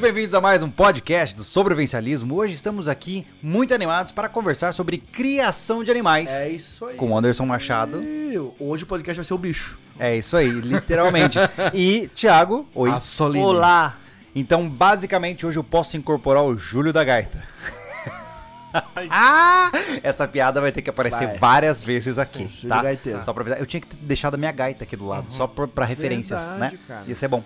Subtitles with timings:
[0.00, 2.34] muito bem-vindos a mais um podcast do Sobrevivencialismo.
[2.34, 6.96] Hoje estamos aqui muito animados para conversar sobre criação de animais É isso aí.
[6.96, 8.02] com Anderson Machado.
[8.58, 9.78] Hoje o podcast vai ser o bicho.
[9.98, 11.38] É isso aí, literalmente.
[11.74, 12.90] e Thiago, oi.
[12.90, 13.44] A Soline.
[13.44, 13.98] Olá!
[14.34, 17.46] Então, basicamente, hoje eu posso incorporar o Júlio da Gaita.
[19.10, 19.70] ah!
[20.02, 21.38] Essa piada vai ter que aparecer Vai.
[21.38, 22.82] várias vezes aqui, Júlio tá?
[22.82, 23.24] Gaiteiro.
[23.24, 23.58] Só pra avisar.
[23.60, 26.50] Eu tinha que ter deixado a minha gaita aqui do lado, só pra, pra referências,
[26.50, 26.80] Verdade, né?
[26.86, 27.04] cara.
[27.06, 27.42] Ia ser bom.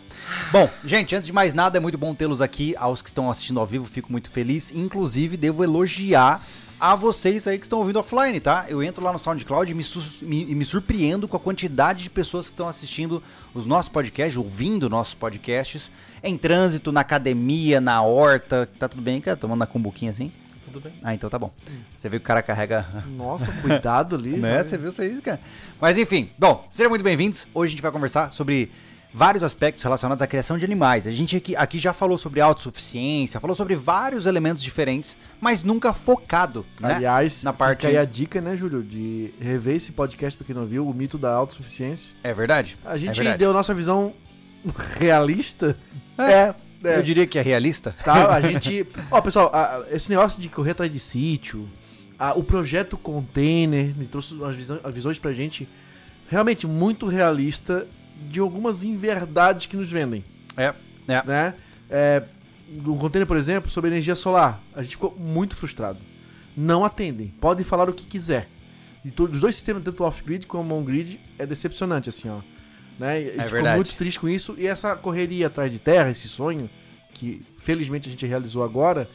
[0.53, 2.75] Bom, gente, antes de mais nada, é muito bom tê-los aqui.
[2.79, 4.73] Aos que estão assistindo ao vivo, fico muito feliz.
[4.75, 6.43] Inclusive, devo elogiar
[6.81, 8.67] a vocês aí que estão ouvindo offline, tá?
[8.69, 9.85] Eu entro lá no SoundCloud e me,
[10.23, 13.23] me- me surpreendo com a quantidade de pessoas que estão assistindo
[13.55, 15.91] os nossos podcasts, ouvindo nossos podcasts,
[16.23, 18.69] em trânsito, na academia, na horta.
[18.79, 19.37] Tá tudo bem, cara?
[19.37, 20.31] Tomando na cumbuquinha assim?
[20.75, 20.93] Tudo bem?
[21.05, 21.53] Ah, então tá bom.
[21.97, 22.85] Você viu que o cara carrega
[23.17, 24.31] Nossa, cuidado ali.
[24.39, 24.61] né?
[24.61, 25.39] Você viu isso aí, cara.
[25.81, 27.47] Mas enfim, bom, sejam muito bem-vindos.
[27.55, 28.73] Hoje a gente vai conversar sobre
[29.13, 31.07] vários aspectos relacionados à criação de animais.
[31.07, 35.93] A gente aqui, aqui já falou sobre autossuficiência, falou sobre vários elementos diferentes, mas nunca
[35.93, 36.95] focado, né?
[36.95, 37.83] Aliás, na parte.
[37.83, 40.93] fica aí a dica, né, Júlio, de rever esse podcast pra quem não viu, o
[40.93, 42.17] mito da autossuficiência.
[42.25, 42.77] É verdade?
[42.85, 43.39] A É gente verdade.
[43.39, 44.13] deu nossa visão
[44.99, 45.77] realista.
[46.19, 46.53] É,
[46.85, 46.99] é.
[46.99, 47.95] Eu diria que é realista.
[48.05, 48.87] Tá, a gente.
[49.11, 51.69] Ó, pessoal, a- esse negócio de correr atrás de sítio,
[52.19, 55.69] a- o projeto container me trouxe umas visões, as visões pra gente
[56.29, 57.87] realmente muito realista
[58.31, 60.25] de algumas inverdades que nos vendem,
[60.57, 60.73] É,
[61.09, 61.23] é.
[61.27, 61.55] né?
[61.91, 62.23] É,
[62.83, 65.99] no container, por exemplo, sobre energia solar, a gente ficou muito frustrado.
[66.57, 68.49] Não atendem, podem falar o que quiser.
[69.05, 72.39] E to- dos dois sistemas, tanto off-grid como on-grid, é decepcionante, assim, ó.
[72.99, 73.21] Né?
[73.21, 73.77] E gente ficou verdade.
[73.77, 74.55] muito triste com isso.
[74.59, 76.69] E essa correria atrás de terra, esse sonho,
[77.13, 79.09] que felizmente a gente realizou agora,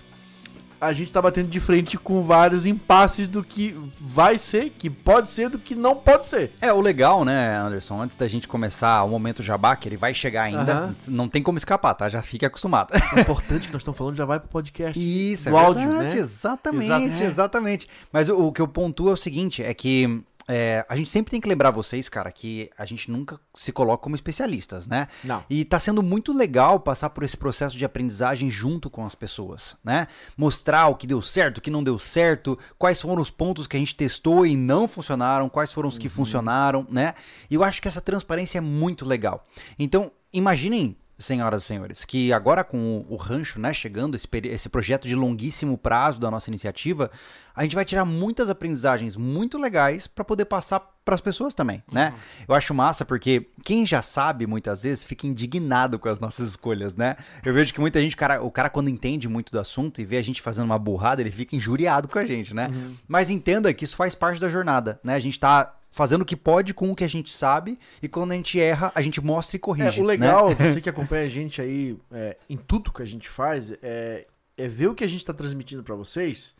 [0.81, 5.29] a gente tá batendo de frente com vários impasses do que vai ser, que pode
[5.29, 6.51] ser, do que não pode ser.
[6.61, 10.13] É, o legal, né, Anderson, antes da gente começar o momento jabá, que ele vai
[10.13, 12.07] chegar ainda, não tem como escapar, tá?
[12.07, 12.93] Já fique acostumado.
[13.15, 14.97] O importante que nós estamos falando já vai pro podcast.
[14.99, 16.21] Isso, do é áudio, verdade, né?
[16.21, 17.23] Exatamente, Exato.
[17.23, 17.25] É.
[17.25, 17.89] exatamente.
[18.11, 21.29] Mas o, o que eu pontuo é o seguinte, é que é, a gente sempre
[21.29, 25.07] tem que lembrar vocês, cara, que a gente nunca se coloca como especialistas, né?
[25.23, 25.43] Não.
[25.47, 29.77] E tá sendo muito legal passar por esse processo de aprendizagem junto com as pessoas,
[29.83, 30.07] né?
[30.35, 33.77] Mostrar o que deu certo, o que não deu certo, quais foram os pontos que
[33.77, 37.13] a gente testou e não funcionaram, quais foram os que funcionaram, né?
[37.47, 39.43] E eu acho que essa transparência é muito legal.
[39.77, 45.07] Então, imaginem, senhoras e senhores, que agora com o, rancho, né, chegando, esse, esse projeto
[45.07, 47.11] de longuíssimo prazo da nossa iniciativa,
[47.53, 51.83] a gente vai tirar muitas aprendizagens muito legais para poder passar para as pessoas também,
[51.91, 52.13] né?
[52.47, 56.95] Eu acho massa porque quem já sabe muitas vezes fica indignado com as nossas escolhas,
[56.95, 57.15] né?
[57.43, 60.17] Eu vejo que muita gente, cara, o cara quando entende muito do assunto e vê
[60.17, 62.69] a gente fazendo uma burrada, ele fica injuriado com a gente, né?
[63.07, 65.15] Mas entenda que isso faz parte da jornada, né?
[65.15, 68.31] A gente tá fazendo o que pode com o que a gente sabe e quando
[68.31, 69.99] a gente erra, a gente mostra e corrige.
[69.99, 70.09] É, o né?
[70.09, 74.27] legal, você que acompanha a gente aí é, em tudo que a gente faz, é,
[74.57, 76.55] é ver o que a gente tá transmitindo pra vocês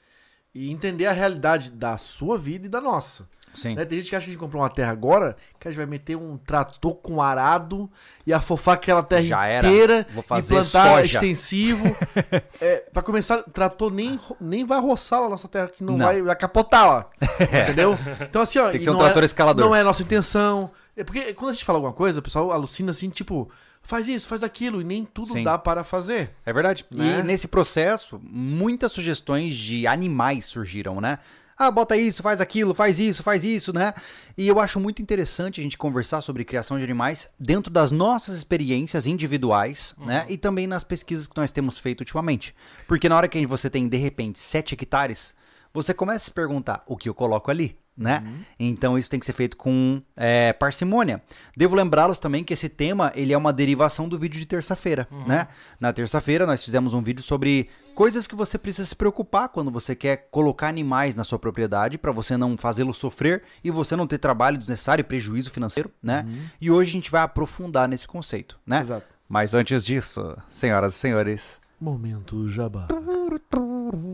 [0.53, 3.27] e entender a realidade da sua vida e da nossa.
[3.53, 3.75] Sim.
[3.75, 3.85] Né?
[3.85, 5.85] Tem gente que acha que a gente comprou uma terra agora, que a gente vai
[5.85, 7.89] meter um trator com arado
[8.25, 11.01] e afofar aquela terra inteira e plantar soja.
[11.01, 11.83] extensivo.
[12.61, 16.05] é, para começar, trator nem, nem vai roçar a nossa terra, que não, Não.
[16.05, 17.09] vai, vai capotar lá.
[17.63, 17.97] Entendeu?
[18.21, 18.69] Então, assim, ó.
[18.69, 19.65] Tem que ser um não trator é, escalador.
[19.65, 20.71] Não é nossa intenção.
[20.95, 23.49] É porque quando a gente fala alguma coisa, o pessoal alucina assim, tipo,
[23.81, 25.43] faz isso, faz aquilo, e nem tudo Sim.
[25.43, 26.31] dá para fazer.
[26.45, 26.85] É verdade.
[26.91, 27.19] Né?
[27.19, 31.19] E nesse processo, muitas sugestões de animais surgiram, né?
[31.61, 33.93] Ah, bota isso, faz aquilo, faz isso, faz isso, né?
[34.37, 38.33] E eu acho muito interessante a gente conversar sobre criação de animais dentro das nossas
[38.33, 40.25] experiências individuais, né?
[40.29, 42.55] E também nas pesquisas que nós temos feito ultimamente.
[42.87, 45.33] Porque na hora que você tem, de repente, 7 hectares,
[45.73, 48.23] você começa a se perguntar o que eu coloco ali, né?
[48.57, 51.21] Então isso tem que ser feito com é, parcimônia.
[51.55, 55.47] Devo lembrá-los também que esse tema ele é uma derivação do vídeo de terça-feira, né?
[55.79, 59.93] Na terça-feira nós fizemos um vídeo sobre coisas que você precisa se preocupar quando você
[59.93, 64.17] quer colocar animais na sua propriedade para você não fazê-lo sofrer e você não ter
[64.17, 66.25] trabalho desnecessário e prejuízo financeiro, né?
[66.61, 68.79] E hoje a gente vai aprofundar nesse conceito, né?
[68.81, 69.05] Exato.
[69.27, 72.87] Mas antes disso, senhoras e senhores, Momento jabá.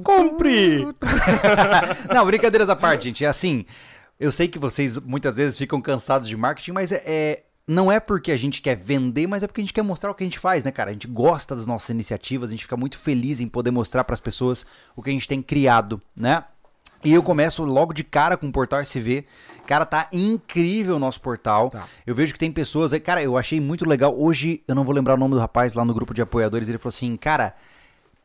[0.04, 0.86] Compre!
[2.14, 3.26] Não, brincadeiras à parte, gente.
[3.26, 3.66] É assim,
[4.20, 8.00] eu sei que vocês muitas vezes ficam cansados de marketing, mas é, é- não é
[8.00, 10.28] porque a gente quer vender, mas é porque a gente quer mostrar o que a
[10.28, 10.92] gente faz, né, cara?
[10.92, 14.14] A gente gosta das nossas iniciativas, a gente fica muito feliz em poder mostrar para
[14.14, 14.64] as pessoas
[14.96, 16.44] o que a gente tem criado, né?
[17.06, 19.26] E eu começo logo de cara com o Portal SV.
[19.66, 21.70] Cara, tá incrível o nosso portal.
[21.70, 21.86] Tá.
[22.06, 22.92] Eu vejo que tem pessoas.
[22.94, 24.14] aí- Cara, eu achei muito legal.
[24.18, 26.68] Hoje, eu não vou lembrar o nome do rapaz lá no grupo de apoiadores.
[26.68, 27.56] Ele falou assim: Cara,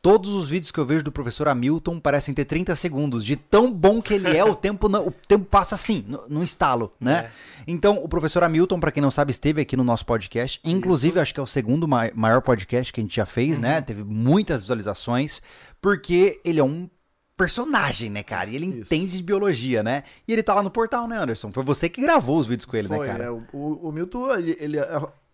[0.03, 3.23] Todos os vídeos que eu vejo do professor Hamilton parecem ter 30 segundos.
[3.23, 6.43] De tão bom que ele é, o tempo, não- o tempo passa assim, no, no
[6.43, 7.29] estalo, né?
[7.67, 10.59] Então, o professor Hamilton, pra quem não sabe, esteve aqui no nosso podcast.
[10.65, 13.79] Inclusive, acho que é o segundo mai- maior podcast que a gente já fez, né?
[13.79, 15.39] Teve muitas visualizações,
[15.79, 16.89] porque ele é um
[17.37, 18.49] personagem, né, cara?
[18.49, 18.93] E ele Isso.
[18.93, 20.03] entende de biologia, né?
[20.27, 21.51] E ele tá lá no portal, né, Anderson?
[21.51, 23.31] Foi você que gravou os vídeos com ele, Foi, né, cara?
[23.31, 23.41] né?
[23.53, 24.77] O, o- Milton, ele, ele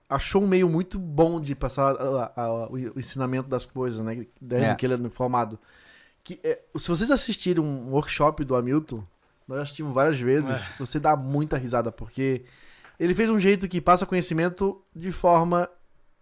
[0.10, 4.26] achou um meio muito bom de passar a- a- o ensinamento das coisas, né?
[4.42, 4.76] Desde É.
[4.76, 5.60] que ele é formado.
[6.24, 9.04] Que, é, se vocês assistirem um workshop do Hamilton,
[9.48, 10.62] nós assistimos várias vezes, É.
[10.80, 12.44] você dá muita risada, porque
[13.00, 15.70] ele fez um jeito que passa conhecimento de forma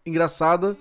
[0.06, 0.76] engraçada,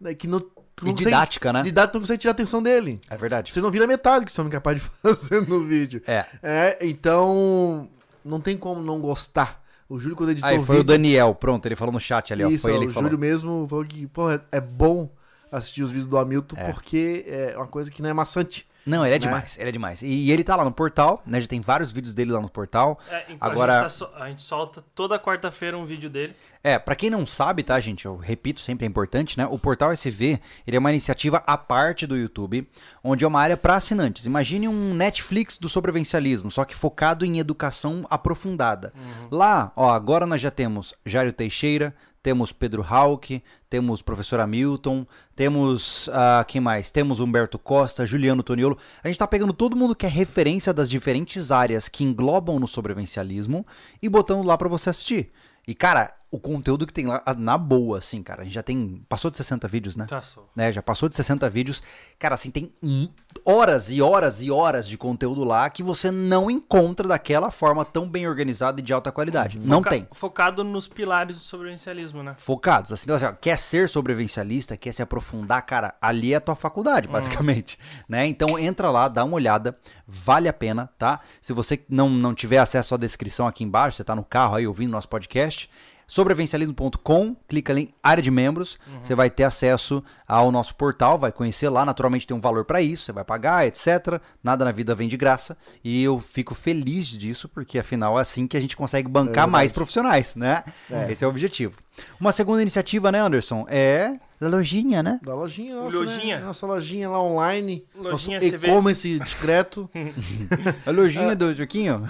[0.00, 0.42] né, que não,
[0.82, 1.62] E não consegue- didática, né?
[1.62, 3.00] didática, tu não consegue tirar a atenção dele.
[3.10, 3.52] É verdade.
[3.52, 6.02] Você não vira metade do que homem é capaz de fazer no vídeo.
[6.06, 6.24] É.
[6.42, 7.88] É, então
[8.24, 9.60] não tem como não gostar.
[9.88, 12.32] O Júlio, quando editou Aí, o foi o vídeo, Daniel, pronto, ele falou no chat
[12.32, 12.48] ali, ó.
[12.48, 13.10] isso, foi ele o que falou.
[13.10, 15.10] Júlio mesmo falou que, pô, é, é bom
[15.50, 16.70] assistir os vídeos do Hamilton É.
[16.72, 18.66] porque é uma coisa que não é maçante.
[18.86, 19.18] Não, ele é né?
[19.18, 20.02] demais, ele é demais.
[20.02, 21.40] E, e ele tá lá no portal, né?
[21.40, 22.98] Já tem vários vídeos dele lá no portal.
[23.10, 26.34] É, então Agora- a, gente tá so- a gente solta toda quarta-feira um vídeo dele.
[26.62, 28.04] É, pra quem não sabe, tá, gente?
[28.04, 29.46] Eu repito, sempre é importante, né?
[29.46, 32.68] O Portal SV, ele é uma iniciativa à parte do YouTube,
[33.02, 34.26] onde é uma área para assinantes.
[34.26, 38.92] Imagine um Netflix do sobrevivencialismo, só que focado em educação aprofundada.
[39.30, 46.08] Lá, ó, agora nós já temos Jário Teixeira, temos Pedro Hauck, temos professor Hamilton, temos,
[46.12, 46.90] ah, quem mais?
[46.90, 48.76] Temos Humberto Costa, Juliano Toniolo.
[49.02, 52.68] A gente tá pegando todo mundo que é referência das diferentes áreas que englobam no
[52.68, 53.66] sobrevivencialismo
[54.02, 55.32] e botando lá pra você assistir.
[55.66, 59.02] E, cara, o conteúdo que tem lá, na boa, assim, cara, a gente já tem.
[59.08, 60.06] Passou de 60 vídeos, né?
[60.22, 60.48] Só.
[60.54, 60.70] né?
[60.70, 61.82] Já passou de 60 vídeos.
[62.20, 63.08] Cara, assim, tem hum,
[63.44, 68.08] horas e horas e horas de conteúdo lá que você não encontra daquela forma tão
[68.08, 69.58] bem organizada e de alta qualidade.
[69.58, 70.06] Não Foca- tem.
[70.12, 72.34] Focado nos pilares do sobrevivencialismo, né?
[72.38, 72.92] Focados.
[72.92, 76.54] Assim, então, assim, ó, quer ser sobrevivencialista, quer se aprofundar, cara, ali é a tua
[76.54, 77.78] faculdade, basicamente.
[78.08, 78.26] Né?
[78.26, 81.20] Então entra lá, dá uma olhada, vale a pena, tá?
[81.40, 84.66] Se você não, não tiver acesso à descrição aqui embaixo, você tá no carro aí
[84.66, 85.70] ouvindo nosso podcast,
[86.10, 91.30] sobrevivencialismo.com, clica ali em área de membros, você vai ter acesso ao nosso portal, vai
[91.30, 94.20] conhecer lá, naturalmente tem um valor para isso, você vai pagar, etc.
[94.42, 98.48] Nada na vida vem de graça e eu fico feliz disso porque afinal é assim
[98.48, 100.64] que a gente consegue bancar mais profissionais, né?
[101.08, 101.78] Esse é o objetivo.
[102.18, 105.20] Uma segunda iniciativa, né, Anderson, é da lojinha, né?
[105.22, 106.38] Da lojinha nossa, Lojinha.
[106.40, 106.44] Né?
[106.44, 107.86] Nossa lojinha lá online.
[107.94, 108.66] Lojinha nosso CV.
[108.66, 109.88] e-commerce discreto.
[110.84, 112.02] A lojinha do Joquinho.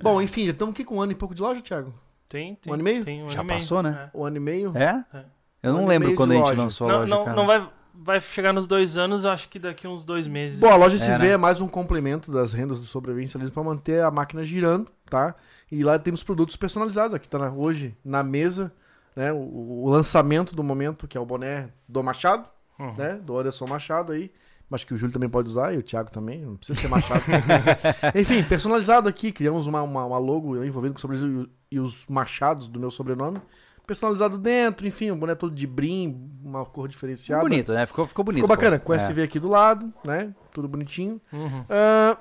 [0.00, 1.92] Bom, enfim, já estamos aqui com um ano e pouco de loja, Thiago?
[2.28, 2.70] Tem, tem.
[2.70, 3.04] Um ano e meio?
[3.04, 3.60] Tem um Já ano e meio.
[3.60, 4.10] passou, né?
[4.14, 4.72] Um ano e meio?
[4.76, 5.04] É?
[5.14, 5.24] É.
[5.62, 6.62] Eu Um não lembro quando a gente loja.
[6.62, 7.36] lançou a Não, loja, não, cara.
[7.36, 10.58] não vai, vai chegar nos dois anos, eu acho que daqui uns dois meses.
[10.58, 11.32] Bom, a loja se É, vê né?
[11.32, 15.34] é mais um complemento das rendas do sobrevivencialismo para manter a máquina girando, tá?
[15.70, 17.14] E lá temos produtos personalizados.
[17.14, 18.72] Aqui tá na- hoje na mesa,
[19.14, 19.32] né?
[19.32, 22.92] O, o lançamento do momento, que é o boné do Machado, Uhum.
[22.96, 23.14] né?
[23.22, 24.30] Do Anderson Machado aí.
[24.68, 27.22] Mas que o Júlio também pode usar e o Thiago também, não precisa ser Machado.
[28.14, 32.66] Enfim, personalizado aqui, criamos uma, uma, uma logo envolvendo com o sobrevivencialismo e os machados
[32.66, 33.40] do meu sobrenome.
[33.86, 37.40] Personalizado dentro, enfim, um boné todo de brim, uma cor diferenciada.
[37.42, 37.86] Bonito, né?
[37.86, 38.42] Ficou, ficou bonito.
[38.42, 38.86] Ficou bacana, pô.
[38.86, 38.98] com o É.
[38.98, 40.34] SV aqui do lado, né?
[40.52, 41.20] Tudo bonitinho.
[41.32, 41.64] Uhum.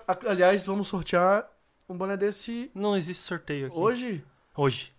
[0.08, 1.44] A- aliás, vamos sortear
[1.90, 3.76] um boné desse Não existe sorteio aqui.
[3.76, 4.24] hoje.
[4.56, 4.94] Hoje.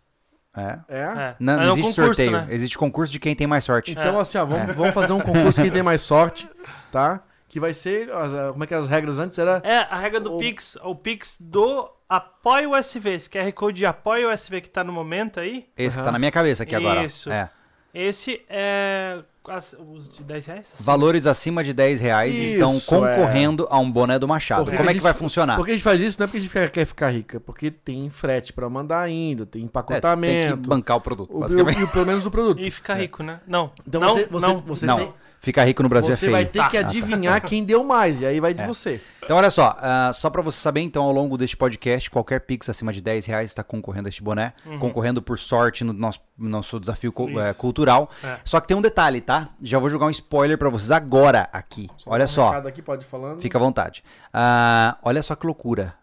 [0.56, 0.80] É.
[0.88, 0.98] É?
[1.00, 1.36] É.
[1.38, 2.32] Não, Mas não é um existe concurso, sorteio.
[2.32, 2.46] né?
[2.50, 3.92] Existe concurso de quem tem mais sorte.
[3.92, 4.20] Então, É.
[4.22, 6.48] assim, ó, vamos, vamos fazer um concurso quem tem mais sorte,
[6.90, 7.22] tá?
[7.48, 8.08] Que vai ser.
[8.52, 9.60] como é que as regras antes era.
[9.64, 13.86] É, a regra do O- Pix, o Pix do Apoio USB, esse QR Code de
[13.86, 16.06] Apoio USB que tá no momento aí, Esse que Aham.
[16.06, 17.04] tá na minha cabeça aqui agora.
[17.04, 17.30] Isso.
[17.30, 17.48] É.
[17.94, 20.66] esse é as- os de 10 reais?
[20.78, 24.64] Valores acima de 10 reais estão Isso, concorrendo a um boné do Machado.
[24.64, 25.56] Porque Como é que gente- vai funcionar?
[25.56, 26.18] Por que a gente faz isso?
[26.18, 29.46] Não é porque a gente fica- quer ficar rica, porque tem frete pra mandar ainda,
[29.46, 30.56] tem É, tem empacotamento.
[30.62, 31.80] que bancar o produto, o, basicamente.
[31.80, 32.60] o- o- pelo menos o produto.
[32.60, 33.40] E ficar rico, né?
[33.46, 33.70] Não.
[33.86, 34.60] Então não, você, você, não.
[34.60, 35.14] você, Não, tem-
[35.46, 36.32] ficar rico no Brasil é você feio.
[36.32, 36.68] vai ter Tá.
[36.68, 39.00] que adivinhar quem deu mais, e aí vai de você.
[39.22, 42.68] Então, olha só, ah, só pra você saber, então, ao longo deste podcast, qualquer Pix
[42.68, 46.48] acima de 10 reais está concorrendo a este boné, concorrendo por sorte no nosso, no
[46.48, 47.38] nosso desafio Isso.
[47.40, 48.10] eh, cultural.
[48.24, 48.38] É.
[48.44, 49.50] Só que tem um detalhe, tá?
[49.62, 51.88] Já vou jogar um spoiler pra vocês agora aqui.
[52.06, 53.40] olha Um só, aqui, pode ir falando.
[53.40, 54.02] fica à vontade.
[54.32, 55.94] Ah, olha só que loucura.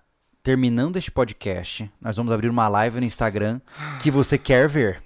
[0.42, 3.62] Terminando este podcast, nós vamos abrir uma live no Instagram
[4.02, 5.02] que você quer ver.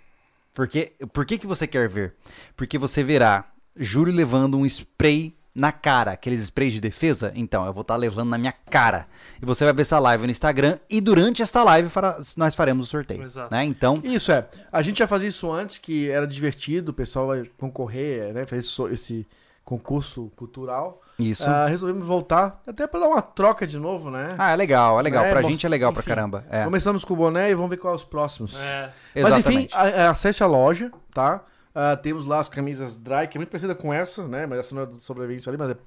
[0.53, 2.15] Porque, por que, que você quer ver?
[2.56, 3.46] Porque você verá
[3.79, 7.31] Júlio levando um spray na cara, aqueles sprays de defesa.
[7.34, 9.07] Então, eu vou estar levando na minha cara.
[9.41, 10.77] E você vai ver essa live no Instagram.
[10.88, 13.24] E durante esta live fará- nós faremos o sorteio.
[13.24, 13.51] Exato.
[13.51, 13.63] Né?
[13.65, 14.48] Então, Isso é.
[14.72, 18.46] A gente já fazia isso antes, que era divertido, o pessoal vai concorrer, né?
[18.46, 19.27] Fez esse, esse
[19.65, 21.01] concurso cultural.
[21.19, 21.43] isso.
[21.50, 24.36] Ah, resolvemos voltar, até pra dar uma troca de novo, né?
[24.38, 25.25] Ah, é legal, é legal.
[25.25, 26.46] É, pra mos- gente é legal pra enfim, caramba.
[26.51, 28.55] É, Começamos com o boné e vamos ver quais os próximos.
[28.55, 28.91] É.
[29.15, 29.74] Mas enfim, exatamente.
[29.74, 31.41] a- a- acesse a loja, tá?
[31.79, 34.48] Ah, temos lá as camisas dry, que é muito parecida com essa, né?
[34.48, 35.77] Mas essa não é do sobrevivência ali, mas é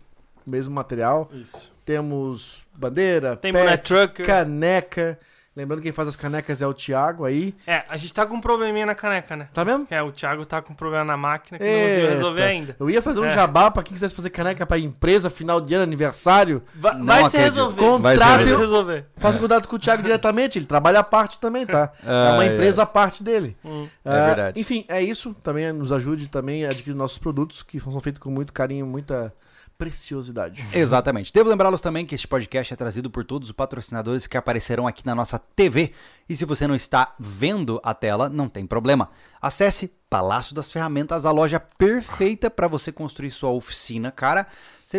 [0.46, 1.28] mesmo material.
[1.32, 1.74] Isso.
[1.84, 3.92] Temos bandeira, Tem pet,
[4.24, 5.18] caneca.
[5.60, 7.54] Lembrando que quem faz as canecas é o Thiago aí.
[7.66, 9.48] É, a gente tá com um probleminha na caneca, né?
[9.52, 9.86] Tá mesmo?
[9.90, 12.10] É, o Thiago tá com um problema na máquina que não conseguiu Eita.
[12.14, 12.76] resolver ainda.
[12.80, 13.34] Eu ia fazer um É.
[13.34, 16.62] jabá pra quem quisesse fazer caneca pra empresa, final de ano, aniversário.
[16.74, 17.98] Va- Não vai se resolver.
[17.98, 19.04] Vai se Vai se resolver.
[19.16, 21.92] Faça contato com o Thiago diretamente, ele trabalha à parte também, tá?
[22.04, 23.56] É uma empresa à parte dele.
[23.64, 23.86] Hum.
[24.04, 24.60] É Ah, verdade.
[24.60, 25.34] Enfim, é isso.
[25.42, 29.32] Também nos ajude também a adquirir nossos produtos, que são feitos com muito carinho, muita
[29.80, 30.62] preciosidade.
[30.74, 31.32] Exatamente.
[31.32, 35.06] Devo lembrá-los também que este podcast é trazido por todos os patrocinadores que aparecerão aqui
[35.06, 35.94] na nossa TV.
[36.28, 39.08] E se você não está vendo a tela, não tem problema.
[39.40, 44.46] Acesse Palácio das Ferramentas, a loja perfeita para você construir sua oficina, cara.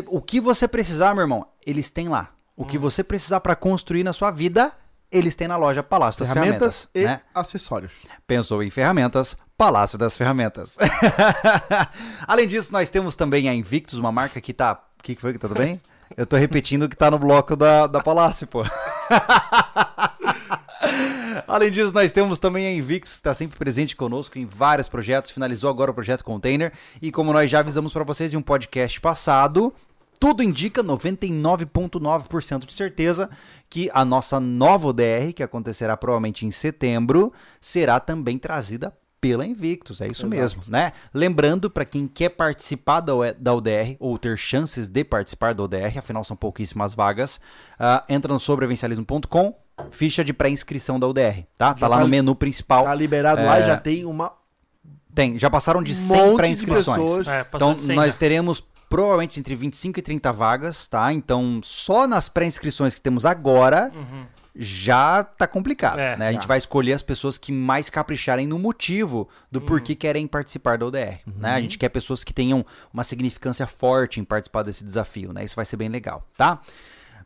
[0.08, 2.32] O que você precisar, meu irmão, eles têm lá.
[2.56, 4.72] O que você precisar para construir na sua vida,
[5.12, 6.92] eles têm na loja Palácio das Ferramentas Ferramentas.
[6.96, 7.22] e né?
[7.36, 7.92] acessórios.
[8.26, 9.38] Pensou em ferramentas?
[9.62, 10.76] Palácio das Ferramentas.
[12.28, 14.74] Além disso, nós temos também a Invictus, uma marca que tá.
[14.74, 15.80] O que, foi que tá tudo bem?
[16.18, 18.64] Eu tô repetindo o que tá no bloco da, da Palácio, pô.
[21.48, 25.30] Além disso, nós temos também a Invictus, que está sempre presente conosco em vários projetos.
[25.30, 26.74] Finalizou agora o projeto Container.
[27.00, 29.72] E como nós já avisamos para vocês em um podcast passado,
[30.20, 33.30] tudo indica 99,9% de certeza
[33.70, 38.92] que a nossa nova ODR, que acontecerá provavelmente em setembro, será também trazida
[39.22, 40.42] pela Invictus, é isso Exato.
[40.42, 40.92] mesmo, né?
[41.14, 45.64] Lembrando para quem quer participar da, O- da ODR ou ter chances de participar da
[45.64, 47.40] ODR, afinal são pouquíssimas vagas,
[47.80, 49.56] ah, entra no sobrevencialismo.com,
[49.92, 51.74] ficha de pré-inscrição da ODR, tá?
[51.74, 52.84] Tá lá tá no menu principal.
[52.86, 53.66] Tá liberado lá e É.
[53.68, 54.34] já tem uma
[55.14, 57.28] Tem, já passaram de 100 monte de pré-inscrições.
[57.28, 58.20] É, Então, de 100 nós já.
[58.20, 61.12] teremos provavelmente entre 25 e 30 vagas, tá?
[61.12, 64.24] Então, só nas pré-inscrições que temos agora, Uhum.
[64.56, 66.28] Já tá complicado, É, né?
[66.28, 66.48] A gente já.
[66.48, 69.66] vai escolher as pessoas que mais capricharem no motivo do Uhum.
[69.66, 71.54] porquê querem participar da ODR, né?
[71.54, 75.44] A gente quer pessoas que tenham uma significância forte em participar desse desafio, né?
[75.44, 76.60] Isso vai ser bem legal, tá?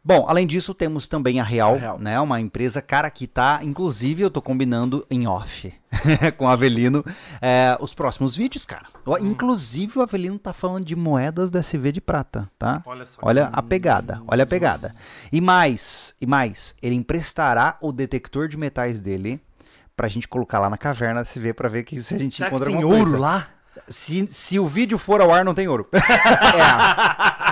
[0.07, 1.97] Bom, além disso, temos também a Real, A Real.
[1.97, 2.19] né?
[2.19, 3.59] Uma empresa, cara, que tá.
[3.63, 5.73] Inclusive, eu tô combinando em off
[6.37, 7.03] com o Avelino
[7.41, 8.83] é, os próximos vídeos, cara.
[9.03, 12.83] Ó, Inclusive, o Avelino tá falando de moedas do SV de prata, tá?
[12.85, 13.19] Olha só.
[13.23, 14.93] Olha a pegada, olha a pegada.
[15.31, 19.41] E mais, e mais, ele emprestará o detector de metais dele
[19.97, 22.49] pra gente colocar lá na caverna da SV pra ver que se a gente Será
[22.49, 23.19] que encontra tem alguma ouro coisa.
[23.19, 23.47] lá?
[23.87, 25.87] Se, se o vídeo for ao ar, não tem ouro.
[25.97, 27.44] É,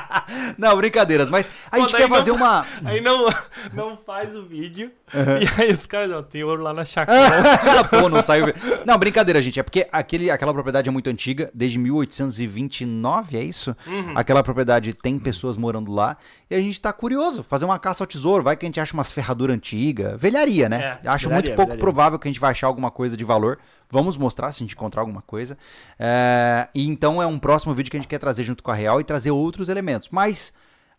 [0.57, 2.65] não, brincadeiras, mas a gente quer não- fazer uma.
[2.85, 3.27] Aí não,
[3.73, 4.91] não faz o vídeo.
[5.13, 7.83] E aí os caras, ó, tem ouro lá na chácara.
[7.89, 8.47] Pô, não saiu.
[8.85, 9.59] Não, brincadeira, gente.
[9.59, 13.75] É porque aquele, aquela propriedade é muito antiga, desde 1829, é isso?
[13.85, 14.13] Uhum.
[14.15, 16.17] Aquela propriedade tem pessoas morando lá.
[16.49, 18.43] E a gente tá curioso, fazer uma caça ao tesouro.
[18.43, 20.19] Vai que a gente acha umas ferraduras antigas.
[20.19, 20.99] Velharia, né?
[21.03, 21.07] É.
[21.09, 21.81] Acho Velharia, muito pouco velharia.
[21.81, 23.59] provável que a gente vai achar alguma coisa de valor.
[23.89, 25.57] Vamos mostrar se a gente encontrar alguma coisa.
[25.99, 28.75] É, E então é um próximo vídeo que a gente quer trazer junto com a
[28.75, 30.09] Real e trazer outros elementos.
[30.11, 30.53] Mas.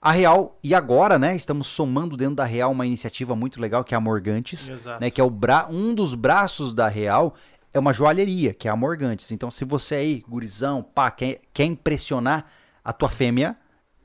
[0.04, 3.94] A Real, e agora, né, estamos somando dentro da Real uma iniciativa muito legal que
[3.94, 5.00] é a Morgantes Exato.
[5.00, 7.34] né, que é o bra um dos braços da Real,
[7.72, 9.32] é uma joalheria, que é a Morgantes.
[9.32, 12.44] Então, se você aí, gurizão, pá, quer, quer impressionar
[12.84, 13.56] a tua fêmea,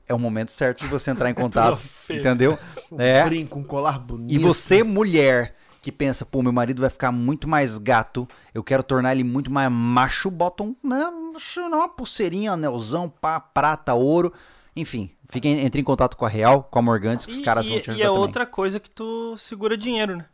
[0.08, 1.78] é o momento certo de você entrar em contato,
[2.08, 2.58] entendeu?
[2.90, 3.22] um É.
[3.22, 4.32] brinco, um colar bonito.
[4.32, 8.82] E você, mulher, que pensa, pô, meu marido vai ficar muito mais gato, eu quero
[8.82, 11.10] tornar ele muito mais macho, bota um, né,
[11.58, 14.32] uma pulseirinha, anelzão, pá, prata, ouro,
[14.80, 17.42] enfim, fique, em- entre em contato com a Real, com a Morgantes, que os E-
[17.42, 18.20] caras e, vão te e ajudar é também.
[18.22, 20.24] outra coisa que tu segura dinheiro, né?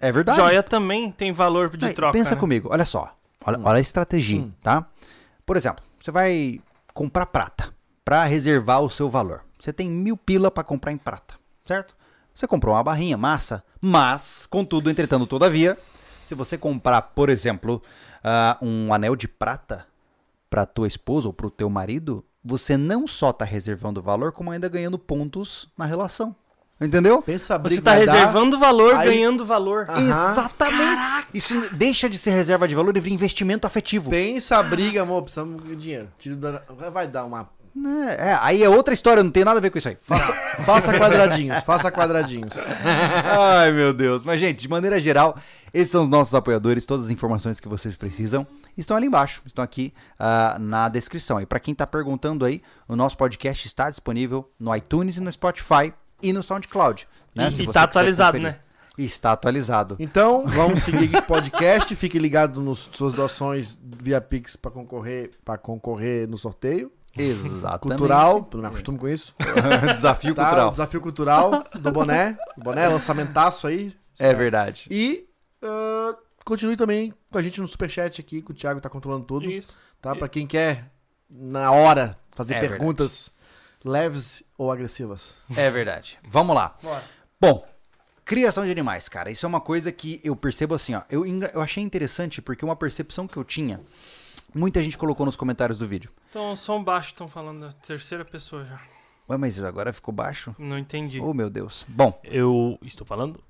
[0.00, 0.38] É verdade.
[0.38, 2.12] Joia também tem valor de Não, troca.
[2.12, 2.40] Pensa né?
[2.40, 3.14] comigo, olha só.
[3.44, 4.86] Olha, olha a estratégia, tá?
[5.44, 6.60] Por exemplo, você vai
[6.94, 7.72] comprar prata
[8.04, 9.42] para reservar o seu valor.
[9.58, 11.96] Você tem mil pila para comprar em prata, certo?
[12.34, 15.76] Você comprou uma barrinha, massa, mas, contudo, entretanto, todavia,
[16.24, 17.82] se você comprar, por exemplo,
[18.22, 19.84] ah, um anel de prata
[20.48, 24.50] para tua esposa ou para o teu marido, você não só tá reservando valor, como
[24.50, 26.34] ainda ganhando pontos na relação.
[26.80, 27.20] Entendeu?
[27.20, 29.86] Pensa Você tá dar- reservando valor, aí- ganhando valor.
[29.90, 29.98] Aham.
[30.00, 31.26] Exatamente.
[31.34, 34.10] Isso deixa de ser reserva de valor e vira investimento afetivo.
[34.10, 36.08] Pensa a briga, amor, precisamos de dinheiro.
[36.92, 37.50] Vai dar uma...
[37.80, 39.96] Né, É, aí é outra história, não tem nada a ver com isso aí.
[40.00, 40.32] Faça,
[40.64, 42.52] faça quadradinhos, faça quadradinhos.
[43.24, 44.24] Ai, meu Deus.
[44.24, 45.36] Mas, gente, de maneira geral,
[45.72, 46.86] esses são os nossos apoiadores.
[46.86, 51.40] Todas as informações que vocês precisam estão ali embaixo, estão aqui ah, na descrição.
[51.40, 55.30] E para quem tá perguntando aí, o nosso podcast está disponível no iTunes e no
[55.30, 55.92] Spotify
[56.22, 57.06] e no SoundCloud.
[57.34, 57.48] Né?
[57.48, 58.52] E- Se e você tá quiser atualizado, conferir.
[58.54, 58.60] né?
[58.98, 59.94] Está atualizado.
[60.00, 61.94] Então, vamos seguir o podcast.
[61.94, 66.90] Fique ligado nas suas doações via Pix para concorrer, pra concorrer no sorteio.
[67.22, 67.98] Exatamente.
[67.98, 69.34] Cultural, eu não me acostumo com isso.
[69.94, 70.44] Desafio Tá?
[70.44, 70.70] cultural.
[70.70, 72.36] Desafio cultural do boné.
[72.56, 73.94] Boné, lançamentaço aí.
[74.18, 74.86] É verdade.
[74.90, 75.26] E
[75.62, 79.50] ah, continue também com a gente no superchat aqui, que o Thiago tá controlando tudo.
[79.50, 79.76] Isso.
[80.00, 80.14] Tá?
[80.14, 80.90] Pra quem quer,
[81.28, 83.32] na hora, fazer É perguntas
[83.84, 85.34] leves ou agressivas.
[85.56, 86.18] É verdade.
[86.28, 86.76] Vamos lá.
[86.82, 87.02] Bora.
[87.40, 87.64] Bom,
[88.24, 89.30] criação de animais, cara.
[89.30, 91.02] Isso é uma coisa que eu percebo assim, ó.
[91.10, 93.80] Eu, eu achei interessante porque uma percepção que eu tinha,
[94.54, 96.10] muita gente colocou nos comentários do vídeo.
[96.30, 98.80] Então, som baixo, estão falando da terceira pessoa já.
[99.28, 100.54] Ué, mas agora ficou baixo?
[100.58, 101.20] Não entendi.
[101.20, 101.84] Oh, meu Deus.
[101.88, 103.40] Bom, Eu estou falando?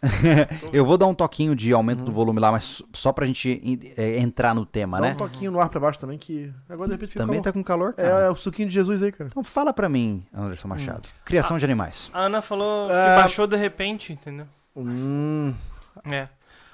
[0.72, 3.60] eu vou dar um toquinho de aumento do volume lá, mas só pra gente
[3.96, 5.12] é, entrar no tema, Dá né?
[5.14, 7.44] um toquinho no ar pra baixo também, que agora de repente fica Também calor.
[7.44, 8.24] tá com calor, É, cara.
[8.26, 9.28] é o suquinho de Jesus aí, cara.
[9.28, 11.08] Então fala pra mim, Anderson Machado.
[11.24, 12.10] Criação de animais.
[12.14, 12.88] A Ana falou Ah.
[13.16, 14.46] que baixou de repente, entendeu?
[14.76, 15.52] Hum.
[16.04, 16.28] É.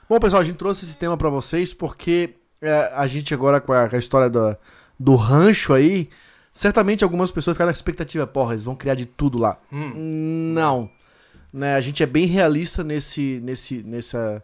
[0.06, 3.72] Bom, pessoal, a gente trouxe esse tema pra vocês porque é, a gente agora com
[3.72, 4.56] a, com a história do,
[4.98, 6.08] do rancho aí,
[6.52, 9.58] certamente algumas pessoas ficaram na expectativa, porra, eles vão criar de tudo lá.
[9.72, 10.52] Hum.
[10.54, 10.90] Não.
[11.52, 14.42] Né, a gente é bem realista nesse, nesse, nessa,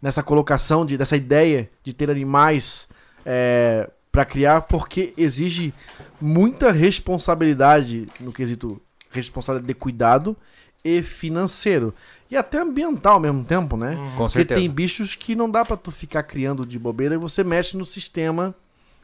[0.00, 2.86] nessa colocação, de, dessa ideia de ter animais
[3.24, 5.72] é, para criar, porque exige
[6.20, 10.36] muita responsabilidade no quesito responsabilidade de cuidado
[10.84, 11.94] e financeiro.
[12.30, 13.94] E até ambiental ao mesmo tempo, né?
[13.94, 14.10] Uhum.
[14.10, 14.60] Com Porque certeza.
[14.60, 17.84] tem bichos que não dá pra tu ficar criando de bobeira e você mexe no
[17.84, 18.54] sistema.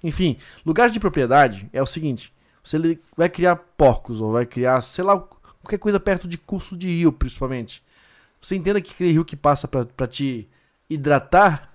[0.02, 2.32] Enfim, lugares de propriedade é o seguinte:
[2.62, 5.18] você vai criar porcos ou vai criar, sei lá,
[5.62, 7.82] qualquer coisa perto de curso de rio, principalmente.
[8.40, 10.48] Você entenda que aquele rio que passa pra, pra te
[10.88, 11.72] hidratar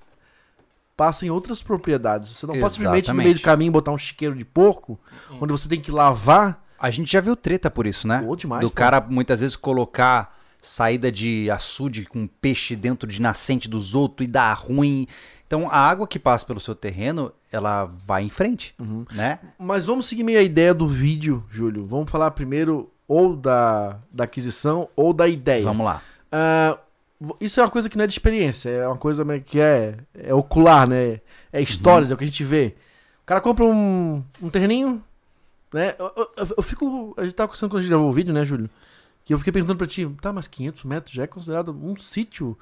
[0.96, 2.32] passa em outras propriedades.
[2.32, 3.44] Você não pode simplesmente no meio do Exatamente.
[3.44, 5.00] caminho botar um chiqueiro de porco,
[5.42, 6.64] onde você tem que lavar.
[6.84, 8.22] A gente já viu treta por isso, né?
[8.22, 8.76] Pô, demais, Do pô.
[8.76, 14.30] cara muitas vezes colocar saída de açude com peixe dentro de nascente dos outros e
[14.30, 15.08] dar ruim.
[15.48, 19.06] Então a água que passa pelo seu terreno, ela vai em frente, Uhum.
[19.14, 19.40] né?
[19.58, 21.86] Mas vamos seguir meio a ideia do vídeo, Júlio.
[21.86, 25.64] Vamos falar primeiro ou da, da aquisição ou da ideia.
[25.64, 26.02] Vamos lá.
[27.20, 29.96] Vo- isso é uma coisa que não é de experiência, é uma coisa que é,
[30.14, 31.22] é ocular, né?
[31.52, 32.76] É histórias, é o que a gente vê.
[33.22, 35.02] O cara compra um, um terreninho,
[35.74, 35.96] né?
[36.00, 37.14] Eu, eu- eu- fico.
[37.18, 38.70] A gente tava conversando quando a gente gravou o vídeo, né, Júlio?
[39.26, 42.58] Que eu fiquei perguntando pra ti, tá, mas 500 metros já é considerado um sítio?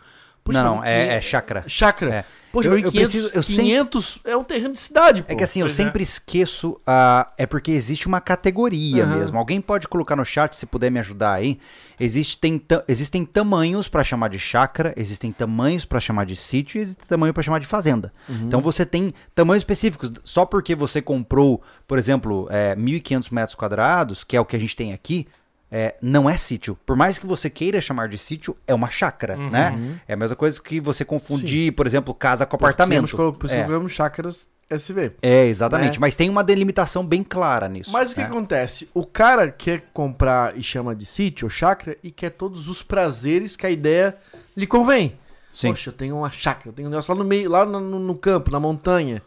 [0.48, 1.64] Não, pra não, mim, é, é 500 chácara.
[1.68, 2.16] Chácara.
[2.16, 2.26] É.
[2.52, 5.32] Poxa, Eu- eu 500, preciso- eu sempre- 500 é um terreno de cidade, pô.
[5.32, 5.84] É que assim, eu Pois é.
[5.86, 9.16] sempre esqueço, ah, é porque existe uma categoria Aham.
[9.20, 9.38] mesmo.
[9.38, 11.58] Alguém pode colocar no chat, se puder me ajudar aí.
[11.98, 16.80] Existe, tem ta- existem tamanhos pra chamar de chácara, existem tamanhos pra chamar de sítio
[16.80, 18.12] e existe tamanho pra chamar de fazenda.
[18.28, 18.48] Uhum.
[18.48, 20.12] Então você tem tamanhos específicos.
[20.26, 24.60] Só porque você comprou, por exemplo, é, 1.500 metros quadrados, que é o que a
[24.60, 25.26] gente tem aqui,
[25.72, 26.78] é, não é sítio.
[26.86, 29.50] Por mais que você queira chamar de sítio, é uma chácara, Uhum.
[29.50, 29.74] né?
[30.08, 33.16] É a mesma coisa que você confundir, por exemplo, casa com apartamento.
[33.16, 33.90] Por isso que É.
[33.90, 35.12] chácaras SV.
[35.22, 35.94] É, exatamente.
[35.94, 35.98] Né?
[36.00, 37.92] Mas tem uma delimitação bem clara nisso.
[37.92, 38.28] Mas o que né?
[38.28, 38.90] acontece?
[38.94, 43.56] O cara quer comprar e chama de sítio ou chácara e quer todos os prazeres
[43.56, 44.16] que a ideia
[44.56, 45.18] lhe convém.
[45.52, 45.70] Sim.
[45.70, 48.18] Poxa, eu tenho uma chácara, eu tenho um negócio lá no meio, lá no- no
[48.18, 49.22] campo, na montanha.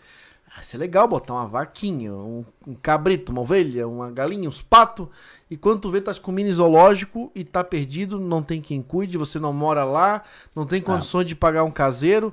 [0.57, 4.63] Ah, isso é legal botar uma vaquinha, um, um cabrito, uma ovelha, uma galinha, uns
[4.63, 5.09] patos.
[5.51, 9.19] E quando tu vê, tá com mini zoológico e tá perdido, não tem quem cuide,
[9.19, 10.23] você não mora lá,
[10.55, 12.33] não tem condições de pagar um caseiro.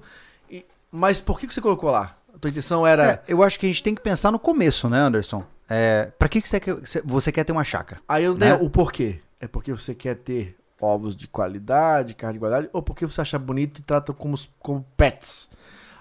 [0.49, 2.15] E- mas por que, que você colocou lá?
[2.33, 3.11] A tua intenção era.
[3.11, 5.43] É, eu acho que a gente tem que pensar no começo, né, Anderson?
[5.67, 8.01] É, pra que, que você, quer, você quer ter uma chácara?
[8.07, 8.53] Aí eu Né?
[8.53, 9.19] o porquê.
[9.39, 13.39] É porque você quer ter ovos de qualidade, carne de qualidade, ou porque você acha
[13.39, 15.49] bonito e trata como, como pets.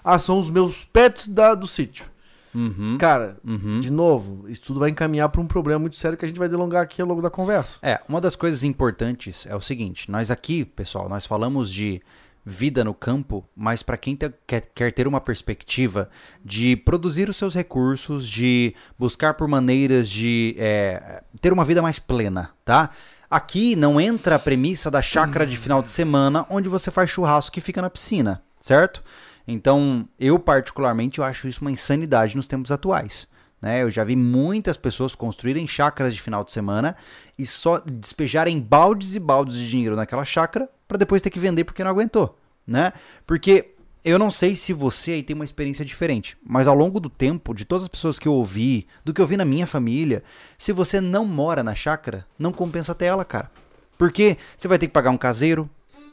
[0.03, 2.05] Ah, são os meus pets da, do sítio.
[2.53, 2.97] Uhum.
[2.99, 3.79] Cara, Uhum.
[3.79, 6.49] de novo, isso tudo vai encaminhar para um problema muito sério que a gente vai
[6.49, 7.77] delongar aqui ao longo da conversa.
[7.81, 12.01] É, uma das coisas importantes é o seguinte: nós aqui, pessoal, nós falamos de
[12.43, 16.09] vida no campo, mas para quem te- quer, quer ter uma perspectiva
[16.43, 21.99] de produzir os seus recursos, de buscar por maneiras de é, ter uma vida mais
[21.99, 22.89] plena, tá?
[23.29, 27.51] Aqui não entra a premissa da chácara de final de semana, onde você faz churrasco
[27.51, 29.03] que fica na piscina, certo?
[29.47, 33.27] Então, eu particularmente eu acho isso uma insanidade nos tempos atuais.
[33.61, 33.83] Né?
[33.83, 36.95] Eu já vi muitas pessoas construírem chácaras de final de semana
[37.37, 41.63] e só despejarem baldes e baldes de dinheiro naquela chácara para depois ter que vender
[41.63, 42.91] porque não aguentou, né?
[43.25, 47.09] Porque eu não sei se você aí tem uma experiência diferente, mas ao longo do
[47.09, 50.23] tempo, de todas as pessoas que eu ouvi, do que eu vi na minha família,
[50.57, 53.51] se você não mora na chácara, não compensa ter ela, cara.
[53.97, 55.69] Porque você vai ter que pagar um caseiro,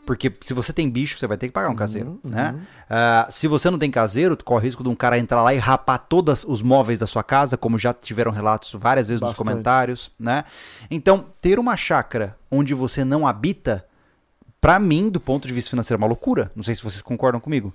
[0.09, 2.59] porque se você tem bicho, você vai ter que pagar um caseiro, né?
[2.89, 5.53] Ah, se você não tem caseiro, tu corre o risco de um cara entrar lá
[5.53, 9.33] e rapar todos os móveis da sua casa, como já tiveram relatos várias vezes nos
[9.33, 9.47] Bastante.
[9.47, 10.45] comentários, né?
[10.91, 13.85] Então, ter uma chácara onde você não habita,
[14.63, 16.51] pra mim, do ponto de vista financeiro, é uma loucura.
[16.57, 17.75] Não sei se vocês concordam comigo.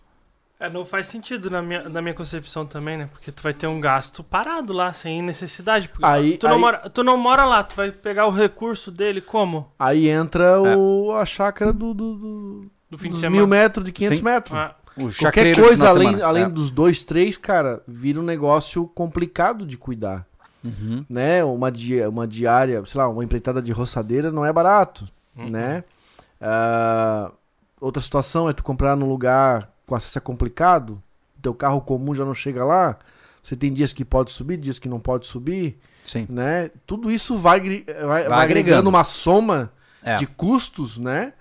[0.66, 3.10] É, não faz sentido na minha, na minha concepção também, né?
[3.12, 5.90] Porque tu vai ter um gasto parado lá, sem necessidade.
[5.90, 8.90] Porque Aí- tu, não aí- mora, tu não mora lá, tu vai pegar o recurso
[8.90, 9.70] dele como?
[9.78, 13.36] Aí entra o, a chácara do, do, do- Do fim de dos semana.
[13.36, 14.24] mil metros, de 500 Sim.
[14.24, 14.58] metros.
[14.58, 14.76] Ah,
[15.20, 16.50] Qualquer coisa além, além É.
[16.50, 20.26] dos dois, três, cara, vira um negócio complicado de cuidar.
[20.64, 21.04] Uhum.
[21.10, 21.44] né?
[21.44, 25.06] Uma, dia, uma diária, sei lá, uma empreitada de roçadeira não é barato,
[25.38, 25.50] Uhum.
[25.50, 25.84] né?
[26.40, 27.32] Ah,
[27.82, 31.02] outra situação é tu comprar num lugar com acesso é complicado,
[31.42, 32.98] teu carro comum já não chega lá,
[33.42, 36.26] você tem dias que pode subir, dias que não pode subir, Sim.
[36.30, 36.72] né?
[36.88, 38.44] Tudo isso vai, agre- vai, vai agregando.
[38.44, 41.34] agregando uma soma É, de custos, né?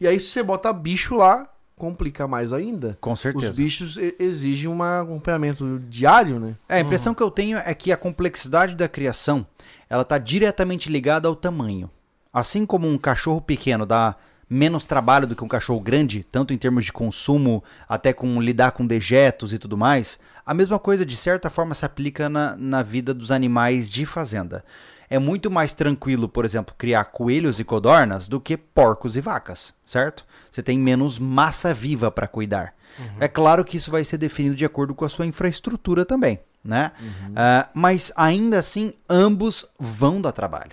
[0.00, 2.96] E aí se você bota bicho lá, complica mais ainda.
[3.00, 3.52] com Os certeza.
[3.54, 6.54] bichos e- exigem um acompanhamento diário, né?
[6.68, 9.46] É, a impressão que eu tenho é que a complexidade da criação,
[9.88, 11.90] ela tá diretamente ligada ao tamanho.
[12.32, 14.14] Assim como um cachorro pequeno dá
[14.50, 18.72] menos trabalho do que um cachorro grande, tanto em termos de consumo, até com lidar
[18.72, 22.82] com dejetos e tudo mais, a mesma coisa de certa forma se aplica na, na
[22.82, 24.64] vida dos animais de fazenda.
[25.08, 29.72] É muito mais tranquilo, por exemplo, criar coelhos e codornas do que porcos e vacas,
[29.84, 30.24] certo?
[30.50, 32.74] Você tem menos massa viva para cuidar.
[33.20, 36.92] É claro que isso vai ser definido de acordo com a sua infraestrutura também, né?
[37.34, 40.72] Ah, mas ainda assim, ambos vão dar trabalho.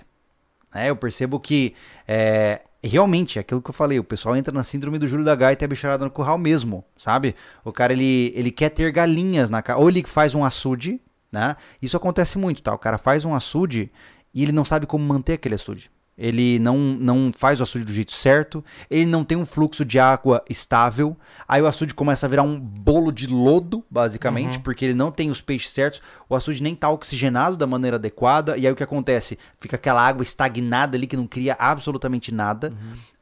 [0.74, 0.90] né?
[0.90, 1.74] eu percebo que
[2.06, 5.36] é, realmente, é aquilo que eu falei, o pessoal entra na síndrome do Júlio da
[5.36, 7.36] Gaita e a bicharada no curral mesmo, sabe?
[7.64, 11.56] O cara, ele, ele quer ter galinhas na casa, ou ele faz um açude, né?
[11.80, 12.74] Isso acontece muito, tá?
[12.74, 13.92] O cara faz um açude
[14.34, 15.90] e ele não sabe como manter aquele açude.
[16.18, 20.00] Ele não, não faz o açude do jeito certo, ele não tem um fluxo de
[20.00, 24.94] água estável, aí o açude começa a virar um bolo de lodo, basicamente, porque ele
[24.94, 28.72] não tem os peixes certos, o açude nem tá oxigenado da maneira adequada, e aí
[28.72, 29.38] o que acontece?
[29.60, 32.72] Fica aquela água estagnada ali que não cria absolutamente nada.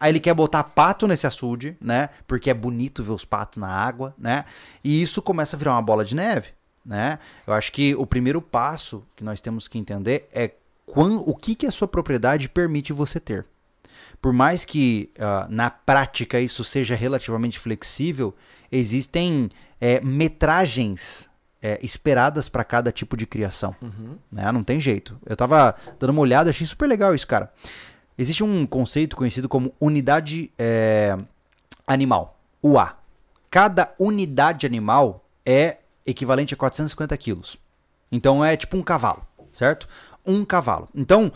[0.00, 2.08] Aí ele quer botar pato nesse açude, né?
[2.26, 4.44] Porque é bonito ver os patos na água, né?
[4.82, 6.48] E isso começa a virar uma bola de neve,
[6.84, 7.18] né?
[7.46, 10.52] Eu acho que o primeiro passo que nós temos que entender é
[10.86, 13.44] o que, que a sua propriedade permite você ter.
[14.20, 18.34] Por mais que ah, na prática isso seja relativamente flexível,
[18.70, 21.28] existem é, metragens
[21.62, 23.74] é, esperadas para cada tipo de criação.
[24.30, 24.50] Né?
[24.52, 25.18] Não tem jeito.
[25.26, 27.52] Eu tava dando uma olhada, achei super legal isso, cara.
[28.18, 31.16] Existe um conceito conhecido como unidade é,
[31.86, 32.96] animal, UA.
[33.50, 37.58] Cada unidade animal é equivalente a 450 quilos.
[38.10, 39.88] Então é tipo um cavalo, certo?
[40.26, 40.88] Um cavalo.
[40.94, 41.32] Então,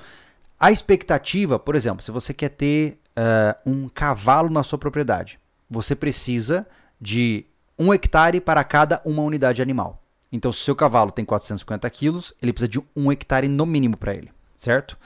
[0.58, 5.94] a expectativa, por exemplo, se você quer ter eh, um cavalo na sua propriedade, você
[5.94, 6.66] precisa
[7.00, 7.46] de
[7.78, 10.02] um hectare para cada uma unidade animal.
[10.32, 13.96] Então, se o seu cavalo tem 450 quilos, ele precisa de um hectare no mínimo
[13.96, 14.98] para ele, certo?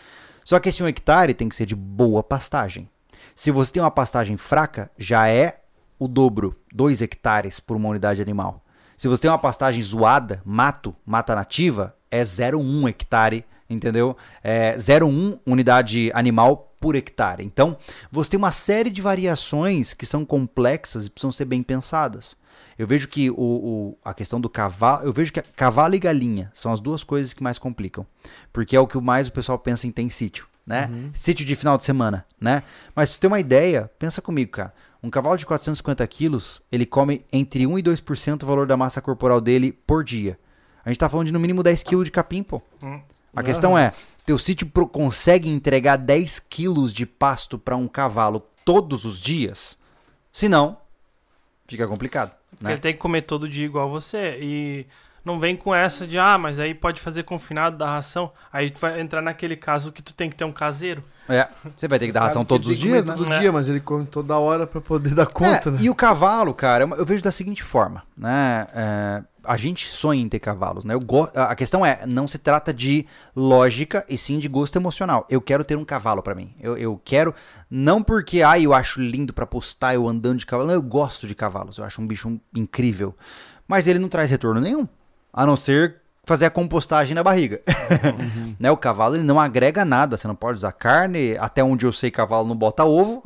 [0.45, 2.89] Só que esse um hectare tem que ser de boa pastagem.
[3.35, 5.61] Se você tem uma pastagem fraca, já é
[5.99, 8.63] o dobro, 2 hectares por uma unidade animal.
[8.97, 14.17] Se você tem uma pastagem zoada, mato, mata nativa, é 0,1 hectare, entendeu?
[14.43, 17.45] É 0,1 unidade animal por hectare.
[17.45, 17.77] Então,
[18.11, 22.37] você tem uma série de variações que são complexas e precisam ser bem pensadas.
[22.79, 26.51] Eu vejo que o, o- a questão do cavalo, eu vejo que cavalo e galinha
[26.53, 28.05] são as duas coisas que mais complicam,
[28.53, 30.91] porque é o que mais o pessoal pensa em ter em sítio, né?
[31.15, 32.63] Sítio de final de semana, né?
[32.95, 34.75] Mas pra você ter uma ideia, pensa comigo, cara.
[35.03, 39.01] Um cavalo de 450 quilos, ele come entre 1 e 2% do valor da massa
[39.01, 40.39] corporal dele por dia.
[40.85, 42.61] A gente tá falando de no mínimo 10 quilos de capim, pô.
[42.83, 43.01] Hum.
[43.37, 43.93] A questão é,
[44.25, 49.79] teu sítio pro- consegue entregar 10 quilos de pasto para um cavalo todos os dias?
[50.33, 50.77] Se não,
[51.67, 52.73] fica complicado, né?
[52.73, 54.39] Ele tem que comer todo dia igual você.
[54.41, 54.87] E
[55.25, 58.31] não vem com essa de, ah, mas aí pode fazer confinado da ração.
[58.53, 61.03] Aí tu vai entrar naquele caso que tu tem que ter um caseiro.
[61.29, 63.15] É, você vai ter que dar Sabe ração que todos os dias, né?
[63.15, 63.39] Todo É.
[63.39, 65.79] dia, mas ele come toda hora pra poder dar conta, É, né?
[65.81, 68.67] E o cavalo, cara, eu vejo da seguinte forma, né?
[68.75, 70.95] É, a gente sonha em ter cavalos, né?
[71.35, 75.27] A questão é, não se trata de lógica e sim de gosto emocional.
[75.29, 76.55] Eu quero ter um cavalo pra mim.
[76.61, 77.35] Eu, eu quero,
[77.71, 80.69] não porque, ah, eu acho lindo pra postar eu andando de cavalo.
[80.69, 81.79] Não, eu gosto de cavalos.
[81.79, 83.15] Eu acho um bicho incrível.
[83.67, 84.87] Mas ele não traz retorno nenhum.
[85.33, 87.61] A não ser fazer a compostagem na barriga.
[88.59, 88.71] né?
[88.71, 90.17] O cavalo ele não agrega nada.
[90.17, 91.37] Você não pode usar carne.
[91.39, 93.23] Até onde eu sei, cavalo não bota ovo.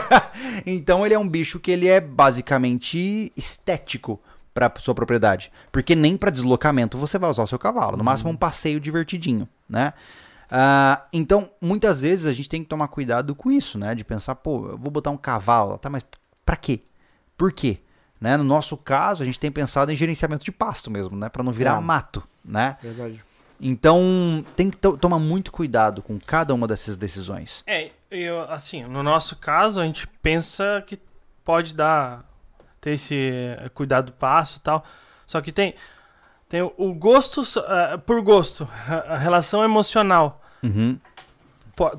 [0.66, 4.20] então ele é um bicho que ele é basicamente estético
[4.54, 8.30] para sua propriedade, porque nem para deslocamento você vai usar o seu cavalo, no máximo
[8.30, 9.92] um passeio divertidinho, né?
[10.50, 13.94] Ah, então, muitas vezes a gente tem que tomar cuidado com isso, né?
[13.94, 15.88] De pensar, pô, eu vou botar um cavalo, tá?
[15.88, 16.04] Mas
[16.44, 16.80] pra quê?
[17.38, 17.78] Por quê?
[18.20, 18.36] Né?
[18.36, 21.28] No nosso caso, a gente tem pensado em gerenciamento de pasto mesmo, né?
[21.30, 21.80] Para não virar É.
[21.80, 22.76] mato, né?
[22.82, 23.20] Verdade.
[23.60, 27.62] Então, tem que to- tomar muito cuidado com cada uma dessas decisões.
[27.66, 30.98] É, eu, assim, no nosso caso, a gente pensa que
[31.44, 32.24] pode dar,
[32.82, 33.14] ter esse
[33.58, 34.84] eh, cuidado do passo e tal.
[35.26, 35.74] Só que tem,
[36.48, 38.68] tem o- gosto eh, por gosto,
[39.08, 40.42] a, relação emocional.
[40.62, 40.98] Uhum.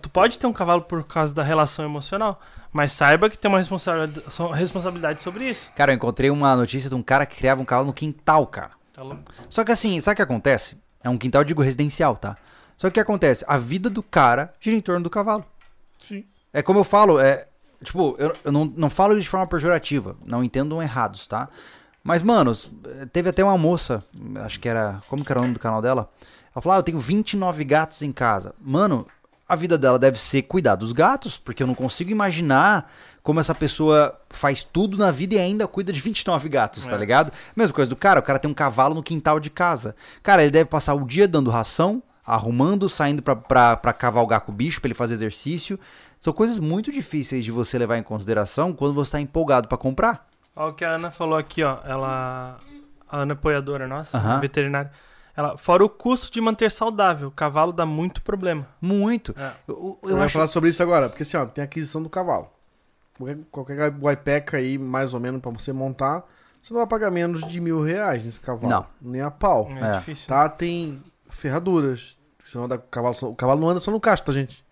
[0.01, 2.39] Tu pode ter um cavalo por causa da relação emocional,
[2.71, 5.71] mas saiba que tem uma responsabilidade, so- responsabilidade sobre isso.
[5.75, 8.71] Cara, eu encontrei uma notícia de um cara que criava um cavalo no quintal, cara.
[8.93, 9.23] Tá louco?
[9.49, 10.77] Só que assim, sabe o que acontece?
[11.03, 12.37] É um quintal, digo, residencial, tá?
[12.77, 13.43] Só que o que acontece?
[13.47, 15.45] A vida do cara gira em torno do cavalo.
[15.97, 16.25] Sim.
[16.53, 17.47] É como eu falo, é.
[17.83, 21.49] Tipo, eu, eu não, não falo de forma pejorativa, não entendam errados, tá?
[22.03, 22.71] Mas, manos,
[23.11, 24.03] teve até uma moça,
[24.43, 24.99] acho que era.
[25.07, 26.09] Como que era o nome do canal dela?
[26.53, 28.53] Ela falou: ah, eu tenho 29 gatos em casa.
[28.61, 29.07] Mano,
[29.47, 32.91] a vida dela deve ser cuidar dos gatos, porque eu não consigo imaginar
[33.21, 36.97] como essa pessoa faz tudo na vida e ainda cuida de 29 gatos, tá É.
[36.97, 37.31] ligado?
[37.55, 39.95] Mesma coisa do cara, o cara tem um cavalo no quintal de casa.
[40.21, 44.51] Cara, ele deve passar o dia dando ração, arrumando, saindo pra, pra, pra cavalgar com
[44.51, 45.79] o bicho, pra ele fazer exercício.
[46.23, 50.25] São coisas muito difíceis de você levar em consideração quando você tá empolgado pra comprar.
[50.55, 51.79] Olha o que a Ana falou aqui, ó.
[51.83, 52.57] Ela.
[53.09, 54.89] A Ana apoiadora nossa, veterinária.
[55.36, 58.65] Ela, fora o custo de manter saudável, o cavalo dá muito problema.
[58.79, 59.36] Muito.
[59.38, 59.51] É.
[59.67, 62.01] Eu, Eu, eu vou acho falar sobre isso agora, porque assim, ó, tem a aquisição
[62.01, 62.47] do cavalo.
[63.17, 66.23] Qualquer, qualquer guaipeca aí, mais ou menos, pra você montar,
[66.62, 68.69] você não vai pagar menos de mil reais nesse cavalo.
[68.69, 68.86] Não.
[69.01, 69.67] Nem a pau.
[69.71, 69.97] É, É.
[69.97, 70.29] difícil.
[70.29, 70.47] Tá?
[70.47, 72.17] Tem ferraduras.
[72.45, 74.63] Senão dá, o, cavalo, o cavalo não anda só no cacho, tá, gente?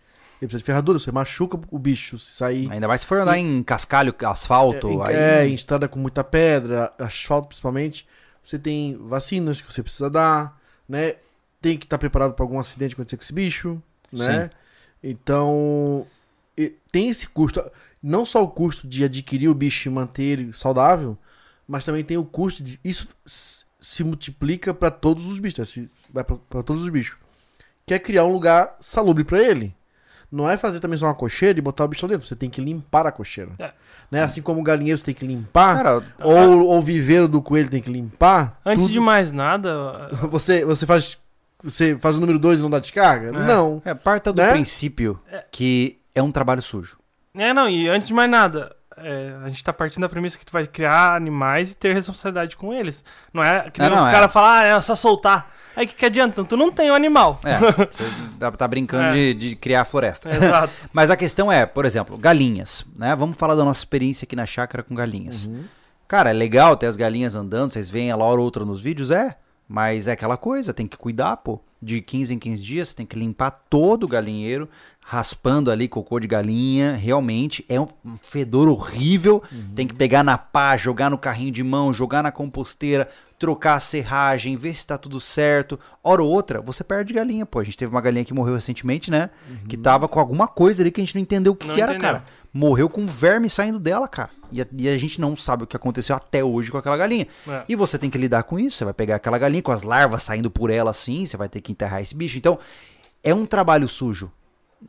[0.47, 2.71] Precisa de ferradura, você machuca o bicho, se sair.
[2.71, 4.87] Ainda mais se for andar em cascalho, asfalto.
[4.87, 5.15] É, em, aí...
[5.15, 8.07] é, em estrada com muita pedra, asfalto principalmente.
[8.41, 11.15] Você tem vacinas que você precisa dar, né?
[11.61, 14.49] Tem que estar preparado para algum acidente acontecer com esse bicho, né?
[15.03, 16.07] Então,
[16.57, 17.63] e- tem esse custo.
[18.01, 21.15] Não só o custo de adquirir o bicho e manter ele saudável,
[21.67, 22.79] mas também tem o custo de.
[22.83, 23.07] Isso
[23.79, 25.65] se multiplica para todos os bichos, né?
[25.65, 27.17] se, vai para todos os bichos.
[27.85, 29.75] Que é criar um lugar salubre para ele.
[30.31, 32.25] Não é fazer também só uma cocheira e botar o bicho lá dentro.
[32.25, 33.51] Você tem que limpar a cocheira.
[33.59, 33.71] É.
[34.09, 34.23] Né?
[34.23, 37.69] Assim como o galinheiro você tem que limpar, Cara, ou, ou o viveiro do coelho
[37.69, 38.59] tem que limpar.
[38.65, 41.17] Antes tudo- de mais nada, Você, você faz.
[41.63, 43.27] Você faz o número 2 e não dá descarga?
[43.27, 43.31] É.
[43.31, 43.81] Não.
[43.85, 44.51] é, parta do Né?
[44.51, 45.19] princípio
[45.51, 46.97] que é um trabalho sujo.
[47.35, 50.45] É, não, e antes de mais nada, é, a gente tá partindo da premissa que
[50.45, 53.05] tu vai criar animais e ter responsabilidade com eles.
[53.33, 54.11] Não é que É, não, o é.
[54.11, 55.51] cara fala, ah, é só soltar.
[55.75, 56.43] Aí que, que adianta?
[56.43, 57.39] Tu não tem o animal.
[57.43, 58.03] É, você
[58.37, 59.13] dá- tá brincando É.
[59.13, 60.29] de, de criar a floresta.
[60.29, 60.73] Exato.
[60.93, 63.15] Mas a questão é, por exemplo, galinhas, né?
[63.15, 65.45] Vamos falar da nossa experiência aqui na chácara com galinhas.
[65.45, 65.63] Uhum.
[66.07, 69.11] Cara, é legal ter as galinhas andando, vocês veem ela hora ou outra nos vídeos,
[69.11, 69.37] é.
[69.67, 71.59] Mas é aquela coisa, tem que cuidar, pô.
[71.81, 74.67] De 15 em 15 dias, você tem que limpar todo o galinheiro,
[75.11, 76.93] raspando ali cocô de galinha.
[76.93, 77.85] Realmente é um
[78.21, 79.43] fedor horrível.
[79.75, 83.05] Tem que pegar na pá, jogar no carrinho de mão, jogar na composteira,
[83.37, 85.77] trocar a serragem, ver se tá tudo certo.
[86.01, 87.59] Hora ou outra, você perde galinha, pô.
[87.59, 89.31] A gente teve uma galinha que morreu recentemente, né?
[89.67, 91.91] Que tava com alguma coisa ali que a gente não entendeu o que, que era,
[91.91, 92.09] entendeu.
[92.09, 92.23] cara.
[92.53, 94.29] Morreu com verme saindo dela, cara.
[94.49, 97.27] E a, e a gente não sabe o que aconteceu até hoje com aquela galinha.
[97.49, 97.63] É.
[97.67, 98.77] E você tem que lidar com isso.
[98.77, 101.59] Você vai pegar aquela galinha com as larvas saindo por ela assim, você vai ter
[101.59, 102.37] que enterrar esse bicho.
[102.37, 102.57] Então,
[103.21, 104.31] é um trabalho sujo.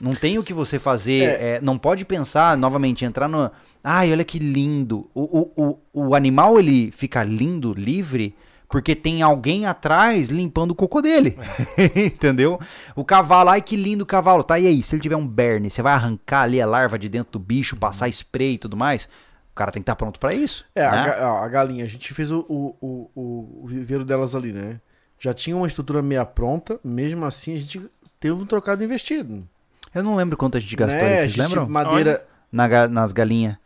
[0.01, 1.23] Não tem o que você fazer.
[1.41, 3.51] é, não pode pensar, novamente, entrar no.
[3.85, 5.09] Ai, olha que lindo.
[5.15, 8.35] O, o, o, o animal, ele fica lindo, livre,
[8.69, 11.37] porque tem alguém atrás limpando o cocô dele.
[11.95, 12.59] Entendeu?
[12.97, 14.43] O cavalo, ai que lindo o cavalo.
[14.43, 14.83] Tá, e aí?
[14.83, 17.77] Se ele tiver um berne, você vai arrancar ali a larva de dentro do bicho,
[17.77, 19.05] passar spray e tudo mais?
[19.53, 20.65] O cara tem que estar pronto pra isso.
[20.75, 21.17] É, a, né?
[21.21, 24.81] ó, a galinha, a gente fez o, o, o, o- o viveiro delas ali, né?
[25.19, 27.81] Já tinha uma estrutura meia pronta, mesmo assim a gente
[28.19, 29.47] teve um trocado investido.
[29.95, 31.05] Eu não lembro quanto a gente gastou, né?
[31.07, 31.69] ali, A vocês gente- lembram?
[31.69, 32.25] Madeira.
[32.51, 33.57] Na nas galinhas.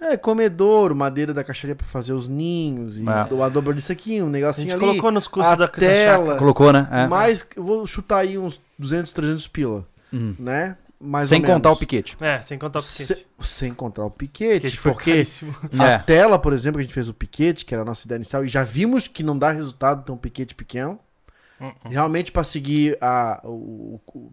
[0.00, 3.42] É, comedouro, madeira da caixaria pra fazer os ninhos, e É.
[3.42, 4.80] a dobra disso aqui, um A negocinho gente ali.
[4.80, 6.18] colocou nos custos a da, da tela.
[6.18, 6.38] chácara.
[6.38, 6.86] Colocou, né?
[6.92, 7.06] É.
[7.06, 10.34] Mas eu vou chutar aí uns 200, 300 pila, Hum.
[10.38, 10.76] né?
[11.00, 12.16] Mais Sem ou contar o piquete.
[12.20, 13.04] É, sem contar o piquete.
[13.06, 15.54] Se- sem contar o piquete, Piquete porque caríssimo.
[15.78, 15.98] a É.
[15.98, 18.44] tela, por exemplo, que a gente fez o piquete, que era a nossa ideia inicial,
[18.44, 20.98] e já vimos que não dá resultado ter um piquete pequeno.
[21.60, 21.88] Hum, hum.
[21.88, 23.40] Realmente, para seguir a.
[23.44, 24.32] O, o-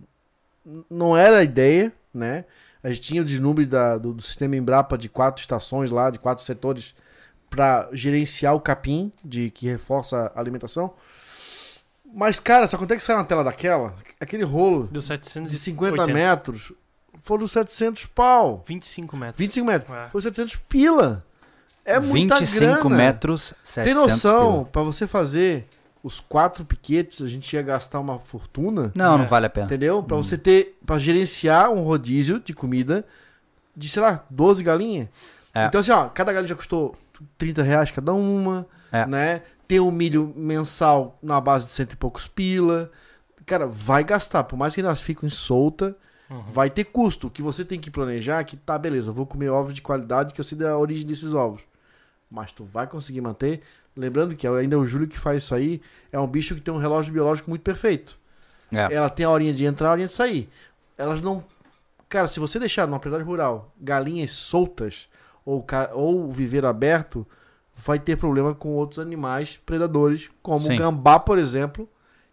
[0.90, 2.46] não era a ideia, né?
[2.84, 6.44] A gente tinha o da, do, do sistema Embrapa de quatro estações lá, de quatro
[6.44, 6.94] setores,
[7.50, 10.94] para gerenciar o capim, de que reforça a alimentação.
[12.14, 13.96] Mas, cara, só quanto é que sai uma tela daquela?
[14.20, 16.74] Aquele rolo Deu 700 de 50 metros
[17.22, 18.64] foram 700 pau.
[18.68, 19.40] 25 metros.
[19.40, 19.98] 25 metros.
[19.98, 20.10] É.
[20.10, 21.26] Foi 700 pila.
[21.86, 22.96] É muita 25 grana.
[22.96, 24.66] metros, 700 Tem noção, pila.
[24.66, 25.68] pra você fazer
[26.04, 29.28] os quatro piquetes, a gente ia gastar uma fortuna, Não, não É.
[29.28, 29.66] vale a pena.
[29.68, 30.04] entendeu?
[30.04, 33.06] Pra você ter, pra gerenciar um rodízio de comida
[33.76, 35.08] de, sei lá, 12 galinhas.
[35.54, 35.66] É.
[35.66, 36.96] Então assim, ó, cada galinha já custou
[37.38, 39.06] 30 reais cada uma, É.
[39.08, 39.42] né?
[39.68, 42.92] Tem um milho mensal na base de cento e poucos pila.
[43.46, 45.96] Cara, vai gastar, por mais que elas fiquem solta,
[46.30, 46.42] Uhum.
[46.42, 47.28] vai ter custo.
[47.28, 49.82] O que você tem que planejar é que, tá, beleza, eu vou comer ovos de
[49.82, 51.62] qualidade que eu sei da origem desses ovos.
[52.30, 53.62] Mas tu vai conseguir manter.
[53.96, 55.82] Lembrando que ainda é o Júlio que faz isso aí.
[56.12, 58.18] É um bicho que tem um relógio biológico muito perfeito.
[58.72, 58.94] É.
[58.94, 60.50] Ela tem a horinha de entrar, a horinha de sair.
[60.98, 61.44] Elas não.
[62.10, 65.08] Cara, se você deixar numa propriedade rural galinhas soltas
[65.46, 67.26] ou, ca- ou viveiro aberto,
[67.76, 70.76] vai ter problema com outros animais predadores, como Sim.
[70.76, 71.88] o gambá, por exemplo,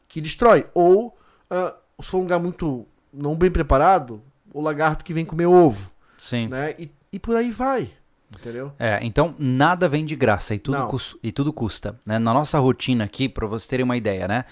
[0.08, 0.66] que destrói.
[0.74, 1.16] Ou,
[1.50, 5.90] ah, se for um lugar muito não bem preparado, o lagarto que vem comer ovo,
[6.16, 6.48] Sim.
[6.48, 6.74] né?
[6.78, 7.90] E, e por aí vai,
[8.38, 8.72] entendeu?
[8.78, 11.98] É, então nada vem de graça e tudo, cus- e tudo custa.
[12.06, 12.18] Né?
[12.18, 14.44] Na nossa rotina aqui, pra vocês terem uma ideia, né?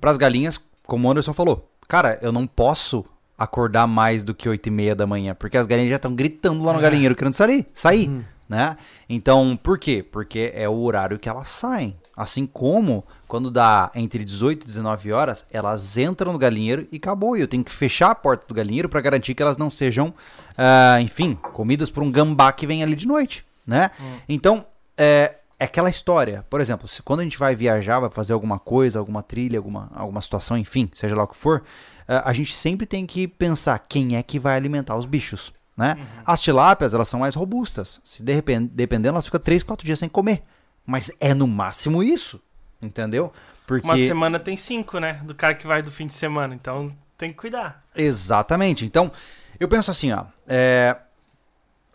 [0.00, 3.04] Para as galinhas, como o Anderson falou, cara, eu não posso
[3.38, 6.62] acordar mais do que 8 e meia da manhã, porque as galinhas já estão gritando
[6.62, 8.08] lá no galinheiro querendo sair, sair,
[8.48, 8.76] né?
[9.08, 10.02] Então, por quê?
[10.02, 11.96] Porque é o horário que elas saem.
[12.16, 17.36] Assim como quando dá entre 18 e 19 horas, elas entram no galinheiro e acabou.
[17.36, 20.12] E eu tenho que fechar a porta do galinheiro para garantir que elas não sejam,
[20.56, 23.90] ah, enfim, comidas por um gambá que vem ali de noite, né?
[24.28, 26.44] Então, é, é aquela história.
[26.50, 29.90] Por exemplo, se, quando a gente vai viajar, vai fazer alguma coisa, alguma trilha, alguma,
[29.94, 31.62] alguma situação, enfim, seja lá o que for,
[32.06, 35.96] ah, a gente sempre tem que pensar quem é que vai alimentar os bichos, né?
[36.26, 38.00] As tilápias, elas são mais robustas.
[38.04, 40.42] Se de repente, dependendo, elas ficam 3, 4 dias sem comer.
[40.84, 42.40] Mas é no máximo isso,
[42.80, 43.32] entendeu?
[43.66, 43.86] Porque...
[43.86, 45.20] Uma semana tem cinco, né?
[45.24, 46.54] Do cara que vai do fim de semana.
[46.54, 47.84] Então tem que cuidar.
[47.94, 48.84] Exatamente.
[48.84, 49.12] Então,
[49.58, 50.24] eu penso assim, ó.
[50.46, 50.96] É,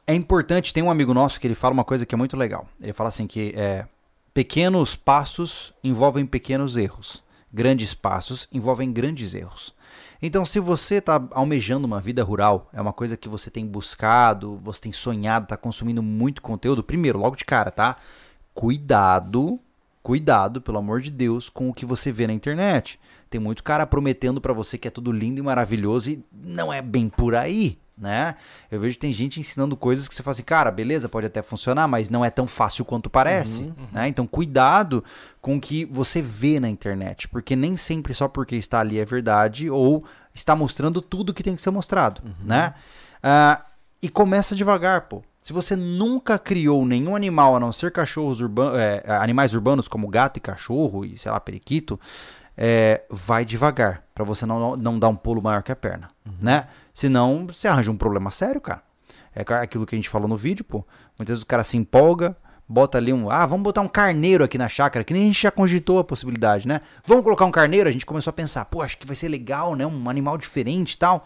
[0.06, 2.67] é importante, tem um amigo nosso que ele fala uma coisa que é muito legal.
[2.82, 3.86] Ele fala assim que é,
[4.34, 7.21] pequenos passos envolvem pequenos erros.
[7.52, 9.76] Grandes passos envolvem grandes erros.
[10.21, 14.56] Então, se você está almejando uma vida rural, é uma coisa que você tem buscado,
[14.58, 17.97] você tem sonhado, está consumindo muito conteúdo, primeiro, logo de cara, tá?
[18.57, 19.59] Cuidado,
[20.01, 22.99] cuidado, pelo amor de Deus, com o que você vê na internet.
[23.29, 26.81] Tem muito cara prometendo pra você que é tudo lindo e maravilhoso e não é
[26.81, 28.33] bem por aí, né?
[28.71, 31.43] Eu vejo que tem gente ensinando coisas que você fala assim, cara, beleza, pode até
[31.43, 34.07] funcionar, mas não é tão fácil quanto parece, né?
[34.07, 35.03] Então cuidado
[35.39, 39.05] com o que você vê na internet, porque nem sempre só porque está ali é
[39.05, 42.73] verdade ou está mostrando tudo que tem que ser mostrado, né?
[43.21, 43.63] Ah,
[44.01, 45.21] e começa devagar, pô.
[45.47, 48.77] Se você nunca criou nenhum animal a não ser cachorros urbanos,
[49.21, 51.97] animais urbanos como gato e cachorro e sei lá periquito,
[52.57, 56.10] é, vai devagar pra você não, não dar um pulo maior que a perna,
[56.41, 56.67] né?
[56.93, 58.83] Senão você arranja um problema sério, cara.
[59.33, 60.86] É aquilo que a gente falou no vídeo, pô.
[61.17, 62.36] Muitas vezes o cara se empolga,
[62.67, 65.43] bota ali um, ah, vamos botar um carneiro aqui na chácara, que nem a gente
[65.43, 66.81] já cogitou a possibilidade, né?
[67.05, 69.75] Vamos colocar um carneiro, a gente começou a pensar, pô, acho que vai ser legal,
[69.75, 69.88] né?
[69.88, 71.25] Um animal diferente e tal.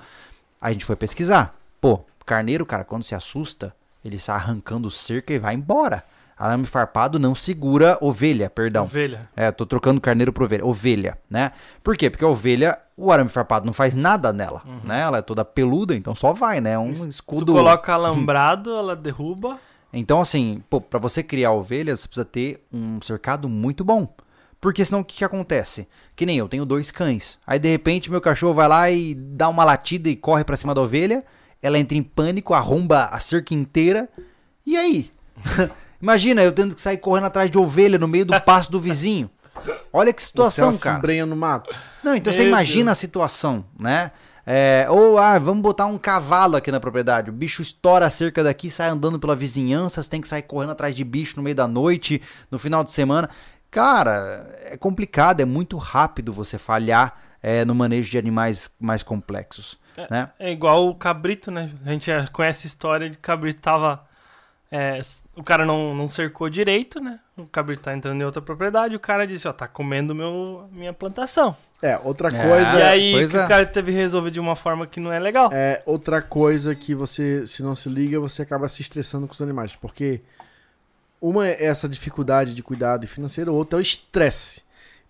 [0.62, 1.56] Aí a gente foi pesquisar.
[1.82, 6.04] Pô, carneiro, cara, quando se assusta, ele sai arrancando cerca e vai embora.
[6.38, 8.84] Arame farpado não segura ovelha, perdão.
[8.84, 9.30] Ovelha.
[9.36, 10.66] É, tô trocando carneiro por ovelha.
[10.66, 11.52] Ovelha, né?
[11.84, 12.10] Por quê?
[12.10, 15.02] Porque a ovelha, o arame farpado não faz nada nela, né?
[15.02, 16.72] Ela é toda peluda, então só vai, né?
[16.72, 17.54] É um Tu escudo.
[17.54, 19.60] coloca alambrado, ela derruba.
[19.94, 24.12] Então, assim, pô, pra você criar ovelhas, você precisa ter um cercado muito bom.
[24.60, 25.88] Porque senão o que, que acontece?
[26.16, 27.38] Que nem eu, tenho dois cães.
[27.46, 30.74] Aí de repente meu cachorro vai lá e dá uma latida e corre pra cima
[30.74, 31.24] da ovelha.
[31.62, 34.10] Ela entra em pânico, arromba a cerca inteira.
[34.66, 35.12] E aí?
[36.02, 39.30] Imagina eu tendo que sair correndo atrás de ovelha no meio do pasto do vizinho.
[39.94, 40.98] Olha que situação, Você se cara.
[40.98, 41.70] embrenha no mato.
[42.04, 44.12] Não, então você Meu imagina a situação, né?
[44.46, 47.30] É, ou, ah, vamos botar um cavalo aqui na propriedade.
[47.30, 50.72] O bicho estoura a cerca daqui, sai andando pela vizinhança, você tem que sair correndo
[50.72, 53.30] atrás de bicho no meio da noite, no final de semana.
[53.70, 59.78] Cara, é complicado, é muito rápido você falhar é, no manejo de animais mais complexos,
[60.10, 60.30] né?
[60.40, 61.70] É igual o cabrito, né?
[61.86, 64.06] A gente já conhece a história de que o cabrito tava.
[64.72, 65.00] é,
[65.36, 67.20] o cara não, não cercou direito, né?
[67.38, 68.96] O cabrito tá entrando em outra propriedade.
[68.96, 71.56] O cara disse: Ó, tá comendo meu, minha plantação.
[71.82, 72.48] É, outra É.
[72.48, 72.80] coisa.
[72.80, 73.46] e aí pois que é.
[73.46, 75.50] o cara teve que resolver de uma forma que não é legal.
[75.52, 79.42] É, outra coisa que você, se não se liga, você acaba se estressando com os
[79.42, 79.76] animais.
[79.76, 80.22] Porque
[81.20, 84.64] uma é essa dificuldade de cuidado financeiro, outra é o estresse.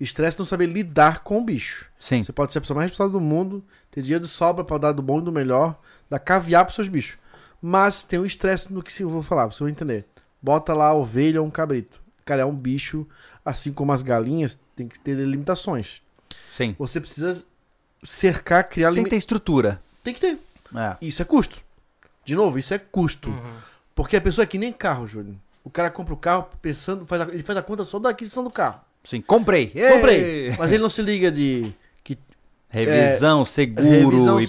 [0.03, 1.85] Estresse não saber lidar com o bicho.
[1.99, 2.23] Sim.
[2.23, 4.91] Você pode ser a pessoa mais responsável do mundo, ter dia de sobra pra dar
[4.93, 7.17] do bom e do melhor, dar caviar pros seus bichos.
[7.61, 10.05] Mas tem um estresse no que se eu vou falar, você vai entender.
[10.41, 12.01] Bota lá a ovelha ou um cabrito.
[12.25, 13.07] Cara, é um bicho,
[13.45, 16.01] assim como as galinhas, tem que ter limitações.
[16.49, 16.75] Sim.
[16.79, 17.45] Você precisa
[18.03, 19.81] cercar, criar Tem que ter estrutura.
[20.03, 20.39] Tem que ter.
[20.75, 20.97] É.
[21.01, 21.61] Isso é custo.
[22.25, 23.29] De novo, isso é custo.
[23.29, 23.53] Uhum.
[23.93, 25.37] Porque a pessoa é que nem carro, Júlio.
[25.63, 28.43] O cara compra o carro pensando, faz a- ele faz a conta só da aquisição
[28.43, 28.81] do carro.
[29.03, 29.21] Sim.
[29.21, 29.67] Comprei.
[29.67, 30.49] Comprei.
[30.49, 30.55] Ê!
[30.57, 31.71] Mas ele não se liga de
[32.03, 32.17] que
[32.69, 34.45] Revisão, seguro, revisão, IPVA.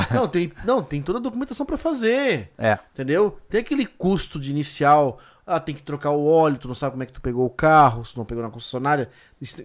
[0.00, 0.14] seguro.
[0.20, 2.50] Não, tem, não, tem toda a documentação pra fazer.
[2.58, 2.78] É.
[2.92, 3.38] Entendeu?
[3.48, 5.18] Tem aquele custo de inicial.
[5.46, 7.50] Ah, tem que trocar o óleo, tu não sabe como é que tu pegou o
[7.50, 9.08] carro, se não pegou na concessionária.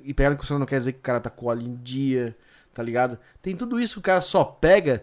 [0.06, 1.74] E pegar na concessionária não quer dizer que o cara tá com o óleo em
[1.74, 2.38] dia,
[2.72, 3.18] tá ligado?
[3.42, 5.02] Tem tudo isso que o cara só pega,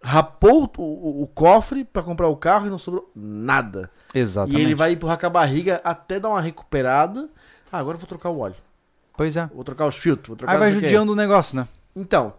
[0.00, 3.90] rapou o, o- o cofre pra comprar o carro e não sobrou nada.
[4.14, 4.60] Exatamente.
[4.60, 7.28] E ele vai empurrar com a barriga até dar uma recuperada.
[7.72, 8.54] Ah, agora eu vou trocar o óleo.
[9.16, 9.48] Pois é.
[9.54, 10.28] Vou trocar os filtros.
[10.28, 11.66] Vou trocar Aí vai não o judiando o negócio, né?
[11.96, 12.34] Então.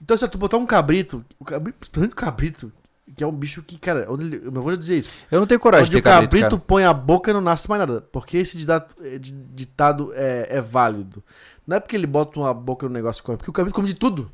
[0.00, 2.72] Então, se tu botar um cabrito, o cabrito, principalmente o cabrito,
[3.16, 5.10] Que é um bicho que, cara, eu vou dizer isso.
[5.30, 6.62] Eu não tenho coragem Onde de o ter cabrito, cabrito, cara.
[6.66, 8.00] põe a boca não nasce mais nada.
[8.12, 11.22] Porque esse ditado, é, di- ditado é, é válido.
[11.66, 13.88] Não é porque ele bota uma boca no negócio e come, porque o cabrito come
[13.88, 14.30] de tudo.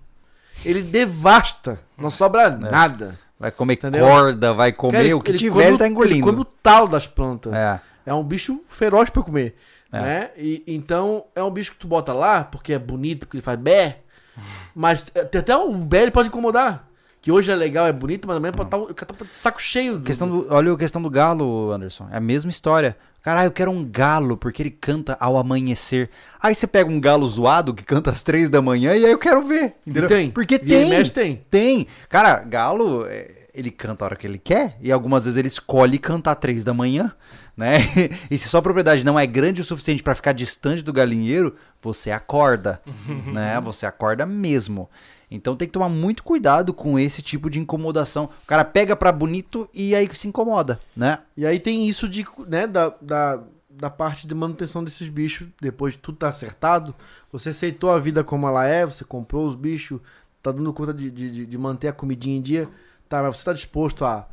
[0.64, 3.18] Ele devasta, não sobra nada.
[3.38, 4.05] Vai comer Entendeu?
[4.07, 6.14] corda, vai comer Cara, ele- o que ele tiver, come ele o- tá engolindo.
[6.16, 7.53] Ele come o tal das plantas.
[7.53, 7.80] É.
[8.07, 9.57] É um bicho feroz pra comer.
[9.95, 10.01] É.
[10.03, 10.30] Né?
[10.36, 13.59] E, então, é um bicho que tu bota lá, porque é bonito, porque ele faz
[13.59, 13.99] bé.
[14.74, 16.88] Mas é, tem até o bé ele pode incomodar.
[17.20, 19.59] Que hoje é legal, é bonito, mas também pode estar, o cara tá de saco
[19.62, 19.97] cheio.
[19.99, 22.07] do- Questão do, olha a questão do galo, Anderson.
[22.12, 22.99] É a mesma história.
[23.22, 26.11] Caralho, eu quero um galo, porque ele canta ao amanhecer.
[26.38, 29.16] Aí você pega um galo zoado que canta às três da manhã e aí eu
[29.18, 29.74] quero ver.
[29.86, 30.07] Entendeu?
[30.07, 30.30] tem.
[30.32, 30.90] Porque e tem.
[30.90, 31.36] mexe, tem.
[31.51, 31.86] Tem.
[32.11, 35.97] Cara, galo, é, ele canta a hora que ele quer e algumas vezes ele escolhe
[35.97, 37.11] cantar três da manhã,
[37.57, 37.76] né?
[38.30, 42.11] E se sua propriedade não é grande o suficiente pra ficar distante do galinheiro, você
[42.11, 42.80] acorda,
[43.32, 43.61] né?
[43.61, 44.88] Você acorda mesmo.
[45.30, 48.24] Então tem que tomar muito cuidado com esse tipo de incomodação.
[48.44, 51.20] O cara pega pra bonito e aí se incomoda, né?
[51.36, 55.94] E aí tem isso de, né, da, da, da parte de manutenção desses bichos, depois
[55.94, 56.94] de tudo tá acertado,
[57.32, 60.00] você aceitou a vida como ela é, você comprou os bichos,
[60.42, 62.68] tá dando conta de, de, de- de manter a comidinha em dia,
[63.09, 64.28] tá, mas você tá disposto a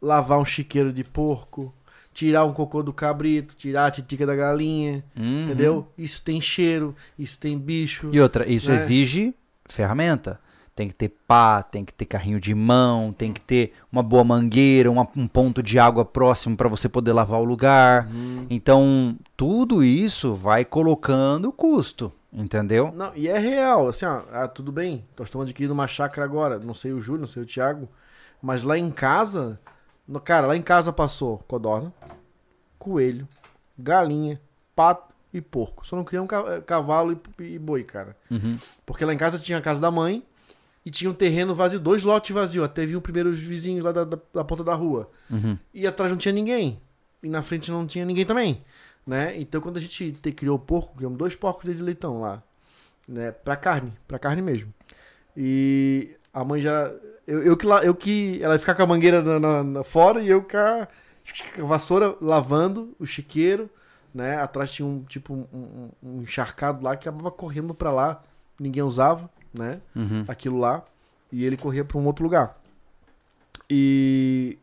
[0.00, 1.74] lavar um chiqueiro de porco,
[2.12, 5.44] tirar um cocô do cabrito, tirar a titica da galinha, Uhum.
[5.44, 5.88] entendeu?
[5.96, 8.10] Isso tem cheiro, isso tem bicho.
[8.12, 8.76] E outra, isso né?
[8.76, 9.34] exige
[9.66, 10.40] ferramenta.
[10.74, 14.24] Tem que ter pá, tem que ter carrinho de mão, tem que ter uma boa
[14.24, 18.06] mangueira, uma- um ponto de água próximo para você poder lavar o lugar.
[18.06, 18.46] Uhum.
[18.48, 22.90] Então, tudo isso vai colocando custo, entendeu?
[22.94, 26.58] Não, e é real, assim, ó, ah, tudo bem, nós estamos adquirindo uma chácara agora,
[26.58, 27.86] não sei o Júlio, não sei o Thiago,
[28.40, 29.60] mas lá em casa,
[30.06, 31.92] no, cara, lá em casa passou codorna,
[32.78, 33.26] coelho,
[33.78, 34.40] galinha,
[34.74, 35.86] pato e porco.
[35.86, 38.16] Só não criamos eh, cavalo e, e boi, cara.
[38.30, 38.58] Uhum.
[38.84, 40.22] Porque lá em casa tinha a casa da mãe
[40.84, 44.18] e tinha um terreno vazio, dois lotes vazios, até vinham primeiros vizinhos lá da, da,
[44.34, 45.10] da ponta da rua.
[45.30, 45.56] Uhum.
[45.72, 46.80] E atrás não tinha ninguém.
[47.22, 48.62] E na frente não tinha ninguém também.
[49.06, 49.38] Né?
[49.40, 52.42] Então quando a gente te- criou o porco, criamos dois porcos de leitão lá.
[53.08, 53.30] Né?
[53.32, 54.72] Pra carne, pra carne mesmo.
[55.36, 56.92] E a mãe já.
[57.26, 58.40] Eu, eu que, eu que.
[58.42, 60.88] Ela ia ficar com a mangueira na, na- na- fora e eu com a,
[61.54, 63.70] com a vassoura lavando o chiqueiro.
[64.14, 64.36] Né?
[64.36, 68.22] Atrás tinha um tipo um, um- um encharcado lá que acabava correndo pra lá.
[68.60, 69.80] Ninguém usava, né?
[69.96, 70.24] Uhum.
[70.28, 70.84] aquilo lá
[71.32, 72.58] e ele corria para um outro lugar.
[73.70, 74.58] E,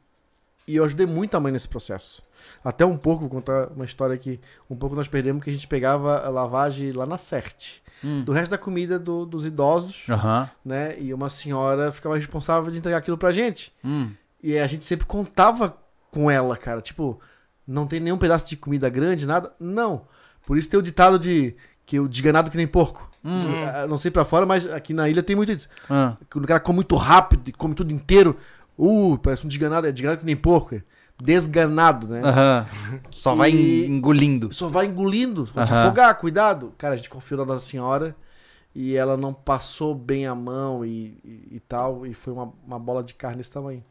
[0.68, 2.22] e eu ajudei muito a mãe nesse processo.
[2.64, 4.40] Até um pouco, vou contar uma história aqui.
[4.70, 7.82] Um pouco nós perdemos que a gente pegava a lavagem lá na CERT.
[8.04, 8.24] Hum.
[8.24, 10.50] Do resto da comida do- dos idosos, Aham.
[10.64, 10.96] né?
[11.00, 13.74] E uma senhora ficava responsável de entregar aquilo pra gente.
[13.84, 14.12] Hum.
[14.42, 15.78] E a gente sempre contava
[16.12, 16.82] com ela, cara.
[16.82, 17.20] Tipo,
[17.68, 19.52] não tem nenhum pedaço de comida grande, nada.
[19.60, 20.04] Não.
[20.46, 23.10] Por isso tem o ditado de que o desganado que nem porco.
[23.24, 23.50] Hum.
[23.90, 25.68] Não sei pra fora, mas aqui na ilha tem muito isso.
[25.90, 26.16] Ah.
[26.32, 28.38] Quando o cara come muito rápido e come tudo inteiro,
[28.78, 30.82] uh, parece um desganado, é desganado que nem porco.
[31.22, 32.22] Desganado, né?
[32.24, 32.66] Aham.
[33.12, 34.54] Só vai E- en- engolindo.
[34.54, 35.84] Só vai engolindo, vai te Aham.
[35.84, 36.74] afogar, cuidado.
[36.78, 38.16] Cara, a gente confiou na Nossa Senhora
[38.74, 42.80] e ela não passou bem a mão e, e- e tal, e foi uma, uma
[42.80, 43.84] bola de carne desse tamanho.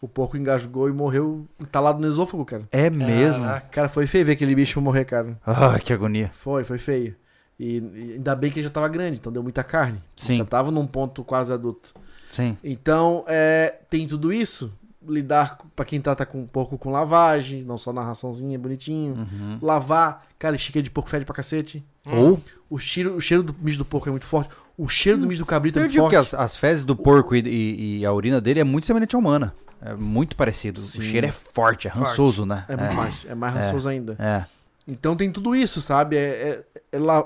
[0.00, 2.62] O porco engasgou e morreu entalado no esôfago, cara.
[2.70, 3.42] É mesmo?
[3.44, 3.66] Caraca.
[3.68, 5.36] Cara, foi feio ver aquele bicho morrer, cara.
[5.44, 6.30] Ah, que agonia.
[6.32, 7.16] Foi, foi feio.
[7.58, 10.00] E, e ainda bem que ele já tava grande, então deu muita carne.
[10.14, 10.36] Sim.
[10.36, 11.92] Já tava num ponto quase adulto.
[12.30, 12.56] Sim.
[12.62, 14.72] Então, é, tem tudo isso.
[15.08, 19.14] Lidar pra quem trata com porco com lavagem, não só na raçãozinha bonitinho.
[19.14, 19.58] Uhum.
[19.62, 21.82] Lavar, cara, chiqueiro de porco fede pra cacete.
[22.04, 22.40] Ou
[22.70, 24.50] O cheiro, o cheiro do mijo do porco é muito forte.
[24.76, 26.10] O cheiro do mijo do cabrito é eu muito digo forte.
[26.12, 29.16] que as, as fezes do porco e, e- e a urina dele é muito semelhante
[29.16, 29.54] à humana.
[29.80, 30.80] É muito parecido.
[30.80, 30.98] Sim.
[30.98, 32.64] O cheiro é forte, é rançoso, né?
[32.68, 33.60] É muito mais, é mais É.
[33.60, 34.16] rançoso ainda.
[34.18, 34.44] É.
[34.86, 36.16] Então tem tudo isso, sabe?
[36.16, 37.24] É, é- é lá,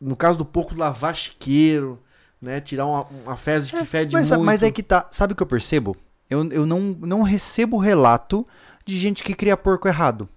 [0.00, 1.98] no caso do porco, lavar chiqueiro,
[2.40, 2.60] né?
[2.60, 4.44] Tirar uma, uma fezes que fede Mas, muito.
[4.44, 5.06] mas é que tá.
[5.10, 5.96] Sabe o que eu percebo?
[6.30, 8.46] Eu, eu não, não recebo relato
[8.86, 10.28] de gente que cria porco errado.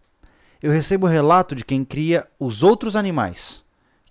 [0.61, 3.61] Eu recebo relato de quem cria os outros animais.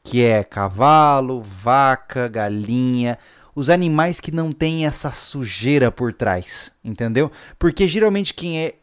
[0.04, 3.18] Que é cavalo, vaca, galinha.
[3.54, 6.70] Os animais que não têm essa sujeira por trás.
[6.84, 7.32] Entendeu?
[7.58, 8.74] Porque geralmente quem é.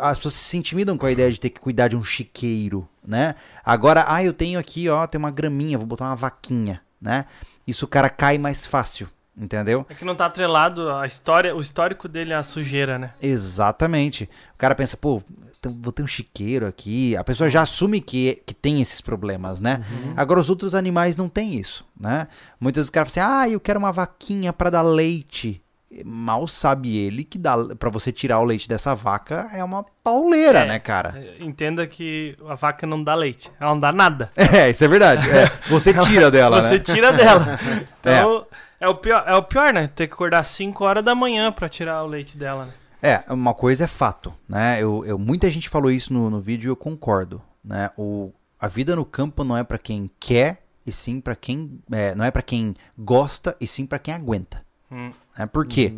[0.00, 3.34] As pessoas se intimidam com a ideia de ter que cuidar de um chiqueiro, né?
[3.64, 7.24] Agora, ah, eu tenho aqui, ó, tem uma graminha, vou botar uma vaquinha, né?
[7.66, 9.84] Isso o cara cai mais fácil, entendeu?
[9.88, 13.10] É que não tá atrelado a história, o histórico dele à sujeira, né?
[13.20, 14.24] Exatamente.
[14.54, 15.22] O cara pensa, pô,
[15.58, 17.16] então vou ter um chiqueiro aqui.
[17.16, 19.82] A pessoa já assume que, que tem esses problemas, né?
[20.16, 22.28] Agora os outros animais não têm isso, né?
[22.60, 25.62] Muitas vezes o cara fala assim, ah, eu quero uma vaquinha pra dar leite.
[26.04, 30.58] Mal sabe ele que dá para você tirar o leite dessa vaca é uma pauleira,
[30.60, 30.66] É.
[30.66, 31.14] né, cara?
[31.16, 33.50] É, Entenda que a vaca não dá leite.
[33.58, 34.30] Ela não dá nada.
[34.36, 35.26] É, isso é verdade.
[35.30, 36.80] É, você tira dela, Você né?
[36.80, 37.58] tira dela.
[38.00, 39.86] Então, É o pior, é o pior, né?
[39.86, 42.72] Ter que acordar 5 horas da manhã pra tirar o leite dela, né?
[43.02, 44.82] É, uma coisa é fato, né?
[44.82, 47.90] Eu, eu- muita gente falou isso no, no vídeo e eu concordo, né?
[47.96, 52.14] O, a vida no campo não é pra quem quer e sim pra quem é,
[52.14, 54.62] não é pra quem gosta e sim pra quem aguenta.
[54.90, 55.10] Hum.
[55.38, 55.46] Né?
[55.46, 55.94] Por quê?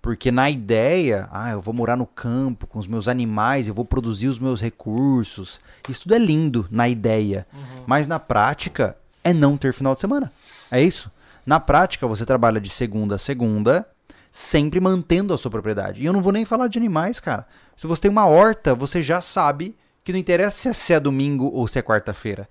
[0.00, 3.84] Porque na ideia, ah, eu vou morar no campo com os meus animais, eu vou
[3.84, 5.60] produzir os meus recursos.
[5.88, 7.46] Isso tudo é lindo na ideia,
[7.86, 10.32] mas na prática é não ter final de semana.
[10.70, 11.08] É isso.
[11.44, 13.86] Na prática, você trabalha de segunda a segunda,
[14.30, 16.02] sempre mantendo a sua propriedade.
[16.02, 17.46] E eu não vou nem falar de animais, cara.
[17.76, 21.66] Se você tem uma horta, você já sabe que não interessa se é domingo ou
[21.68, 22.48] se é quarta-feira.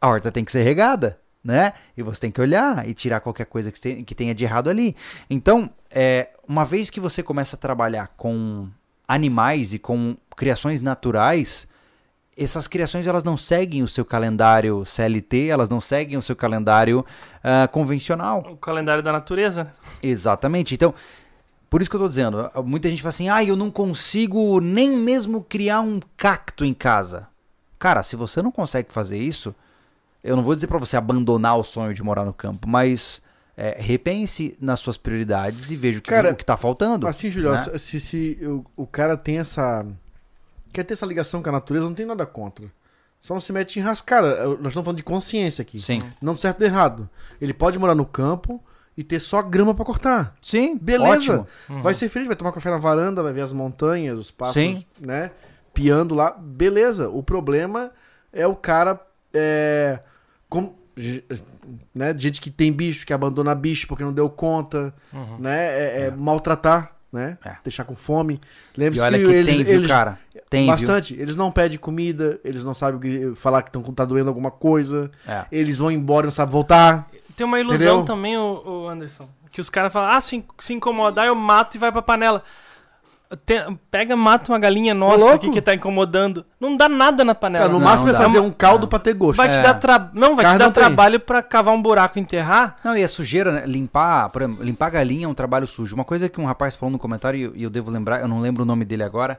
[0.00, 1.72] A horta tem que ser regada, né?
[1.96, 4.96] E você tem que olhar e tirar qualquer coisa que tenha de errado ali.
[5.30, 8.68] Então, é, uma vez que você começa a trabalhar com
[9.06, 11.68] animais e com criações naturais,
[12.36, 17.04] essas criações elas não seguem o seu calendário CLT, elas não seguem o seu calendário
[17.42, 18.44] ah, convencional.
[18.50, 19.70] O calendário da natureza, né?
[20.02, 20.74] Exatamente.
[20.74, 20.94] Então,
[21.68, 24.90] por isso que eu tô dizendo, muita gente fala assim: "Ah, eu não consigo nem
[24.90, 27.28] mesmo criar um cacto em casa".
[27.78, 29.54] Cara, se você não consegue fazer isso,
[30.22, 33.20] eu não vou dizer pra você abandonar o sonho de morar no campo, mas
[33.56, 37.06] é, repense nas suas prioridades e veja o que, Cara, o que tá faltando.
[37.06, 37.78] Assim, Julião, né?
[37.78, 39.84] se, se o, o cara tem essa.
[40.72, 42.66] Quer ter essa ligação com a natureza, não tem nada contra.
[43.20, 44.44] Só não se mete em rascada.
[44.46, 45.78] Nós estamos falando de consciência aqui.
[45.78, 46.02] Sim.
[46.20, 47.08] Não certo ou errado.
[47.40, 48.60] Ele pode morar no campo
[48.96, 50.34] e ter só grama pra cortar.
[50.40, 51.40] Sim, Beleza.
[51.40, 51.82] ótimo.
[51.82, 54.84] Vai ser feliz, vai tomar café na varanda, vai ver as montanhas, os pássaros, Sim.
[54.98, 55.30] né?
[55.72, 56.32] Piando lá.
[56.32, 57.08] Beleza.
[57.08, 57.90] O problema
[58.32, 59.00] é o cara.
[59.32, 60.00] É,
[60.48, 61.24] como, ge-
[61.94, 64.92] né, gente que tem bicho, que abandona bicho porque não deu conta,
[65.38, 65.64] né?
[65.68, 67.36] É, é maltratar, né?
[67.44, 67.56] É.
[67.62, 68.40] Deixar com fome.
[68.76, 70.18] Lembre-se que, que eles, tem, viu, eles- cara?
[70.48, 70.72] Tem, viu?
[70.72, 71.14] bastante.
[71.14, 75.10] Eles não pedem comida, eles não sabem falar que tão, tá doendo alguma coisa.
[75.28, 75.44] É.
[75.52, 77.08] Eles vão embora e não sabem voltar.
[77.36, 78.04] Tem uma ilusão Entendeu?
[78.04, 79.28] também, o, o Anderson.
[79.50, 82.42] Que os caras falam, ah, se, se incomodar, eu mato e vai pra panela.
[83.46, 86.44] Tem- pega, mata uma galinha nossa aqui que tá incomodando.
[86.60, 87.64] Não dá nada na panela.
[87.64, 88.18] Cara, no não, máximo é dá.
[88.20, 89.36] fazer É um caldo pra ter gosto.
[89.38, 89.62] Vai te É.
[89.62, 90.10] dar tra...
[90.12, 90.82] Não, vai Carne te dar não tem.
[90.82, 92.76] trabalho pra cavar um buraco e enterrar.
[92.84, 93.66] Não, e a sujeira, né?
[93.66, 95.94] limpar, por exemplo, limpar galinha é um trabalho sujo.
[95.94, 98.40] Uma coisa que um rapaz falou no comentário, e eu- eu devo lembrar, eu não
[98.40, 99.38] lembro o nome dele agora,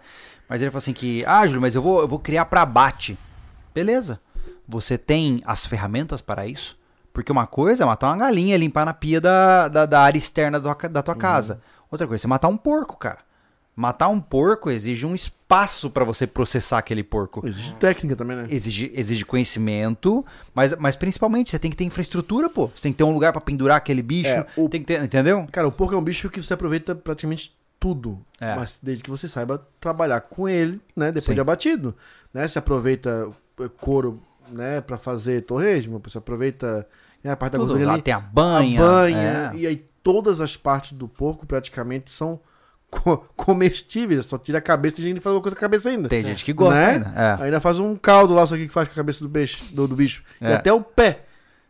[0.50, 3.18] mas ele falou assim que, ah, Júlio, mas eu vou, eu vou criar para abate.
[3.74, 4.20] Beleza.
[4.68, 6.78] Você tem as ferramentas para isso?
[7.12, 10.18] Porque uma coisa é matar uma galinha e limpar na pia da, da, da área
[10.18, 11.62] externa da tua, ca- da tua casa.
[11.92, 13.20] Outra coisa é você matar um porco, cara.
[13.76, 17.42] Matar um porco exige um espaço para você processar aquele porco.
[17.48, 18.46] Existe técnica também, né?
[18.50, 22.68] Exige, exige conhecimento, mas, mas principalmente você tem que ter infraestrutura, pô.
[22.76, 24.30] Você tem que ter um lugar pra pendurar aquele bicho.
[24.30, 25.48] É, o- Tem que ter, entendeu?
[25.52, 28.20] Cara, o porco é um bicho que você aproveita praticamente tudo.
[28.40, 28.56] É.
[28.56, 31.08] Mas desde que você saiba trabalhar com ele, né?
[31.08, 31.34] Depois Sim.
[31.34, 31.96] de abatido.
[32.34, 32.48] Né?
[32.48, 33.28] Você aproveita
[33.60, 34.22] eh, couro,
[34.52, 34.82] né?
[34.82, 36.00] Pra fazer torresmo.
[36.04, 36.88] Você aproveita
[37.24, 38.02] né, a parte da Tudo gordura lá ali.
[38.04, 38.80] tem a banha.
[38.80, 39.52] a banha.
[39.54, 39.58] é.
[39.58, 42.40] E aí todas as partes do porco praticamente são
[43.36, 44.26] comestíveis.
[44.26, 46.10] Só tira a cabeça e tem gente que faz alguma coisa com a cabeça ainda.
[46.10, 46.92] Tem gente que gosta Né?
[46.94, 47.14] ainda.
[47.16, 47.46] É.
[47.46, 49.64] Ainda faz um caldo lá, só que faz com a cabeça do bicho.
[49.72, 50.24] Do, do bicho.
[50.42, 50.54] E É.
[50.56, 51.22] até o pé.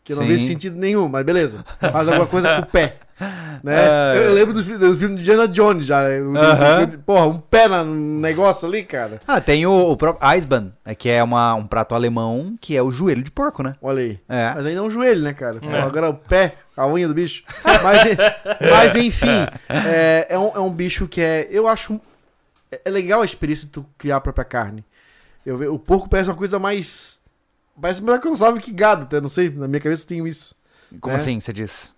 [0.04, 0.30] Que eu não Sim.
[0.30, 1.64] vejo sentido nenhum, mas beleza.
[1.80, 2.98] Faz alguma coisa com o pé.
[3.64, 3.74] Né?
[3.76, 4.18] É.
[4.18, 6.04] Eu, eu lembro do, fi- do filme de Indiana Jones já.
[6.04, 6.88] né?
[7.06, 9.22] Porra, um pé na- no negócio ali, cara.
[9.28, 12.82] Ah, tem o, o próprio Eisbein, é, que é uma, um prato alemão, que é
[12.82, 13.76] o joelho de porco, né?
[13.82, 14.20] Olha aí.
[14.28, 14.52] É.
[14.56, 15.60] Mas ainda é um joelho, né, cara?
[15.62, 15.80] É.
[15.80, 17.44] agora o pé, a unha do bicho.
[17.84, 18.02] Mas,
[18.70, 21.48] mas enfim, é, é um, é um bicho que é.
[21.52, 22.02] Eu acho.
[22.72, 24.84] É é legal a experiência de tu criar a própria carne.
[25.46, 27.20] Eu, o porco parece uma coisa mais.
[27.80, 29.22] Parece mais cansado que gado, até.
[29.22, 30.56] Não sei, na minha cabeça tem isso.
[31.00, 31.16] Como É.
[31.16, 31.93] assim, você diz?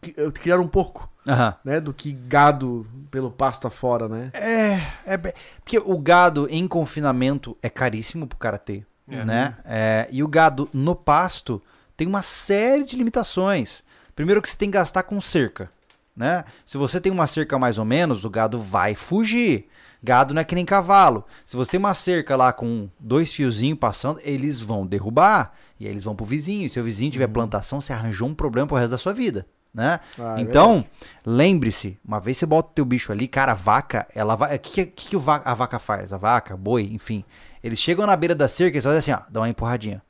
[0.00, 1.54] Que- eu- Criar um porco, Aham.
[1.64, 1.80] né?
[1.80, 4.30] Do que gado pelo pasto afora, né?
[4.32, 4.80] É,
[5.14, 9.24] é be- porque o gado em confinamento é caríssimo pro cara ter, É.
[9.24, 9.56] né?
[9.64, 11.60] É, e o gado no pasto
[11.96, 13.82] tem uma série de limitações.
[14.14, 15.70] Primeiro que você tem que gastar com cerca,
[16.16, 16.44] né?
[16.64, 19.68] Se você tem uma cerca mais ou menos, o gado vai fugir.
[20.00, 21.24] Gado não é que nem cavalo.
[21.44, 25.90] Se você tem uma cerca lá com dois fiozinhos passando, eles vão derrubar e aí
[25.92, 26.66] eles vão pro vizinho.
[26.66, 29.44] E se o vizinho tiver plantação, você arranjou um problema pro resto da sua vida,
[29.78, 30.00] né?
[30.18, 30.84] Ah, é então,
[31.24, 34.56] lembre-se, uma vez você bota o teu bicho ali, cara, a vaca, ela vai.
[34.56, 36.12] O que, que, que a vaca faz?
[36.12, 37.24] A vaca, boi, enfim.
[37.62, 40.02] Eles chegam na beira da cerca e eles fazem assim, ó, dá uma empurradinha.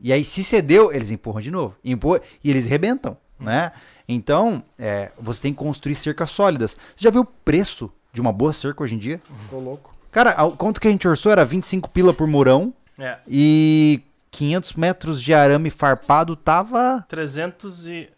[0.00, 1.76] E aí, se cedeu, eles empurram de novo.
[1.84, 3.70] Empurra, e eles rebentam, né?
[4.08, 6.76] Então, é, você tem que construir cercas sólidas.
[6.96, 9.20] Você já viu o preço de uma boa cerca hoje em dia?
[9.48, 9.94] Tô louco.
[10.10, 11.30] Cara, quanto que a gente orçou?
[11.30, 13.18] Era 25 pila por murão É.
[13.28, 14.00] e
[14.32, 17.04] 500 metros de arame farpado tava...
[17.08, 18.08] 300 e.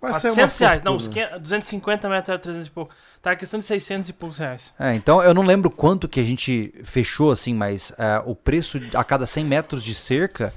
[0.00, 0.82] Vai ser 400 uma reais.
[0.82, 1.26] Não, os fortuna.
[1.26, 2.94] 500 250 metros era 300 e pouco.
[3.22, 4.74] Tá a questão de 600 e poucos reais.
[4.78, 8.80] É, então eu não lembro quanto que a gente fechou assim, mas é, o preço
[8.94, 10.52] a cada 100 metros de cerca,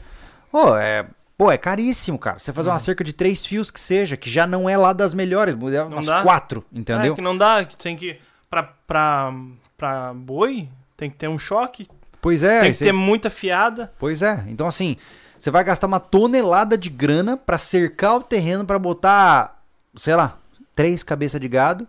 [0.52, 1.06] pô, é,
[1.36, 2.38] Pô, é caríssimo, cara.
[2.38, 5.14] Você fazer uma cerca de três fios que seja, que já não é lá das
[5.16, 6.22] melhores, é umas dá.
[6.22, 7.16] quatro, É, entendeu?
[7.16, 8.20] que não dá, que tem que.
[8.50, 9.34] Pra, pra,
[9.76, 11.88] pra boi, tem que ter um choque,
[12.22, 13.92] Pois é, tem que ter muita fiada.
[14.00, 14.46] pois é.
[14.48, 14.96] Então assim,
[15.44, 19.62] você vai gastar uma tonelada de grana pra cercar o terreno pra botar,
[19.94, 20.38] sei lá,
[20.74, 21.86] três cabeças de gado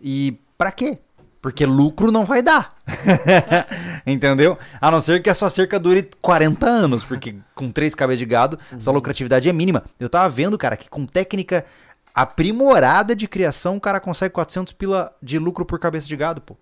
[0.00, 0.98] e pra quê?
[1.42, 2.74] Porque lucro não vai dar.
[4.06, 4.56] Entendeu?
[4.80, 8.24] A não ser que a sua cerca dure 40 anos, porque com três cabeças de
[8.24, 9.84] gado, sua lucratividade é mínima.
[10.00, 11.66] Eu tava vendo, cara, que com técnica
[12.14, 16.56] aprimorada de criação, o cara consegue 400 pila de lucro por cabeça de gado, pô.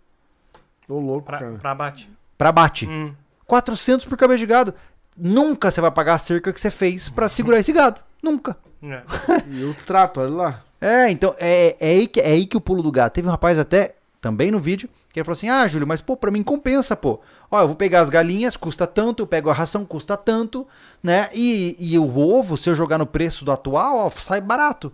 [0.88, 1.52] Ô, louco, Pra, cara.
[1.58, 2.10] pra abate.
[2.36, 2.88] Pra bate.
[2.88, 3.14] Hum.
[3.46, 4.74] 400 por cabeça de gado.
[5.16, 8.00] Nunca você vai pagar a cerca que você fez pra segurar esse gado.
[8.22, 8.56] Nunca.
[8.82, 9.02] É.
[9.50, 10.64] E o trato, olha lá.
[10.80, 13.14] É, então, é, é, aí que, é aí que o pulo do gato.
[13.14, 16.16] Teve um rapaz até, também no vídeo, que ele falou assim, ah, Júlio, mas pô,
[16.16, 17.20] pra mim compensa, pô.
[17.50, 20.66] Ó, eu vou pegar as galinhas, custa tanto, eu pego a ração, custa tanto,
[21.02, 21.28] né?
[21.32, 24.92] E, e o ovo, se eu jogar no preço do atual, ó, sai barato.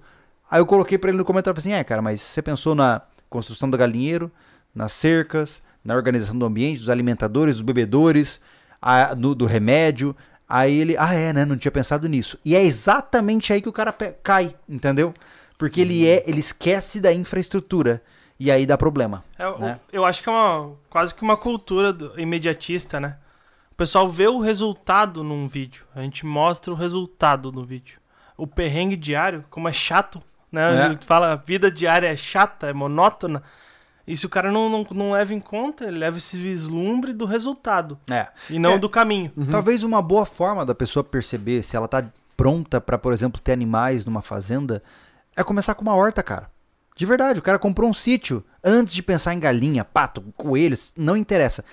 [0.51, 3.71] Aí eu coloquei pra ele no comentário, assim, é, cara, mas você pensou na construção
[3.71, 4.31] do galinheiro,
[4.75, 8.41] nas cercas, na organização do ambiente, dos alimentadores, dos bebedores,
[8.81, 10.15] a- no- do remédio.
[10.49, 11.45] Aí ele, ah, é, né?
[11.45, 12.39] Não tinha pensado nisso.
[12.45, 15.15] E é exatamente aí que o cara cai, entendeu?
[15.57, 18.03] Porque ele é, ele esquece da infraestrutura.
[18.39, 19.23] E aí dá problema.
[19.39, 19.81] É, Né?
[19.93, 23.17] Eu acho que é uma, quase que uma cultura do- imediatista, né?
[23.71, 25.85] O pessoal vê o resultado num vídeo.
[25.95, 27.99] A gente mostra o resultado no vídeo.
[28.37, 30.83] O perrengue diário, como é chato, né?
[30.83, 30.87] É.
[30.87, 33.43] Ele fala, a vida diária é chata, é monótona.
[34.11, 37.25] E se o cara não, não, não leva em conta, ele leva esse vislumbre do
[37.25, 38.27] resultado É.
[38.49, 38.79] e não É.
[38.79, 39.31] do caminho.
[39.51, 42.05] Talvez uma boa forma da pessoa perceber se ela tá
[42.37, 44.83] pronta pra, por exemplo, ter animais numa fazenda
[45.37, 46.51] é começar com uma horta, cara.
[46.97, 51.17] De verdade, o cara comprou um sítio antes de pensar em galinha, pato, coelhos, não
[51.17, 51.65] interessa.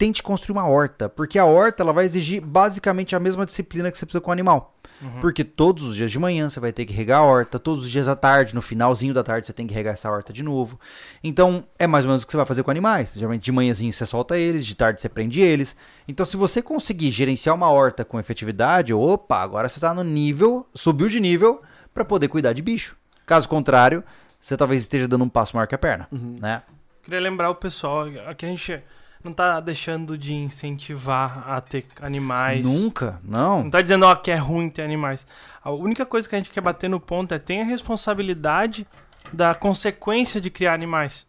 [0.00, 3.98] Tente construir uma horta, porque a horta ela vai exigir basicamente a mesma disciplina que
[3.98, 4.74] você precisa com o animal.
[5.20, 7.90] Porque todos os dias de manhã você vai ter que regar a horta, todos os
[7.90, 10.80] dias à tarde, no finalzinho da tarde você tem que regar essa horta de novo.
[11.22, 13.12] Então é mais ou menos o que você vai fazer com animais.
[13.14, 15.76] Geralmente de manhãzinho você solta eles, de tarde você prende eles.
[16.08, 20.66] Então se você conseguir gerenciar uma horta com efetividade, opa, agora você está no nível,
[20.74, 21.60] subiu de nível
[21.92, 22.96] para poder cuidar de bicho.
[23.26, 24.02] Caso contrário,
[24.40, 26.62] você talvez esteja dando um passo maior que a perna, né?
[27.02, 28.82] Queria lembrar o pessoal que a gente
[29.22, 32.66] não tá deixando de incentivar a ter animais.
[32.66, 33.64] Nunca, não.
[33.64, 35.26] Não tá dizendo ó, que é ruim ter animais.
[35.62, 38.86] A única coisa que a gente quer bater no ponto é ter a responsabilidade
[39.32, 41.26] da consequência de criar animais.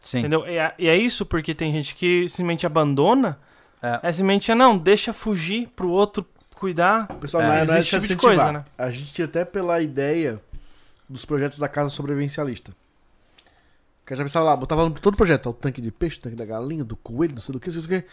[0.00, 0.20] Sim.
[0.20, 0.46] Entendeu?
[0.46, 3.38] E é, e é isso porque tem gente que simplesmente abandona.
[3.82, 4.00] É.
[4.02, 7.06] É simplesmente, ah, não, deixa fugir pro outro cuidar.
[7.20, 8.64] Pessoal, É, não é, não é tipo de coisa, né?
[8.76, 10.40] A gente até pela ideia
[11.08, 12.72] dos projetos da casa sobrevivencialista.
[14.08, 16.34] Que já pensava lá, botava todo o projeto, ó, o tanque de peixe, o tanque
[16.36, 18.04] da galinha, do coelho, não sei do que, não sei do que.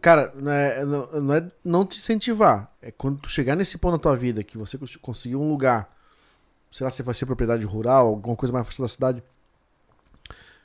[0.00, 2.72] Cara, não é, não, é não te incentivar.
[2.80, 5.94] É quando tu chegar nesse ponto na tua vida que você cons- conseguir um lugar,
[6.70, 9.22] sei lá se vai ser propriedade rural, alguma coisa mais afastada da cidade.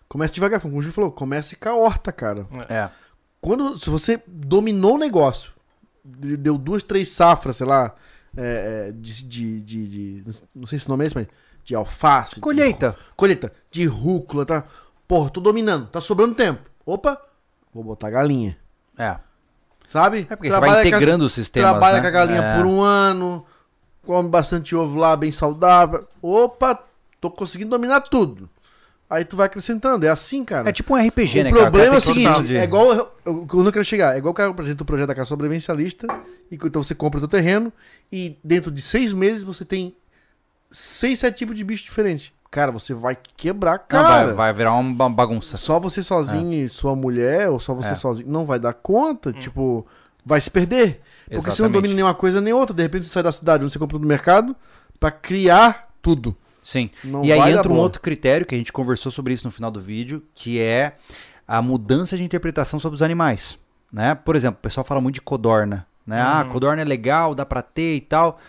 [0.07, 2.47] Comece devagar, como o Júlio falou, comece com a horta, cara.
[2.69, 2.89] É.
[3.41, 5.51] Quando, se você dominou o negócio,
[6.03, 7.93] de- deu duas, três safras, sei lá,
[8.35, 11.27] é, é, de, de, de- de- Não sei se o nome é esse, mas.
[11.67, 12.35] De alface.
[12.35, 12.89] de Colheita.
[12.91, 13.51] ru- colheita.
[13.69, 14.63] De rúcula, tá?
[15.05, 16.61] Porra, tô dominando, tá sobrando tempo.
[16.85, 17.21] Opa,
[17.73, 18.57] vou botar galinha.
[18.97, 19.17] É.
[19.85, 20.25] Sabe?
[20.29, 22.01] É porque você vai integrando os sistemas, Trabalha né?
[22.01, 22.57] com a galinha É.
[22.57, 23.45] por um ano,
[24.05, 26.07] come bastante ovo lá, bem saudável.
[26.21, 26.81] Opa,
[27.19, 28.49] tô conseguindo dominar tudo.
[29.09, 30.05] Aí tu vai acrescentando.
[30.05, 30.69] É assim, cara.
[30.69, 31.61] É tipo um RPG, o né, cara?
[31.63, 32.93] problema é o seguinte, de- é igual.
[32.93, 35.27] eu- eu- Quando eu quero chegar, é igual o cara apresenta o projeto da casa
[35.27, 36.07] sobrevivencialista,
[36.49, 37.71] e então você compra o teu terreno,
[38.09, 39.93] e dentro de seis meses você tem
[40.77, 42.31] seis, sete tipos de bicho diferentes.
[42.49, 44.25] Cara, você vai quebrar, Não, cara.
[44.27, 45.57] vai, vai virar uma bagunça.
[45.57, 47.95] Só você sozinho e sua mulher, ou só você É.
[47.95, 49.85] sozinho, não vai dar conta, tipo,
[50.25, 51.01] vai se perder.
[51.25, 51.73] Porque você não Exatamente.
[51.73, 52.73] domina nenhuma coisa nem outra.
[52.73, 54.55] De repente você sai da cidade onde você compra no mercado
[54.97, 56.35] pra criar tudo.
[56.63, 56.89] Sim.
[57.03, 57.83] Não e aí entra um boa.
[57.83, 60.93] outro critério que a gente conversou sobre isso no final do vídeo, que é
[61.45, 63.59] a mudança de interpretação sobre os animais,
[63.91, 64.15] né?
[64.15, 66.21] Por exemplo, o pessoal fala muito de codorna, né?
[66.21, 68.39] Ah, codorna é legal, dá pra ter e tal.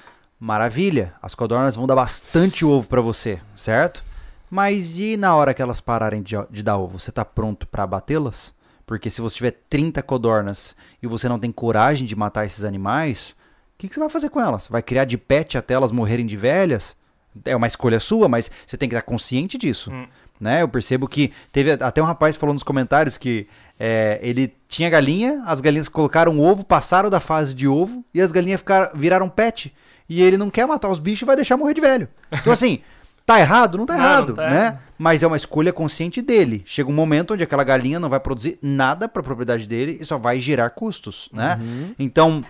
[0.40, 4.04] Maravilha, as codornas vão dar bastante ovo pra você, certo?
[4.50, 7.82] Mas e na hora que elas pararem de, de dar ovo, você tá pronto pra
[7.82, 8.54] abatê-las?
[8.86, 13.36] Porque se você tiver 30 codornas e você não tem coragem de matar esses animais,
[13.74, 14.66] o que, que você vai fazer com elas?
[14.66, 16.96] Vai criar de pet até elas morrerem de velhas?
[17.44, 19.90] É uma escolha sua, mas você tem que estar consciente disso.
[19.92, 20.06] Hum.
[20.40, 20.62] Né?
[20.62, 23.46] Eu percebo que teve até um rapaz falou nos comentários que
[23.78, 28.32] é, ele tinha galinha, as galinhas colocaram ovo, passaram da fase de ovo e as
[28.32, 29.74] galinhas ficaram, viraram pet.
[30.08, 32.08] E ele não quer matar os bichos e vai deixar morrer de velho.
[32.32, 32.80] Então assim,
[33.26, 33.76] tá errado?
[33.76, 34.56] Não tá Não, não errado, tá né?
[34.56, 34.78] errado.
[34.98, 36.62] Mas é uma escolha consciente dele.
[36.66, 40.04] Chega um momento onde aquela galinha não vai produzir nada para a propriedade dele e
[40.04, 41.60] só vai gerar custos, né?
[41.98, 42.44] Então,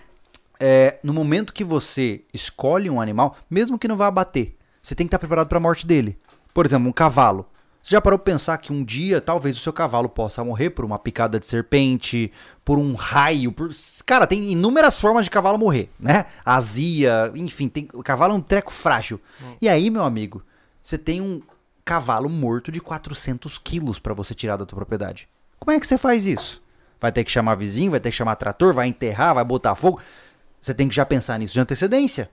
[0.59, 5.07] é, no momento que você escolhe um animal, mesmo que não vá bater, você tem
[5.07, 6.17] que estar preparado para a morte dele.
[6.55, 7.45] Por exemplo, um cavalo.
[7.89, 10.85] Você já parou pra pensar que um dia talvez o seu cavalo possa morrer por
[10.85, 12.31] uma picada de serpente,
[12.63, 13.71] por um raio, por.
[14.05, 16.27] Cara, tem inúmeras formas de cavalo morrer, né?
[16.45, 17.89] Azia, enfim, tem...
[17.95, 19.19] o cavalo é um treco frágil.
[19.59, 20.43] E aí, meu amigo,
[20.83, 21.41] você tem um
[21.83, 25.27] cavalo morto de 400 quilos pra você tirar da tua propriedade.
[25.59, 26.63] Como é que você faz isso?
[27.01, 29.99] Vai ter que chamar vizinho, vai ter que chamar trator, vai enterrar, vai botar fogo.
[30.61, 32.31] Você tem que já pensar nisso de antecedência.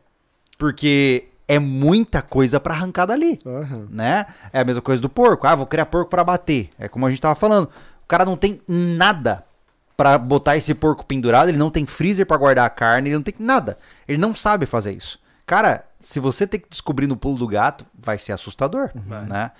[0.57, 3.87] Porque é muita coisa pra arrancar dali Aham.
[3.89, 4.25] né?
[4.51, 5.45] É a mesma coisa do porco.
[5.45, 6.69] Ah, vou criar porco pra bater.
[6.79, 7.65] É como a gente tava falando.
[7.65, 9.43] O cara não tem nada
[9.97, 13.23] pra botar esse porco pendurado, ele não tem freezer pra guardar a carne, ele não
[13.23, 13.77] tem nada.
[14.07, 15.19] Ele não sabe fazer isso.
[15.45, 18.89] Cara, se você tem que descobrir no pulo do gato, vai ser assustador,
[19.27, 19.51] né?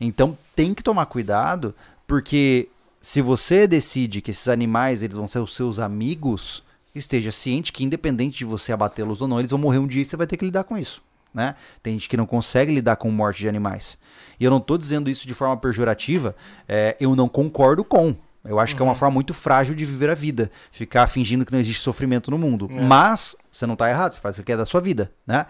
[0.00, 1.74] Então tem que tomar cuidado,
[2.06, 2.68] porque
[3.00, 6.62] se você decide que esses animais eles vão ser os seus amigos,
[6.94, 10.04] esteja ciente que independente de você abatê-los ou não, eles vão morrer um dia e
[10.04, 11.02] você vai ter que lidar com isso.
[11.34, 11.56] Né?
[11.82, 13.98] Tem gente que não consegue lidar com morte de animais.
[14.38, 16.34] E eu não estou dizendo isso de forma pejorativa,
[16.68, 18.14] é, eu não concordo com.
[18.44, 20.50] Eu acho que é uma forma muito frágil de viver a vida.
[20.70, 22.68] Ficar fingindo que não existe sofrimento no mundo.
[22.70, 22.82] É.
[22.82, 25.46] Mas você não está errado, você faz o que é da sua vida, né?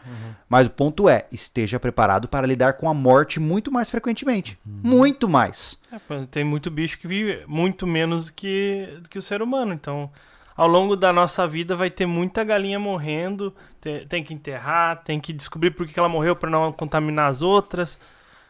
[0.49, 4.57] Mas o ponto é, esteja preparado para lidar com a morte muito mais frequentemente.
[4.65, 5.77] Muito mais.
[5.91, 9.73] É, tem muito bicho que vive muito menos que, do que o ser humano.
[9.73, 10.09] Então,
[10.57, 13.55] ao longo da nossa vida vai ter muita galinha morrendo.
[13.81, 17.31] Tem, tem que enterrar, tem que descobrir por que que ela morreu para não contaminar
[17.31, 17.99] as outras.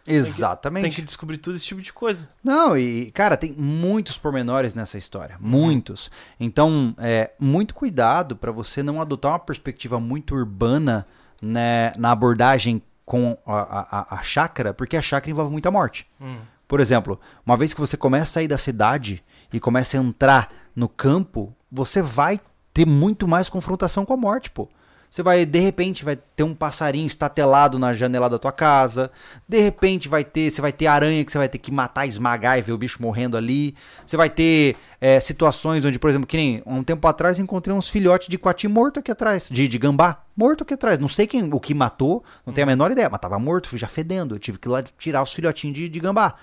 [0.06, 0.82] Exatamente.
[0.82, 2.28] Tem que descobrir tudo esse tipo de coisa.
[2.42, 5.36] Não, e, cara, tem muitos pormenores nessa história.
[5.40, 6.10] Muitos.
[6.38, 11.06] Então, é, muito cuidado para você não adotar uma perspectiva muito urbana
[11.40, 16.06] né, na abordagem com a, a, a chácara, porque a chácara envolve muita morte.
[16.20, 16.36] Hum.
[16.68, 20.52] Por exemplo, uma vez que você começa a sair da cidade e começa a entrar
[20.74, 22.40] no campo, você vai
[22.72, 24.68] ter muito mais confrontação com a morte, pô.
[25.10, 29.12] Você vai, de repente, vai ter um passarinho estatelado na janela da tua casa.
[29.48, 32.58] De repente vai ter, você vai ter aranha que você vai ter que matar, esmagar
[32.58, 33.76] e ver o bicho morrendo ali.
[34.04, 37.88] Você vai ter é, situações onde, por exemplo, que nem um tempo atrás encontrei uns
[37.88, 40.98] filhotes de coati morto aqui atrás, de, de gambá morto aqui atrás.
[40.98, 43.86] Não sei quem o que matou, não tenho a menor ideia, mas tava morto, já
[43.86, 44.34] fedendo.
[44.34, 46.34] Eu tive que ir lá tirar os filhotinhos de, de gambá.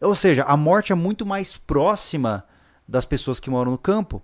[0.00, 2.44] Ou seja, a morte é muito mais próxima
[2.88, 4.20] das pessoas que moram no campo.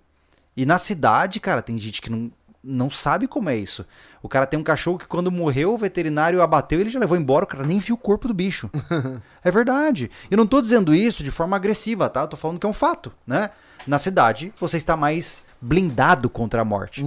[0.57, 2.30] E na cidade, cara, tem gente que não,
[2.64, 3.84] não sabe como é isso.
[4.22, 7.44] O cara tem um cachorro que quando morreu, o veterinário abateu, ele já levou embora,
[7.44, 8.70] o cara nem viu o corpo do bicho.
[9.44, 10.11] é verdade.
[10.30, 12.22] Eu não tô dizendo isso de forma agressiva, tá?
[12.22, 13.50] Eu tô falando que é um fato, né?
[13.86, 17.04] Na cidade, você está mais blindado contra a morte.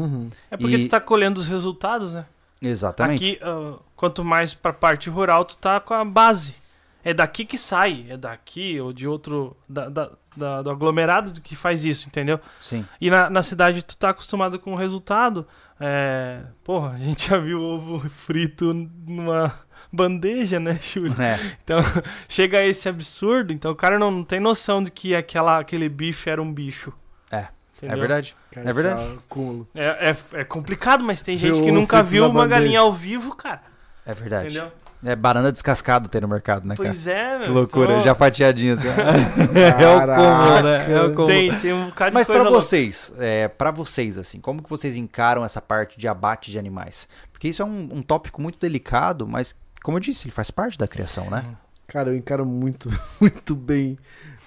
[0.49, 2.25] É porque E- tu tá colhendo os resultados, né?
[2.61, 3.33] Exatamente.
[3.33, 6.55] Aqui, ah, quanto mais pra parte rural, tu tá com a base.
[7.03, 9.55] É daqui que sai, é daqui ou de outro.
[9.67, 12.39] Da, da- da- do aglomerado que faz isso, entendeu?
[12.61, 12.85] Sim.
[13.01, 15.45] E na, na cidade tu tá acostumado com o resultado.
[15.79, 16.41] É.
[16.63, 18.73] Porra, a gente já viu ovo frito
[19.07, 19.53] numa
[19.91, 21.19] bandeja, né, Júlio?
[21.21, 21.39] É.
[21.63, 21.79] Então,
[22.29, 26.29] chega a esse absurdo, então o cara não tem noção de que aquela, aquele bife
[26.29, 26.93] era um bicho.
[27.31, 27.37] É.
[27.37, 27.47] É
[27.85, 27.99] entendeu?
[27.99, 28.35] verdade.
[28.51, 29.13] Cara, É verdade.
[29.17, 29.67] acúmulo.
[29.73, 32.59] É, é, é complicado, mas tem gente que nunca viu uma bandeja.
[32.61, 33.61] galinha ao vivo, cara.
[34.05, 34.47] É verdade.
[34.57, 34.71] Entendeu?
[35.03, 36.89] É banana descascada ter no mercado, né, cara?
[36.89, 37.47] Pois é, meu.
[37.47, 38.87] Que loucura, então, já fatiadinho assim.
[39.55, 40.91] é o comum, né?
[40.91, 41.27] É o comum.
[41.27, 42.65] Tem, tem um bocado Mas de pra coisa louca.
[42.65, 47.07] vocês, é, para vocês, assim, como que vocês encaram essa parte de abate de animais?
[47.31, 50.77] Porque isso é um, um tópico muito delicado, mas, como eu disse, ele faz parte
[50.77, 51.45] da criação, né?
[51.87, 52.89] Cara, eu encaro muito,
[53.21, 53.97] muito bem.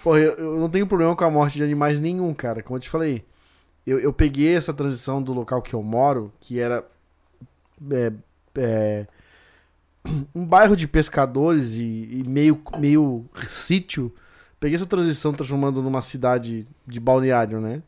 [0.03, 2.63] Porra, eu, eu não tenho problema com a morte de animais nenhum, cara.
[2.63, 3.25] Como eu te falei,
[3.87, 6.85] eu, eu peguei essa transição do local que eu moro, que era
[7.91, 8.13] é,
[8.57, 9.07] é,
[10.35, 11.83] um bairro de pescadores e,
[12.21, 14.13] e meio, meio sítio.
[14.61, 17.83] Peguei essa transição transformando numa cidade de balneário, né?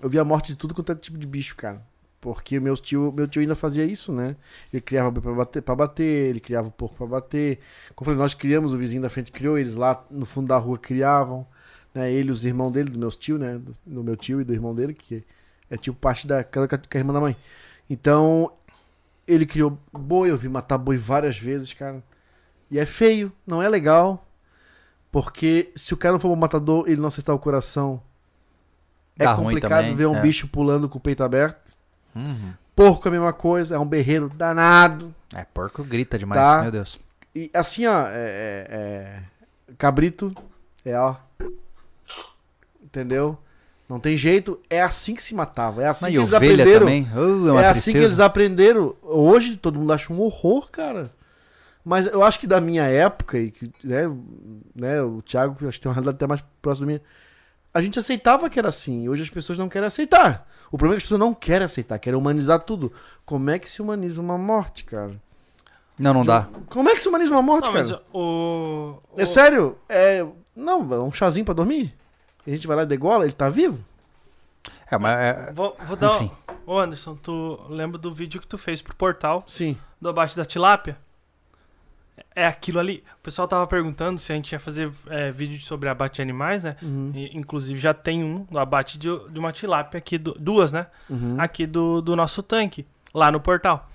[0.00, 1.82] Eu vi a morte de tudo quanto é tipo de bicho, cara.
[2.20, 4.36] Porque meu tio, meu tio ainda fazia isso, né?
[4.72, 7.58] Ele criava boi pra bater, pra bater, ele criava o porco pra bater.
[7.94, 10.78] Como falei, nós criamos, o vizinho da frente criou, eles lá no fundo da rua
[10.78, 11.46] criavam.
[11.94, 12.12] Né?
[12.12, 13.58] Ele os irmãos dele, do meus tio, né?
[13.58, 15.24] Do, do meu tio e do irmão dele, que
[15.68, 17.36] é tipo parte da casa com a- com a irmã da mãe.
[17.90, 18.50] Então,
[19.32, 22.02] ele criou boi, eu vi matar boi várias vezes, cara.
[22.70, 24.26] E é feio, não é legal.
[25.10, 28.02] Porque se o cara não for bom matador, ele não acertar o coração,
[29.18, 30.20] é Dá ruim complicado também, ver um é.
[30.22, 31.70] bicho pulando com o peito aberto.
[32.14, 32.52] Uhum.
[32.74, 35.14] Porco é a mesma coisa, é um berreiro danado.
[35.34, 36.62] É, porco grita demais, Tá.
[36.62, 36.98] meu Deus.
[37.34, 39.22] E assim, ó, é, é- é-
[39.76, 40.34] cabrito
[40.84, 41.16] é ó.
[42.82, 43.38] Entendeu?
[43.92, 46.86] Não tem jeito, é assim que se matava, é assim Mas que eles aprenderam.
[46.86, 48.96] Uh, é É assim que eles aprenderam.
[49.02, 51.12] Hoje todo mundo acha um horror, cara.
[51.84, 54.10] Mas eu acho que da minha época, e que, né,
[54.74, 57.02] né, o Thiago, acho que tem uma realidade até mais próxima da minha.
[57.74, 59.10] a gente aceitava que era assim.
[59.10, 60.48] Hoje as pessoas não querem aceitar.
[60.70, 62.90] O problema é que as pessoas não querem aceitar, querem humanizar tudo.
[63.26, 65.20] Como é que se humaniza uma morte, cara?
[65.98, 66.48] Não, não dá.
[66.70, 67.84] Como é que se humaniza uma morte, Não, cara?
[67.86, 68.96] mas o.
[69.18, 69.76] É o- sério?
[69.86, 70.26] É.
[70.56, 71.94] Não, é um chazinho pra dormir?
[72.46, 73.84] E a gente vai lá e degola, ele tá vivo?
[74.90, 76.16] É, mas é- Vou, vou dar.
[76.22, 76.30] Enfim.
[76.66, 79.76] Ô Anderson, tu lembra do vídeo que tu fez pro portal Sim.
[80.00, 80.96] do abate da tilápia?
[82.34, 83.02] É aquilo ali.
[83.18, 86.62] O pessoal tava perguntando se a gente ia fazer é, vídeo sobre abate de animais,
[86.62, 86.76] né?
[86.82, 87.10] Uhum.
[87.14, 90.86] E, inclusive já tem um do abate de, de uma tilápia aqui, do- duas, né?
[91.10, 91.36] Uhum.
[91.38, 93.88] Aqui do, do nosso tanque, lá no portal.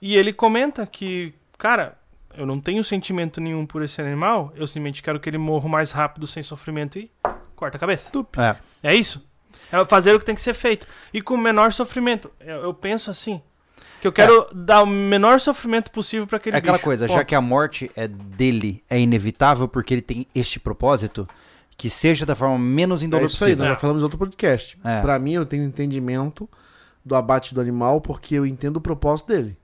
[0.00, 1.96] E ele comenta que, cara,
[2.34, 5.70] eu não tenho sentimento nenhum por esse animal, eu simplesmente quero que ele morra o
[5.70, 7.10] mais rápido, sem sofrimento e
[7.56, 8.10] corta a cabeça.
[8.38, 8.56] é.
[8.90, 9.26] É isso?
[9.72, 10.86] É fazer o que tem que ser feito.
[11.12, 12.30] E com o menor sofrimento.
[12.38, 13.40] Eu, eu penso assim.
[14.00, 16.84] Que eu quero dar o menor sofrimento possível para aquele É aquela bicho.
[16.84, 17.26] coisa, já Ponto.
[17.26, 21.26] que a morte é dele, é inevitável porque ele tem este propósito,
[21.76, 23.64] que seja da forma menos É indolor isso aí, possível.
[23.64, 24.78] nós já falamos em outro podcast.
[24.84, 25.00] É.
[25.00, 26.48] Pra mim, eu tenho entendimento
[27.04, 29.56] do abate do animal porque eu entendo o propósito dele.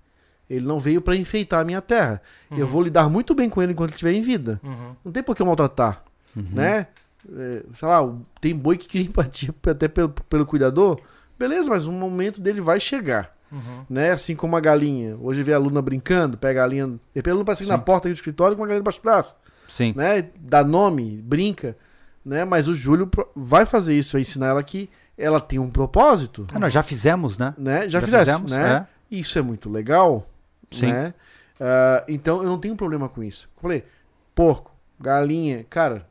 [0.48, 2.20] Ele não veio pra enfeitar a minha terra.
[2.50, 4.58] Eu vou lidar muito bem com ele enquanto ele estiver em vida.
[4.64, 4.96] Uhum.
[5.04, 6.02] Não tem por que eu maltratar,
[6.34, 6.44] Uhum.
[6.52, 6.86] né?
[7.30, 11.00] É, sei lá, tem boi que cria empatia até pelo, pelo cuidador.
[11.38, 13.34] Beleza, mas o momento dele vai chegar.
[13.50, 13.84] Uhum.
[13.88, 14.10] Né?
[14.10, 15.16] Assim como a galinha.
[15.20, 16.86] Hoje vê a aluna brincando, pega a galinha.
[16.86, 19.02] De repente a aluna passa na porta aqui do escritório com a galinha debaixo do
[19.02, 19.36] braço.
[19.68, 19.92] Sim.
[19.96, 20.30] Né?
[20.38, 21.76] Dá nome, brinca.
[22.24, 22.44] Né?
[22.44, 26.46] Mas o Júlio vai fazer isso, vai ensinar ela que ela tem um propósito.
[26.52, 27.54] Ah, nós já fizemos, né?
[27.58, 27.82] Né?
[27.82, 28.86] Já, Já fizesse, fizemos, né?
[29.10, 30.26] Isso é muito legal.
[30.70, 30.90] Sim.
[30.90, 31.14] Né?
[31.60, 33.48] Ah, então eu não tenho problema com isso.
[33.56, 33.84] Eu falei,
[34.34, 36.06] porco, galinha, cara,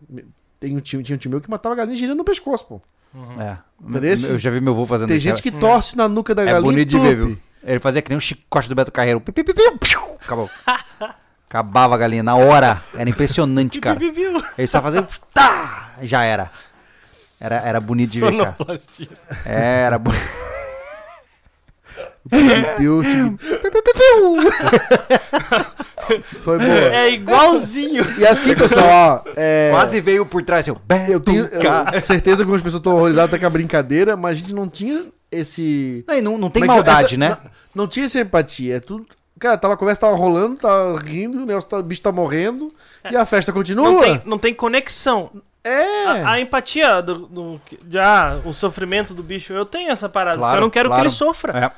[0.62, 2.82] tem um time, tinha um time meu que matava galinha girando no pescoço, pô.
[3.14, 3.41] Uhum.
[3.41, 3.57] É.
[3.84, 4.30] Entendesse?
[4.30, 6.62] Eu já vi meu avô fazendo Tem gente que torce na nuca da É galinha.
[6.62, 7.38] bonito de ver, viu?
[7.64, 9.20] Ele fazia que nem um chicote do Beto Carreiro.
[9.20, 10.49] Pi, pi, pi, pi, piu, Acabou.
[11.49, 12.82] Acabava a galinha na hora.
[12.95, 13.99] Era impressionante, cara.
[13.99, 14.43] Piu, piu, piu.
[14.57, 15.05] Ele só fazia.
[15.34, 15.95] Tá!
[16.03, 16.49] Já era.
[17.39, 18.55] Era, era bonito de ver, cara.
[19.45, 20.22] Era bonito.
[22.78, 23.01] Piu,
[26.41, 26.69] Foi boa.
[26.72, 28.03] É igualzinho.
[28.17, 29.30] E assim, pessoal, ó.
[29.36, 30.78] é, Quase veio por trás, seu.
[31.09, 34.36] Eu tenho eu- certeza que algumas pessoas estão horrorizadas até com a brincadeira, mas a
[34.36, 36.03] gente não tinha esse.
[36.07, 37.30] Não, não, não tem Como é maldade, Essa- né?
[37.30, 38.78] Não, não tinha essa empatia.
[38.78, 39.05] É tudo.
[39.39, 42.72] Cara, tava, a conversa tava rolando, tava rindo, o, negócio tá- o bicho tá morrendo
[43.09, 43.89] e a festa continua.
[43.91, 45.32] Não tem, não tem conexão.
[45.63, 46.05] É.
[46.05, 50.38] A, a empatia do, do de, ah, o sofrimento do bicho, eu tenho essa parada.
[50.38, 51.01] Claro, eu não quero claro.
[51.01, 51.57] que ele sofra.
[51.59, 51.72] É.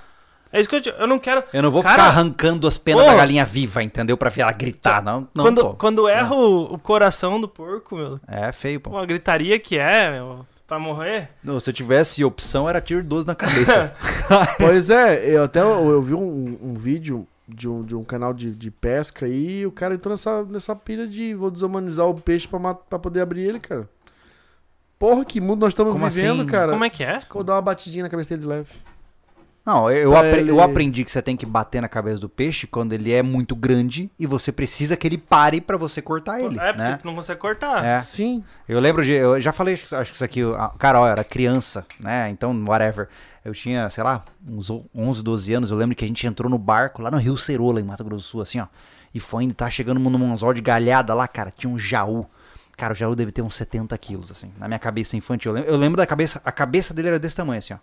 [0.54, 1.44] É isso que eu te- eu não quero.
[1.52, 3.10] Eu não vou Cara, ficar arrancando as penas Pô.
[3.10, 4.16] da galinha viva, entendeu?
[4.16, 5.28] Pra ver ela gritar, não.
[5.34, 5.74] Não, quando, pô.
[5.74, 8.92] quando erra o, o coração do porco, meu, É feio, pô.
[8.92, 11.30] uma gritaria que é, meu, pra morrer.
[11.44, 13.92] Não, se eu tivesse opção, era tiro 12 na cabeça.
[14.60, 18.34] Pois é, eu até eu, eu vi um, um vídeo de um, de um canal
[18.34, 22.48] de, de pesca e o cara entrou nessa, nessa pilha de vou desumanizar o peixe
[22.48, 23.90] pra, pra poder abrir ele, cara.
[24.98, 26.46] Porra, que mundo nós estamos Como vivendo, assim?
[26.46, 26.72] cara.
[26.72, 27.22] Como é que é?
[27.34, 28.70] Vou dar uma batidinha na cabeça dele de leve.
[29.66, 32.68] Não, eu, apre- ele- eu aprendi que você tem que bater na cabeça do peixe
[32.68, 36.60] quando ele é muito grande e você precisa que ele pare pra você cortar ele,
[36.60, 36.98] é, porque né?
[37.02, 37.84] tu não consegue cortar.
[37.86, 38.02] É.
[38.02, 38.44] Sim.
[38.68, 39.14] Eu lembro de.
[39.14, 40.42] Eu já falei, acho que isso aqui.
[40.58, 42.30] ah, Cara, ó, eu era criança, né?
[42.30, 43.08] Então, whatever.
[43.46, 45.72] Eu tinha, sei lá, uns 11, 12 anos.
[45.72, 48.24] Eu lembro que a gente entrou no barco lá no Rio Cerola, em Mato Grosso
[48.26, 48.68] do Sul, assim, ó.
[49.14, 51.54] E foi indo, tá chegando num anzol de galhada lá, cara.
[51.56, 52.26] Tinha um jaú.
[52.76, 54.52] Cara, o jaú deve ter uns 70 quilos, assim.
[54.58, 55.52] Na minha cabeça infantil.
[55.52, 56.42] Eu lembro, eu lembro da cabeça.
[56.44, 57.78] A cabeça dele era desse tamanho, assim, ó.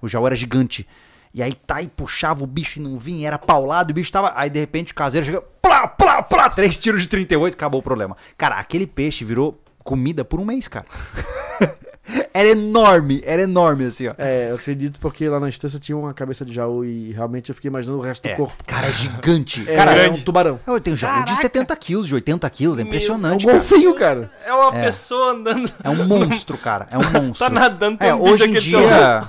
[0.00, 0.86] O jaú era gigante.
[1.32, 4.10] E aí tá e puxava o bicho e não vinha, era paulado, e o bicho
[4.10, 4.32] tava.
[4.34, 5.42] Aí de repente o caseiro chegou.
[5.62, 8.16] Plá, plá, plá, três tiros de 38, acabou o problema.
[8.36, 10.84] Cara, aquele peixe virou comida por um mês, cara.
[12.34, 14.14] era enorme, era enorme, assim, ó.
[14.18, 17.54] É, eu acredito porque lá na instância tinha uma cabeça de jaú e realmente eu
[17.54, 18.64] fiquei imaginando o resto É, do corpo.
[18.66, 19.64] cara, é gigante.
[19.70, 20.58] É, cara, é um tubarão.
[20.66, 21.42] eu tenho jaú de Caraca.
[21.42, 24.30] 70 quilos, de 80 quilos, é Meu, É um impressionante, golfinho, cara.
[24.44, 24.84] É uma É.
[24.86, 25.70] pessoa andando.
[25.84, 27.46] É um monstro, cara, é um monstro.
[27.46, 29.28] Tá nadando, É, um bicho hoje em dia.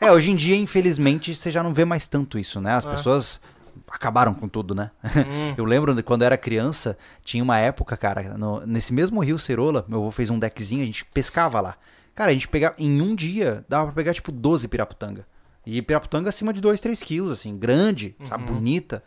[0.00, 2.72] É, hoje em dia, infelizmente, você já não vê mais tanto isso, né?
[2.74, 2.90] As É.
[2.90, 3.40] pessoas
[3.88, 4.90] acabaram com tudo, né?
[5.04, 5.54] Hum.
[5.56, 9.38] Eu lembro de quando eu era criança, tinha uma época, cara, no- nesse mesmo rio
[9.38, 11.76] Cerola, meu avô fez um deckzinho, a gente pescava lá.
[12.14, 15.26] Cara, a gente pegava, em um dia, dava pra pegar tipo 12 piraputanga.
[15.64, 19.02] E piraputanga acima de 2, 3 quilos, assim, grande, sabe, bonita.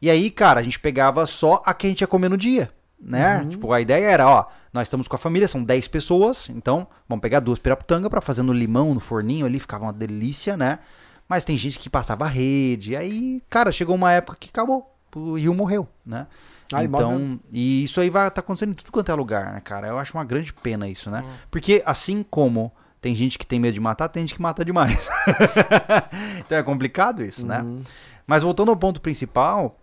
[0.00, 2.70] E aí, cara, a gente pegava só a que a gente ia comer no dia,
[3.00, 3.44] né?
[3.48, 7.22] Tipo, a ideia era, ó, nós estamos com a família, são 10 pessoas, então vamos
[7.22, 10.78] pegar duas piraputanga pra fazer no limão, no forninho ali, ficava uma delícia, né?
[11.28, 15.54] Mas tem gente que passava rede, aí, cara, chegou uma época que acabou, o rio
[15.54, 16.26] morreu, né?
[16.72, 19.88] Ai, então, e isso aí vai tá acontecendo em tudo quanto é lugar, né, cara?
[19.88, 21.24] Eu acho uma grande pena isso, né?
[21.50, 22.70] Porque assim como
[23.00, 25.08] tem gente que tem medo de matar, tem gente que mata demais.
[26.38, 27.62] então é complicado isso, né?
[27.62, 27.82] Uhum.
[28.26, 29.78] Mas voltando ao ponto principal,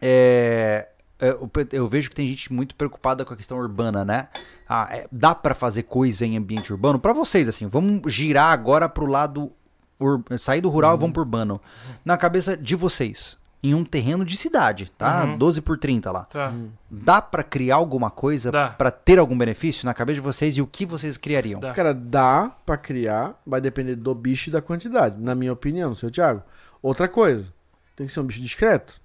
[0.00, 0.88] é,
[1.20, 4.28] eu, eu vejo que tem gente muito preocupada com a questão urbana, né?
[4.68, 6.98] Ah, é, dá pra fazer coisa em ambiente urbano?
[6.98, 9.50] Pra vocês, assim, vamos girar agora pro lado.
[9.98, 11.60] ur- sair do rural e vamos pro urbano.
[12.04, 15.24] Na cabeça de vocês, em um terreno de cidade, tá?
[15.24, 15.38] Uhum.
[15.38, 16.24] 12 por 30 lá.
[16.24, 16.52] Tá.
[16.90, 20.66] Dá pra criar alguma coisa pra ter algum benefício na cabeça de vocês e o
[20.66, 21.60] que vocês criariam?
[21.60, 21.72] Dá.
[21.72, 26.10] Cara, dá pra criar, vai depender do bicho e da quantidade, na minha opinião, seu
[26.10, 26.42] Thiago.
[26.82, 27.50] Outra coisa,
[27.96, 29.00] tem que ser um bicho discreto.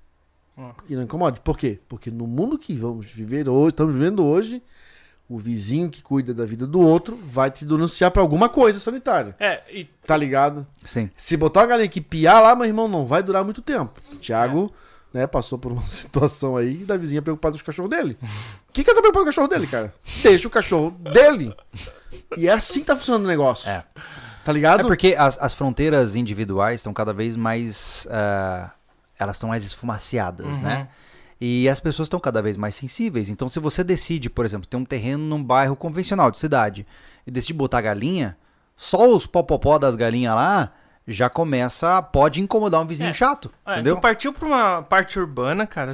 [0.62, 0.72] Hum.
[0.86, 1.40] Que não incomode.
[1.40, 1.80] Por quê?
[1.90, 4.62] Porque no mundo que vamos viver hoje, estamos vivendo hoje,
[5.28, 9.36] o vizinho que cuida da vida do outro vai te denunciar pra alguma coisa sanitária.
[9.40, 10.68] É, e Tá ligado?
[10.86, 11.10] Sim.
[11.18, 14.00] Se botar uma galinha que piar lá, meu irmão, não vai durar muito tempo.
[14.14, 14.72] O Thiago,
[15.12, 18.18] né, passou por uma situação aí da vizinha preocupada com os cachorros dele.
[18.70, 19.94] O que que eu tô preocupado com o cachorro dele, cara?
[20.22, 21.56] Deixa o cachorro dele.
[22.38, 23.70] E é assim que tá funcionando o negócio.
[23.70, 23.84] É.
[24.44, 24.82] Tá ligado?
[24.82, 28.08] É porque as, as fronteiras individuais estão cada vez mais.
[28.10, 28.72] ah,
[29.22, 30.62] elas estão mais esfumaciadas, Uhum.
[30.64, 30.88] né?
[31.40, 33.28] E as pessoas estão cada vez mais sensíveis.
[33.30, 36.86] Então, se você decide, por exemplo, ter um terreno num bairro convencional de cidade
[37.26, 38.38] e decide botar galinha,
[38.78, 40.72] só os popopó das galinhas lá
[41.08, 42.00] já começa.
[42.02, 43.14] Pode incomodar um vizinho É.
[43.14, 43.52] chato.
[43.66, 43.96] Ah, entendeu?
[43.96, 45.94] Tu partiu pra uma parte urbana, cara.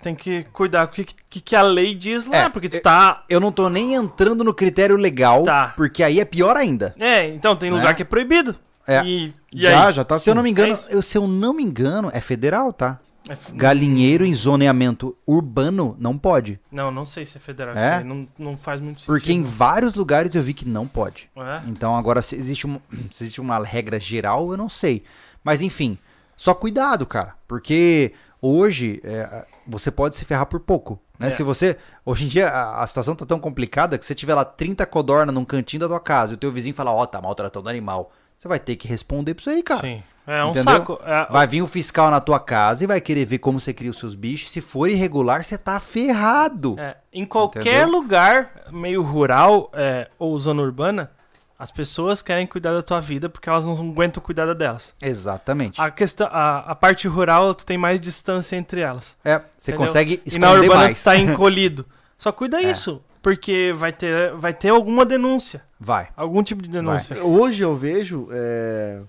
[0.00, 2.80] Tem que cuidar o que, que, que a lei diz lá, É, porque tu é-
[2.80, 3.24] tá.
[3.28, 5.74] Eu não tô nem entrando no critério legal, Tá.
[5.76, 6.94] porque aí é pior ainda.
[6.98, 7.94] É, então tem lugar Né?
[7.94, 8.54] que é proibido.
[8.88, 9.04] É.
[9.04, 9.92] E, e já, aí?
[9.92, 12.20] já tá se eu não me engano, É eu, se eu não me engano, é
[12.20, 12.98] federal, tá?
[13.28, 16.58] É f- Galinheiro em zoneamento urbano não pode.
[16.72, 17.76] Não, não sei se é federal.
[17.76, 17.88] É?
[17.90, 19.12] Isso aí não, não faz muito sentido.
[19.14, 21.28] Porque em vários lugares eu vi que não pode.
[21.36, 21.60] É?
[21.68, 22.80] Então agora se existe, uma,
[23.12, 25.04] se existe uma regra geral, eu não sei.
[25.44, 25.98] Mas enfim,
[26.36, 27.34] só cuidado, cara.
[27.46, 30.98] Porque hoje é, você pode se ferrar por pouco.
[31.18, 31.28] Né?
[31.28, 31.30] É.
[31.30, 31.76] Se você.
[32.06, 35.30] Hoje em dia a, a situação tá tão complicada que você tiver lá 30 codorna
[35.32, 38.10] num cantinho da tua casa e o teu vizinho falar, ó, tá maltratando o animal,
[38.38, 39.80] você vai ter que responder pra isso aí, cara.
[39.80, 40.02] Sim.
[40.26, 40.74] É um Entendeu?
[40.74, 41.00] saco.
[41.06, 43.90] É, Vai vir o fiscal na tua casa e vai querer ver como você cria
[43.90, 44.50] os seus bichos.
[44.50, 46.76] Se for irregular, você tá ferrado.
[46.78, 47.88] é, em qualquer Entendeu?
[47.88, 51.10] lugar, meio rural é, ou zona urbana,
[51.58, 54.94] as pessoas querem cuidar da tua vida porque elas não aguentam cuidar da delas.
[55.00, 55.80] Exatamente.
[55.80, 59.16] A, questão, a, a parte rural, tu tem mais distância entre elas.
[59.24, 59.86] É, você entendeu?
[59.86, 61.00] consegue E na esconder urbana mais.
[61.00, 61.86] tu tá encolhido.
[62.18, 62.70] Só cuida É.
[62.70, 65.62] isso, porque vai ter, vai ter alguma denúncia.
[65.78, 66.08] Vai.
[66.16, 67.22] Algum tipo de denúncia.
[67.24, 69.00] Hoje eu vejo é,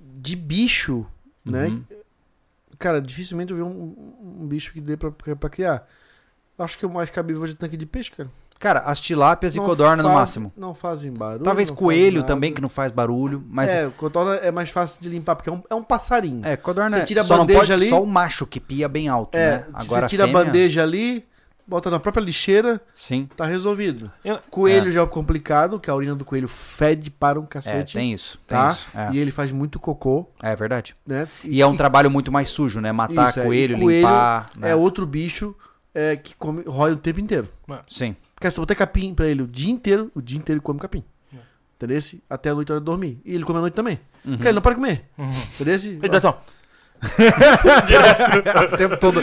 [0.00, 1.06] de bicho,
[1.44, 1.66] né?
[1.66, 1.84] Uhum.
[2.78, 3.94] Cara, dificilmente eu vi um,
[4.40, 5.86] um bicho que dê pra, pra criar.
[6.58, 8.28] Acho que o mais cabível hoje é tanque de peixe, cara.
[8.58, 10.52] Cara, as tilápias e Não codorna no faz- máximo.
[10.56, 11.42] Não fazem barulho.
[11.42, 13.42] Talvez coelho também, que não faz barulho.
[13.48, 16.46] Mas É, codorna é mais fácil de limpar, porque é um, é um passarinho.
[16.46, 18.88] É, codorna Você tira a só não bandeja pode, ali- Só o macho que pia
[18.88, 19.66] bem alto, É, né?
[19.72, 21.26] Agora você tira a fêmea, bandeja ali,
[21.66, 24.10] bota na própria lixeira, Sim, tá resolvido.
[24.24, 27.94] Eu- Coelho já é complicado, que a urina do coelho fede para um é, cacete.
[27.94, 28.38] tem isso.
[28.46, 28.70] Tem tá?
[28.70, 28.88] isso.
[28.94, 29.10] É.
[29.12, 30.94] E ele faz muito cocô, É verdade.
[31.06, 31.28] né?
[31.44, 32.92] E, é um trabalho muito mais sujo, né?
[32.92, 33.44] Matar Isso, é.
[33.44, 34.46] coelho, E coelho limpar.
[34.58, 34.70] né?
[34.70, 35.54] É outro bicho
[35.94, 37.48] é, que come, rói o tempo inteiro.
[37.88, 38.16] Sim.
[38.34, 40.80] Porque se eu botar capim pra ele o dia inteiro, o dia inteiro ele come
[40.80, 41.04] capim.
[41.34, 41.38] É.
[41.76, 41.98] Entendeu?
[42.28, 43.20] Até a noite hora de dormir.
[43.24, 44.00] E ele come à noite também.
[44.24, 44.32] Uhum.
[44.32, 45.04] Porque ele não para de comer.
[45.18, 45.30] Uhum.
[45.30, 45.74] Entendeu?
[46.02, 46.36] Ei, Datão,
[47.02, 49.20] o tempo todo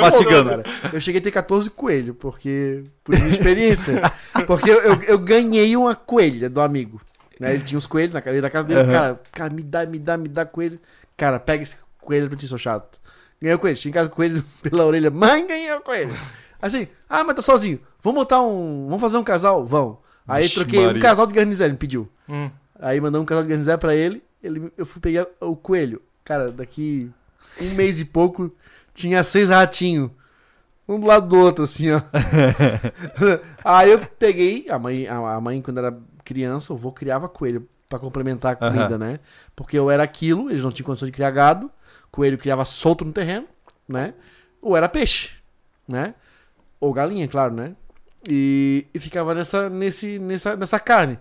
[0.00, 0.50] mastigando.
[0.50, 0.62] Cara,
[0.92, 2.84] eu cheguei a ter 14 coelhos, porque.
[3.02, 4.00] Por minha experiência.
[4.46, 7.00] porque eu, eu, eu ganhei uma coelha do amigo.
[7.40, 7.54] Né?
[7.54, 8.80] Ele tinha uns coelhos na, ca- na casa dele.
[8.82, 8.92] Uhum.
[8.92, 10.78] Cara, cara, me dá, me dá, me dá coelho.
[11.16, 13.00] Cara, pega esse coelho pra ti, sou chato.
[13.40, 13.76] Ganhei o coelho.
[13.76, 15.10] Cheguei em casa com o coelho pela orelha.
[15.10, 16.14] Mãe, ganhei o coelho.
[16.60, 17.80] Assim, ah, mas tá sozinho.
[18.02, 18.84] Vamos botar um.
[18.86, 19.66] Vamos fazer um casal?
[19.66, 19.96] Vamos.
[20.28, 21.02] Aí Vixe, troquei um Maria.
[21.02, 22.08] casal de garnizé, ele me pediu.
[22.28, 22.48] Hum.
[22.78, 24.72] Aí mandamos um casal de garnizé pra ele, ele.
[24.76, 26.00] Eu fui pegar o coelho.
[26.24, 27.10] Cara, daqui
[27.60, 28.54] um mês e pouco
[28.94, 30.10] tinha seis ratinhos.
[30.88, 32.00] Um do lado do outro, assim, ó.
[33.64, 37.98] Aí eu peguei, a mãe, a, mãe, quando era criança, o vô criava coelho pra
[37.98, 38.98] complementar a comida, Aham.
[38.98, 39.20] né?
[39.54, 41.70] Porque eu era aquilo, eles não tinham condição de criar gado,
[42.10, 43.46] coelho criava solto no terreno,
[43.88, 44.14] né?
[44.60, 45.30] Ou era peixe,
[45.86, 46.14] né?
[46.80, 47.74] Ou galinha, claro, né?
[48.28, 51.18] E, e ficava nessa, nesse, nessa, nessa carne.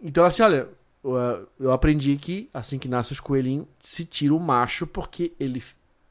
[0.00, 0.68] Então, assim, olha,
[1.14, 5.62] eu- eu aprendi que assim que nasce os coelhinhos, se tira o macho porque ele,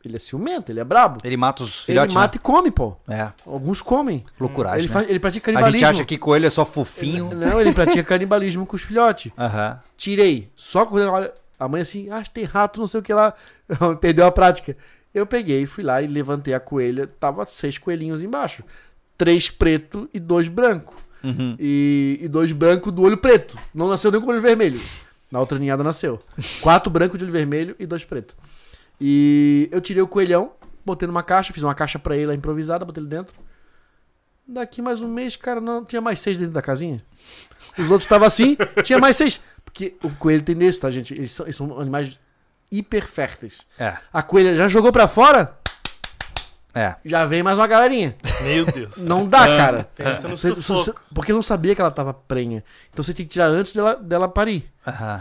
[0.03, 1.19] ele é ciumento, ele é brabo.
[1.23, 2.95] Ele mata os Ele filhotes, mata e come, pô.
[3.07, 3.33] né?
[3.45, 4.23] É, Alguns comem.
[4.39, 5.05] loucuragem, Ele, né?
[5.09, 5.87] ele pratica A gente canibalismo.
[5.89, 7.31] acha que coelho é só fofinho.
[7.35, 9.31] Não, ele pratica canibalismo com os filhotes.
[9.37, 9.79] Aham.
[9.97, 10.49] Tirei.
[10.55, 13.33] Só quando olha, a mãe assim, ah, tem rato, não sei o que lá.
[13.99, 14.77] Perdeu a prática.
[15.13, 17.07] Eu peguei, fui lá e levantei a coelha.
[17.07, 18.63] Tava seis coelhinhos embaixo.
[19.17, 20.93] Três preto e dois branco.
[21.25, 21.55] Uhum.
[21.59, 23.57] E, e dois brancos do olho preto.
[23.73, 24.79] Não nasceu nem com o olho vermelho.
[25.31, 26.19] Na outra ninhada nasceu.
[26.61, 28.35] Quatro brancos de olho vermelho e dois pretos.
[28.99, 30.51] E eu tirei o coelhão,
[30.85, 33.35] botei numa caixa, fiz uma caixa pra ele lá improvisada, botei ele dentro.
[34.47, 36.97] Daqui mais um mês, cara, não tinha mais seis dentro da casinha.
[37.77, 39.41] Os outros estavam assim, tinha mais seis.
[39.65, 41.13] Porque o coelho tem desse, tá, gente?
[41.13, 42.19] Eles são, eles são animais
[42.71, 43.61] hiper férteis.
[43.79, 43.97] É.
[44.13, 45.57] A coelha já jogou pra fora,
[46.75, 46.95] É.
[47.05, 48.13] já vem mais uma galerinha.
[48.43, 48.97] Meu Deus.
[48.97, 49.89] Não dá, cara.
[49.95, 52.61] Pensa no Você- porque não sabia que ela tava prenha.
[52.91, 54.69] Então você tem que tirar antes dela, dela parir.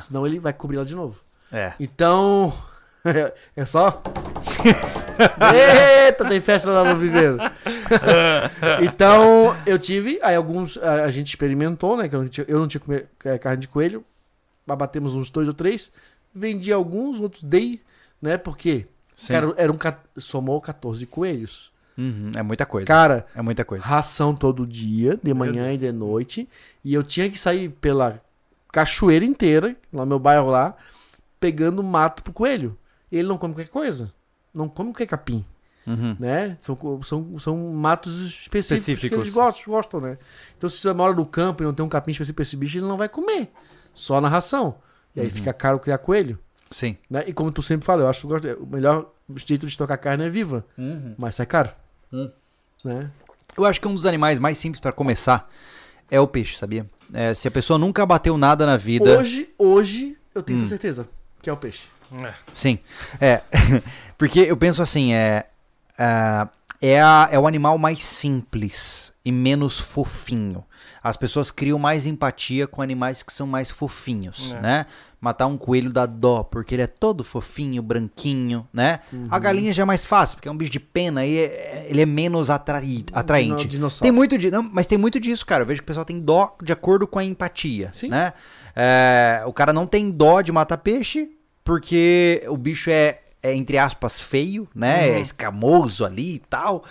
[0.01, 1.21] Senão ele vai cobrir ela de novo.
[1.53, 1.73] É.
[1.79, 2.53] Então.
[3.55, 4.03] É só.
[6.07, 7.37] Eita, tem festa lá no viveiro.
[8.83, 10.19] então, eu tive.
[10.23, 10.77] Aí alguns.
[10.79, 12.09] A, a gente experimentou, né?
[12.09, 14.05] Que eu não tinha, eu não tinha comer, é, carne de coelho.
[14.67, 15.93] Abatemos uns dois ou três.
[16.35, 17.81] Vendi alguns, outros dei,
[18.21, 18.39] né?
[18.39, 18.87] Porque.
[19.15, 19.33] Sim.
[19.33, 19.77] Cara, era um,
[20.21, 21.73] somou 14 coelhos.
[21.97, 22.87] Uhum, É muita coisa.
[22.87, 23.87] Cara, É muita coisa.
[23.87, 26.49] ração todo dia, de manhã e de noite.
[26.85, 28.21] E eu tinha que sair pela
[28.73, 30.77] cachoeira inteira, lá no meu bairro lá,
[31.39, 32.77] pegando mato pro coelho.
[33.13, 34.13] E ele não come qualquer coisa.
[34.53, 35.45] Não come qualquer capim,
[35.87, 36.17] Uhum.
[36.19, 36.57] né?
[36.61, 39.19] São, são, são matos específicos, que Específicos.
[39.19, 40.19] eles gostam, gostam, né?
[40.59, 42.79] Então se você mora no campo e não tem um capim específico pra esse bicho,
[42.79, 43.53] ele não vai comer.
[43.93, 44.77] Só na ração.
[45.15, 46.39] E aí fica caro criar coelho.
[46.75, 46.97] Sim.
[47.09, 47.23] Né?
[47.29, 49.07] E como tu sempre fala, eu acho que gosto- o melhor
[49.47, 50.65] jeito de estocar carne é viva.
[51.17, 51.71] Mas sai caro.
[52.13, 52.29] Hum.
[52.85, 53.11] Né?
[53.57, 55.49] Eu acho que um dos animais mais simples pra começar
[56.11, 56.85] é o peixe, sabia?
[57.13, 59.19] É, se a pessoa nunca bateu nada na vida.
[59.21, 60.63] Hoje, hoje, eu tenho Hum.
[60.63, 61.09] essa certeza.
[61.41, 61.85] Que é o peixe.
[62.25, 62.35] É.
[62.53, 62.79] Sim.
[63.21, 63.41] É.
[64.19, 65.47] Porque eu penso assim, é.
[65.97, 66.49] ah,
[66.83, 70.65] é, a- é o animal mais simples e menos fofinho.
[71.03, 74.61] As pessoas criam mais empatia com animais que são mais fofinhos, É.
[74.61, 74.87] né?
[75.25, 79.01] Matar um coelho dá dó, porque ele é todo fofinho, branquinho, né?
[79.31, 82.03] A galinha já é mais fácil, porque é um bicho de pena e é- ele
[82.03, 83.57] é menos atrai, atraente.
[83.63, 84.03] Dino- dinossauro.
[84.03, 85.63] Tem muito de, não, mas tem muito disso, cara.
[85.63, 88.09] Eu vejo que o pessoal tem dó de acordo com a empatia, Sim.
[88.11, 88.35] né?
[88.77, 91.31] É, o cara não tem dó de matar peixe
[91.65, 95.09] porque o bicho é, é, entre aspas, feio, né?
[95.09, 96.85] É escamoso ali e tal.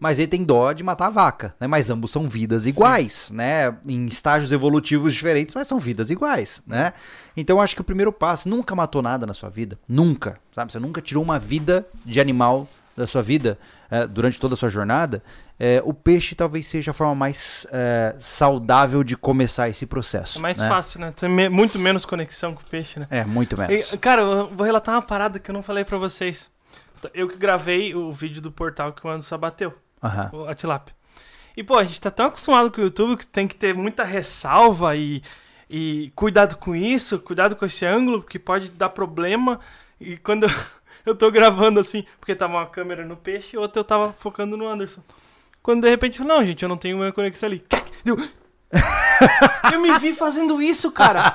[0.00, 1.66] Mas ele tem dó de matar a vaca, né?
[1.66, 3.74] Mas ambos são vidas iguais, né?
[3.86, 6.92] Em estágios evolutivos diferentes, mas são vidas iguais, né?
[7.36, 10.70] Então eu acho que o primeiro passo, nunca matou nada na sua vida, nunca, sabe?
[10.72, 13.56] Você nunca tirou uma vida de animal da sua vida
[13.90, 15.22] eh, durante toda a sua jornada.
[15.58, 20.38] eh, o peixe talvez seja a forma mais eh, saudável de começar esse processo.
[20.38, 20.68] É mais né?
[20.68, 21.12] fácil, né?
[21.16, 23.06] Tem me- muito menos conexão com o peixe, né?
[23.10, 23.92] É, muito menos.
[23.92, 26.50] E, cara, eu vou relatar uma parada que eu não falei pra vocês.
[27.14, 29.72] Eu que gravei o vídeo do portal que o Anderson abateu,
[30.32, 30.94] O- a tilápia.
[31.56, 34.04] E, pô, a gente tá tão acostumado com o YouTube que tem que ter muita
[34.04, 35.22] ressalva e,
[35.68, 39.58] e cuidado com isso, cuidado com esse ângulo, porque pode dar problema.
[40.00, 40.50] E quando eu,
[41.04, 44.68] eu tô gravando assim, porque tava uma câmera no peixe outra eu tava focando no
[44.68, 45.02] Anderson.
[45.62, 47.64] Quando de repente, não, gente, eu não tenho uma conexão ali.
[48.04, 48.16] Deu-
[49.72, 51.30] Eu me vi fazendo isso, cara.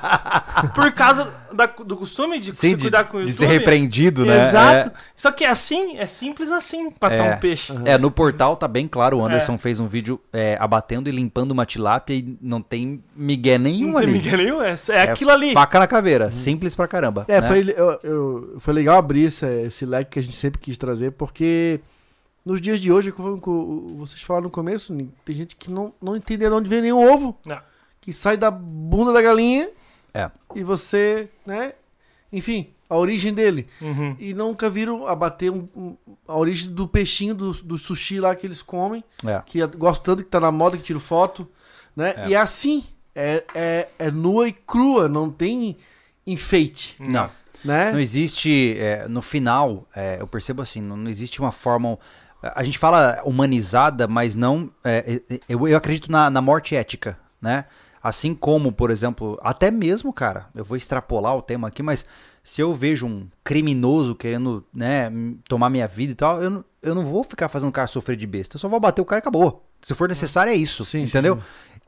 [0.73, 3.37] Por causa da- do costume de Sim, se de, cuidar com o de YouTube.
[3.37, 4.41] ser repreendido, né?
[4.47, 4.91] Exato.
[5.15, 7.33] Só que é assim, é simples assim, matar É.
[7.35, 7.73] um peixe.
[7.85, 9.25] É, no portal tá bem claro, o É.
[9.25, 13.91] Anderson fez um vídeo é, abatendo e limpando uma tilápia e não tem migué nenhum
[13.91, 14.11] Não tem ali.
[14.13, 15.53] Miguel nenhum, é, é aquilo ali.
[15.53, 17.25] Faca na caveira, simples pra caramba.
[17.27, 17.47] É, né?
[17.47, 21.11] foi, eu- eu- foi legal abrir esse, esse leque que a gente sempre quis trazer,
[21.11, 21.79] porque
[22.45, 26.15] nos dias de hoje, como co- vocês falaram no começo, tem gente que não, não
[26.15, 27.37] entende de onde vem nenhum ovo.
[27.45, 27.59] Não.
[28.01, 29.69] Que sai da bunda da galinha
[30.13, 30.29] É.
[30.55, 31.73] e você, né?
[32.31, 33.67] Enfim, a origem dele.
[33.81, 34.15] Uhum.
[34.19, 35.95] E nunca viram abater um- um-
[36.27, 39.03] a origem do peixinho do, do sushi lá que eles comem.
[39.25, 39.41] É.
[39.45, 41.47] que eu gosto tanto que tá na moda, que tiro foto,
[41.95, 42.13] né?
[42.17, 42.27] É.
[42.29, 42.83] E é assim,
[43.15, 45.77] é, é, é nua e crua, não tem
[46.25, 47.29] enfeite, Não.
[47.63, 47.91] né?
[47.91, 51.97] Não existe, é, no final, é, eu percebo assim, não, não existe uma forma.
[52.55, 54.69] A gente fala humanizada, mas não.
[54.83, 57.65] é, é, eu, eu acredito na, na morte ética, né?
[58.01, 62.05] Assim como, por exemplo, até mesmo, cara, eu vou extrapolar o tema aqui, mas
[62.43, 65.09] se eu vejo um criminoso querendo, né,
[65.47, 68.17] tomar minha vida e tal, eu não, eu não vou ficar fazendo o cara sofrer
[68.17, 68.57] de besta.
[68.57, 69.65] Eu só vou bater o cara e acabou.
[69.81, 70.83] Se for necessário, é isso.
[70.83, 71.37] Sim, sim, entendeu?
[71.37, 71.41] sim.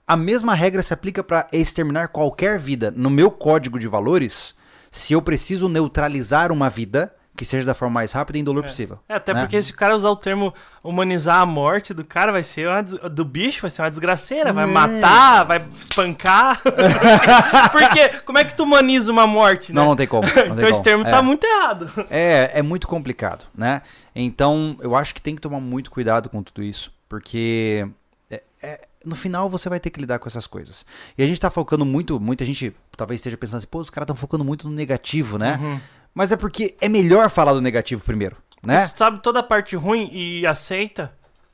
[0.08, 2.94] A mesma regra se aplica para exterminar qualquer vida.
[2.96, 4.56] No meu código de valores,
[4.90, 9.00] se eu preciso neutralizar uma vida, que seja da forma mais rápida e indolor possível.
[9.10, 9.42] É, até né?
[9.42, 10.54] porque se o cara usar o termo
[10.84, 14.54] humanizar a morte do cara, vai ser uma des- do bicho, vai ser uma desgraceira,
[14.54, 14.68] vai É.
[14.68, 16.62] matar, vai espancar.
[17.72, 19.82] porque como é que tu humaniza uma morte, né?
[19.82, 20.28] Não, não tem como.
[20.28, 20.84] não tem então esse como.
[20.84, 21.10] termo é.
[21.10, 21.90] tá muito errado.
[22.10, 23.82] É, é muito complicado, né?
[24.16, 27.86] Então, eu acho que tem que tomar muito cuidado com tudo isso, porque
[28.30, 30.86] é- é- no final você vai ter que lidar com essas coisas.
[31.18, 34.06] E a gente tá focando muito, muita gente talvez esteja pensando assim, pô, os caras
[34.06, 35.60] estão focando muito no negativo, né?
[35.62, 35.80] Uhum.
[36.16, 38.82] Mas é porque é melhor falar do negativo primeiro, né?
[38.88, 41.12] Você sabe toda a parte ruim e aceita.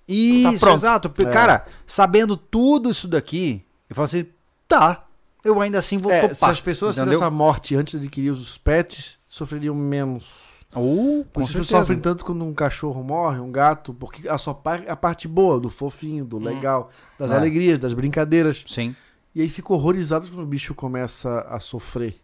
[0.07, 0.75] Isso, pronto.
[0.77, 1.09] exato.
[1.09, 4.25] P- Cara, sabendo tudo isso daqui, eu falo assim,
[4.67, 5.05] tá,
[5.43, 6.35] eu ainda assim vou É, topar.
[6.35, 7.13] se as pessoas entendeu?
[7.13, 10.51] tivessem essa morte antes de adquirir os pets, sofreriam menos.
[10.73, 11.79] Ou, com As pessoas certeza.
[11.79, 15.59] sofrem tanto quando um cachorro morre, um gato, porque a sua par- a parte boa,
[15.59, 16.89] do fofinho, do legal,
[17.19, 17.35] das É.
[17.35, 18.63] alegrias, das brincadeiras.
[18.67, 18.95] Sim.
[19.35, 22.15] E aí fica horrorizado quando o bicho começa a sofrer.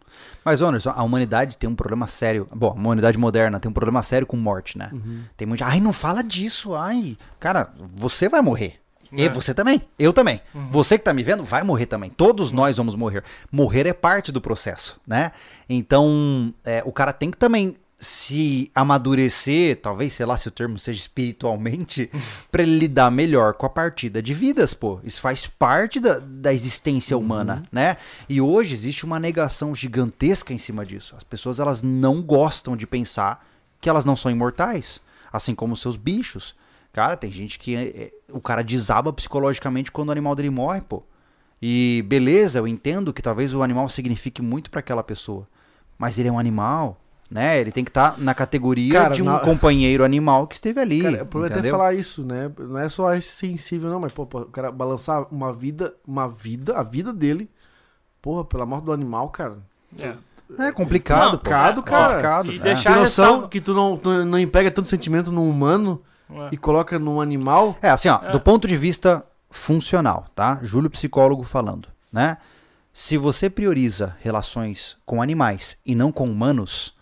[0.44, 2.46] Mas, Anderson, a humanidade tem um problema sério.
[2.54, 4.90] Bom, a humanidade moderna tem um problema sério com morte, né?
[5.36, 5.64] Tem muita.
[5.66, 6.74] Ai, não fala disso.
[6.74, 8.80] Ai, cara, você vai morrer.
[9.10, 9.28] E É.
[9.30, 9.80] você também.
[9.98, 10.38] Eu também.
[10.70, 12.10] Você que tá me vendo vai morrer também.
[12.10, 13.24] Todos nós vamos morrer.
[13.50, 15.32] Morrer é parte do processo, né?
[15.66, 20.78] Então, é, o cara tem que também se amadurecer, talvez, sei lá se o termo
[20.78, 22.08] seja espiritualmente,
[22.50, 25.00] pra ele lidar melhor com a partida de vidas, pô.
[25.02, 27.96] Isso faz parte da, da existência humana, né?
[28.28, 31.16] E hoje existe uma negação gigantesca em cima disso.
[31.16, 33.44] As pessoas, elas não gostam de pensar
[33.80, 35.00] que elas não são imortais,
[35.32, 36.54] assim como os seus bichos.
[36.92, 40.80] Cara, tem gente que é, é, o cara desaba psicologicamente quando o animal dele morre,
[40.82, 41.02] pô.
[41.60, 45.48] E beleza, eu entendo que talvez o animal signifique muito pra aquela pessoa,
[45.98, 47.00] mas ele é um animal,
[47.30, 47.60] né?
[47.60, 51.02] Ele tem que estar na categoria Cara, de um na- companheiro animal que esteve ali.
[51.02, 52.50] Cara, o problema é até falar isso, né?
[52.58, 56.28] Não é só esse sensível, não, mas, pô, pô, o cara balançar uma vida, uma
[56.28, 57.50] vida, a vida dele,
[58.22, 59.58] porra, pela morte do animal, cara.
[59.98, 60.14] É.
[60.58, 61.36] É complicado, Não, pô.
[61.38, 62.08] complicado, cara.
[62.14, 62.62] Complicado, E é.
[62.62, 66.00] deixar- Tem noção ressalva- que tu não, tu não emprega tanto sentimento no humano
[66.30, 66.48] É.
[66.52, 67.76] e coloca num animal?
[67.82, 68.30] É, assim, ó, É.
[68.30, 70.58] do ponto de vista funcional, tá?
[70.62, 72.38] Júlio psicólogo falando, né?
[72.92, 76.94] Se você prioriza relações com animais e não com humanos,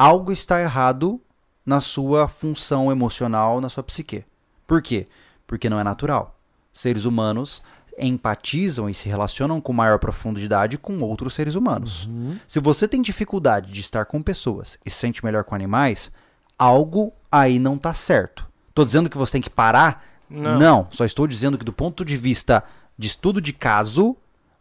[0.00, 1.20] algo está errado
[1.64, 4.24] na sua função emocional, na sua psique.
[4.66, 5.06] Por quê?
[5.46, 6.38] Porque não é natural.
[6.72, 7.62] Seres humanos
[7.98, 12.08] empatizam e se relacionam com maior profundidade com outros seres humanos.
[12.48, 16.10] Se você tem dificuldade de estar com pessoas e se sente melhor com animais,
[16.58, 18.46] algo aí não tá certo.
[18.74, 20.04] Tô dizendo que você tem que parar?
[20.30, 20.86] Não.
[20.90, 22.62] só estou dizendo que do ponto de vista
[22.96, 24.16] de estudo de caso,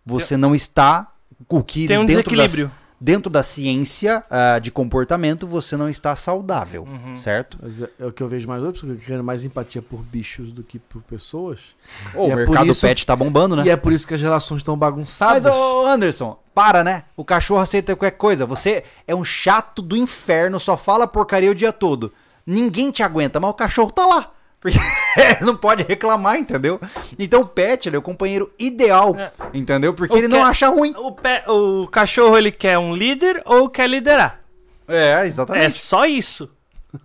[0.06, 1.11] você não está
[1.48, 2.72] o que Tem um dentro das- desequilíbrio.
[3.01, 7.15] Dentro da ciência ah, de comportamento você não está saudável, Uhum.
[7.15, 7.57] certo?
[7.61, 9.99] Mas é, é o que eu vejo mais hoje, porque eu quero mais empatia por
[10.01, 11.59] bichos do que por pessoas.
[12.13, 13.63] E o é mercado isso- pet tá bombando, né?
[13.65, 15.45] E é por isso que as relações estão bagunçadas.
[15.45, 17.03] Mas, ô Anderson, para, né?
[17.15, 18.45] O cachorro aceita qualquer coisa.
[18.45, 22.11] Você é um chato do inferno, só fala porcaria o dia todo.
[22.45, 24.31] Ninguém te aguenta, mas o cachorro tá lá.
[24.61, 24.77] Porque
[25.41, 26.80] não pode reclamar, entendeu?
[27.18, 29.31] Então o pet, ele é o companheiro ideal, É.
[29.53, 29.94] entendeu?
[29.94, 30.94] Porque O ele não acha ruim.
[30.98, 34.41] O, pé- o cachorro, ele quer um líder ou quer liderar?
[34.88, 35.65] É, exatamente.
[35.65, 36.52] É só isso.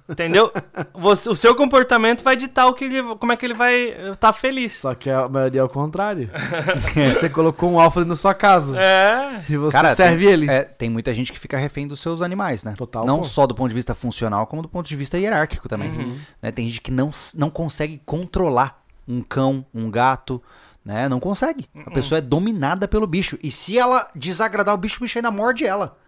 [0.09, 0.51] Entendeu?
[0.94, 4.32] Você- o seu comportamento vai ditar o que ele, como é que ele vai estar
[4.32, 4.73] feliz.
[4.74, 6.31] Só que a maioria é o contrário.
[7.12, 8.78] você colocou um alfa da sua casa.
[8.81, 9.44] É.
[9.48, 10.51] E você Cara, serve tem, ele.
[10.51, 12.74] É, tem muita gente que fica refém dos seus animais, né?
[12.77, 13.24] Total, Não pô.
[13.24, 15.90] só do ponto de vista funcional, como do ponto de vista hierárquico também.
[15.90, 16.19] Uhum.
[16.40, 16.51] Né?
[16.51, 20.43] Tem gente que não, não consegue controlar um cão, um gato,
[20.82, 21.09] né?
[21.11, 21.69] Não consegue.
[21.74, 21.85] A Uhum.
[21.94, 23.39] pessoa é dominada pelo bicho.
[23.43, 25.98] E se ela desagradar o bicho, o bicho ainda morde ela.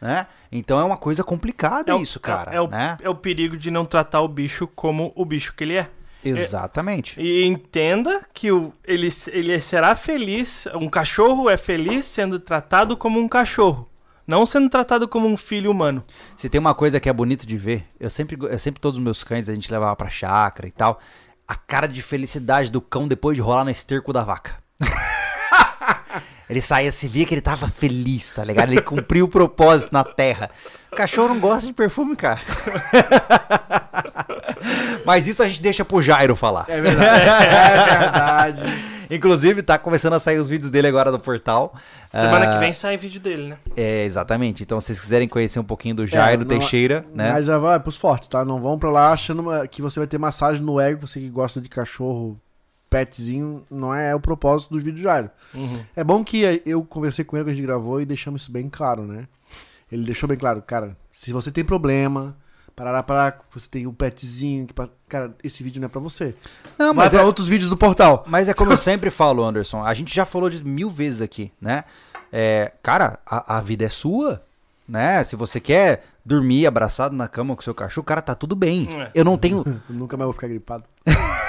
[0.00, 0.26] Né?
[0.52, 2.52] Então é uma coisa complicada o- isso, cara.
[2.54, 2.96] É, o, né?
[3.00, 5.88] é o perigo de não tratar o bicho como o bicho que ele é.
[6.24, 7.20] Exatamente.
[7.20, 13.20] E entenda que o, ele, ele será feliz, um cachorro é feliz sendo tratado como
[13.20, 13.88] um cachorro,
[14.26, 16.02] não sendo tratado como um filho humano.
[16.36, 19.04] Se tem uma coisa que é bonito de ver, eu sempre, eu sempre todos os
[19.04, 21.00] meus cães a gente levava pra chácara e tal,
[21.46, 24.56] a cara de felicidade do cão depois de rolar no esterco da vaca.
[26.48, 28.70] ele saía, se via que ele tava feliz, tá ligado?
[28.72, 30.50] Ele cumpriu o propósito na terra.
[30.92, 32.40] O cachorro não gosta de perfume, cara.
[35.04, 36.64] Mas isso a gente deixa pro Jairo falar.
[36.68, 37.28] É verdade.
[37.28, 38.96] é verdade.
[39.08, 41.72] Inclusive, tá começando a sair os vídeos dele agora no portal.
[42.10, 43.56] Semana Ah, que vem sai vídeo dele, né?
[43.76, 44.64] É, exatamente.
[44.64, 47.30] Então, se vocês quiserem conhecer um pouquinho do Jairo É, não- Teixeira, né?
[47.32, 48.44] Mas já vai pros fortes, tá?
[48.44, 51.60] Não vão pra lá achando que você vai ter massagem no ego, você que gosta
[51.60, 52.36] de cachorro,
[52.88, 55.30] petzinho, não é o propósito dos vídeos do Jairo.
[55.54, 55.80] Uhum.
[55.94, 58.68] É bom que eu conversei com ele que a gente gravou e deixamos isso bem
[58.68, 59.26] claro, né?
[59.90, 62.36] Ele deixou bem claro, cara, se você tem problema,
[62.74, 64.74] parará para você tem um petzinho, que
[65.08, 66.34] cara, esse vídeo não é pra você.
[66.78, 68.24] Não, Vai mas pra é, outros vídeos do portal.
[68.26, 69.84] Mas é como eu sempre falo, Anderson.
[69.84, 71.84] A gente já falou disso mil vezes aqui, né?
[72.30, 74.42] É, cara, a, a vida é sua,
[74.86, 75.24] né?
[75.24, 78.88] Se você quer dormir abraçado na cama com seu cachorro, cara, tá tudo bem.
[78.92, 79.10] É.
[79.14, 80.84] Eu não tenho, Eu nunca mais vou ficar gripado.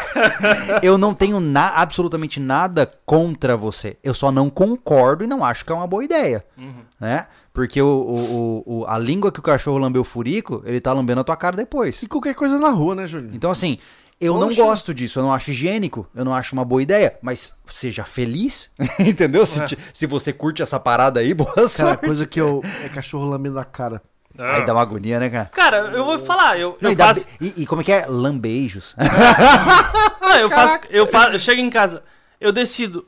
[0.81, 3.97] eu não tenho na- absolutamente nada contra você.
[4.03, 6.73] Eu só não concordo e não acho que é uma boa ideia, Uhum.
[6.99, 7.27] né?
[7.53, 11.21] Porque o, o- o- a língua que o cachorro lambeu o furico, ele tá lambendo
[11.21, 12.01] a tua cara depois.
[12.03, 13.33] E qualquer coisa na rua, né, Júnior?
[13.33, 13.79] Então, assim,
[14.21, 14.61] eu não Poxa.
[14.63, 18.69] gosto disso, eu não acho higiênico, eu não acho uma boa ideia, mas seja feliz,
[18.99, 19.43] entendeu?
[19.45, 19.67] Se, É.
[19.91, 22.05] se você curte essa parada aí, boa Cara, sorte.
[22.05, 22.61] coisa que eu.
[22.83, 24.01] É cachorro lambendo a cara.
[24.37, 25.45] Aí dá uma agonia, né, cara?
[25.45, 27.25] Cara, eu vou falar, eu, Não, eu e, faço.
[27.41, 28.05] e- e como é que é?
[28.07, 28.95] Lambeijos.
[30.21, 30.79] Não, eu faço.
[30.89, 31.33] Eu faço.
[31.33, 32.03] Eu chego em casa,
[32.39, 33.05] eu decido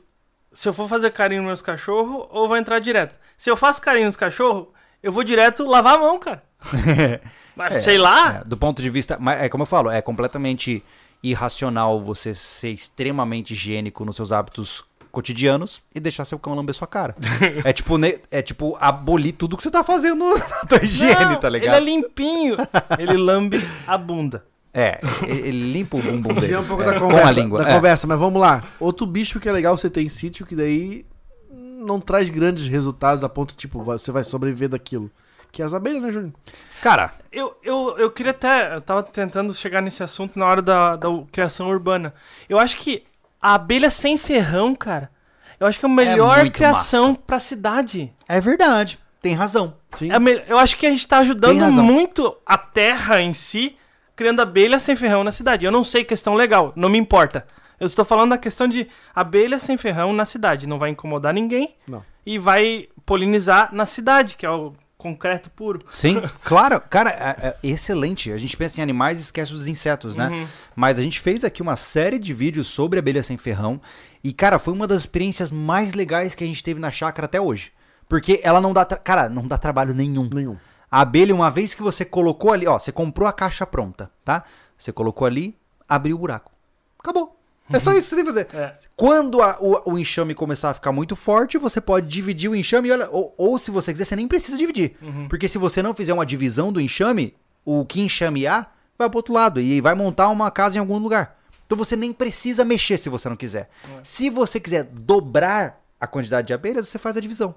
[0.52, 3.18] se eu for fazer carinho nos meus cachorros ou vou entrar direto.
[3.38, 4.68] Se eu faço carinho nos cachorros,
[5.02, 6.42] eu vou direto lavar a mão, cara.
[7.56, 8.40] Mas, sei lá.
[8.40, 9.16] É, do ponto de vista.
[9.20, 10.84] Mas é como eu falo, é completamente
[11.22, 16.86] irracional você ser extremamente higiênico nos seus hábitos cotidianos e deixar seu cão lamber sua
[16.86, 17.14] cara.
[17.64, 21.36] é tipo, ne- é tipo abolir tudo que você tá fazendo na tua higiene, Não,
[21.36, 21.76] tá Ele ligado?
[21.76, 22.56] é limpinho.
[22.98, 24.44] ele lambe a bunda.
[24.72, 26.40] É, ele ele limpa o bumbum dele.
[26.40, 27.62] Desviar um pouco É, da com conversa, a língua.
[27.64, 27.74] da é.
[27.74, 28.62] conversa, mas vamos lá.
[28.78, 31.04] Outro bicho que é legal você ter em sítio, que daí
[31.52, 35.10] não traz grandes resultados a ponto, tipo, você vai sobreviver daquilo.
[35.50, 36.32] Que é as abelhas, né, Júnior?
[36.80, 38.76] Cara, Eu, eu, eu queria até.
[38.76, 42.14] Eu tava tentando chegar nesse assunto na hora da, da criação urbana.
[42.48, 43.02] Eu acho que
[43.40, 45.10] a abelha sem ferrão, cara.
[45.58, 47.20] Eu acho que é a melhor muito criação massa.
[47.26, 48.12] pra cidade.
[48.28, 48.98] é verdade.
[49.20, 49.76] Tem razão.
[49.90, 50.10] Sim.
[50.10, 53.76] É me- eu acho que a gente tá ajudando muito a terra em si,
[54.16, 55.66] criando abelha sem ferrão na cidade.
[55.66, 57.46] Eu não sei questão legal, não me importa.
[57.78, 60.66] Eu estou falando da questão de abelha sem ferrão na cidade.
[60.66, 62.02] Não vai incomodar ninguém Não.
[62.24, 65.80] e vai polinizar na cidade, que é o concreto puro.
[65.90, 66.80] Sim, claro.
[66.88, 68.30] Cara, é, é excelente.
[68.30, 70.28] A gente pensa em animais e esquece dos insetos, né?
[70.28, 70.46] Uhum.
[70.76, 73.80] Mas a gente fez aqui uma série de vídeos sobre abelha sem ferrão.
[74.22, 77.40] E, cara, foi uma das experiências mais legais que a gente teve na chácara até
[77.40, 77.72] hoje.
[78.08, 78.84] Porque ela não dá.
[78.84, 80.28] Cara, não dá trabalho nenhum.
[80.32, 80.56] Nenhum.
[80.90, 84.44] A abelha, uma vez que você colocou ali, ó, você comprou a caixa pronta, tá?
[84.76, 85.56] Você colocou ali,
[85.88, 86.52] abriu o buraco.
[86.98, 87.39] Acabou.
[87.72, 88.48] É só isso que você tem que fazer.
[88.56, 88.72] É.
[88.96, 92.90] Quando a- o, o enxame começar a ficar muito forte, você pode dividir o enxame
[92.90, 94.96] olha, ou, ou se você quiser, você nem precisa dividir.
[95.28, 97.34] Porque se você não fizer uma divisão do enxame,
[97.64, 101.38] o que enxamear vai pro outro lado e vai montar uma casa em algum lugar.
[101.66, 103.70] Então você nem precisa mexer se você não quiser.
[104.02, 107.54] Se você quiser dobrar a quantidade de abelhas, você faz a divisão.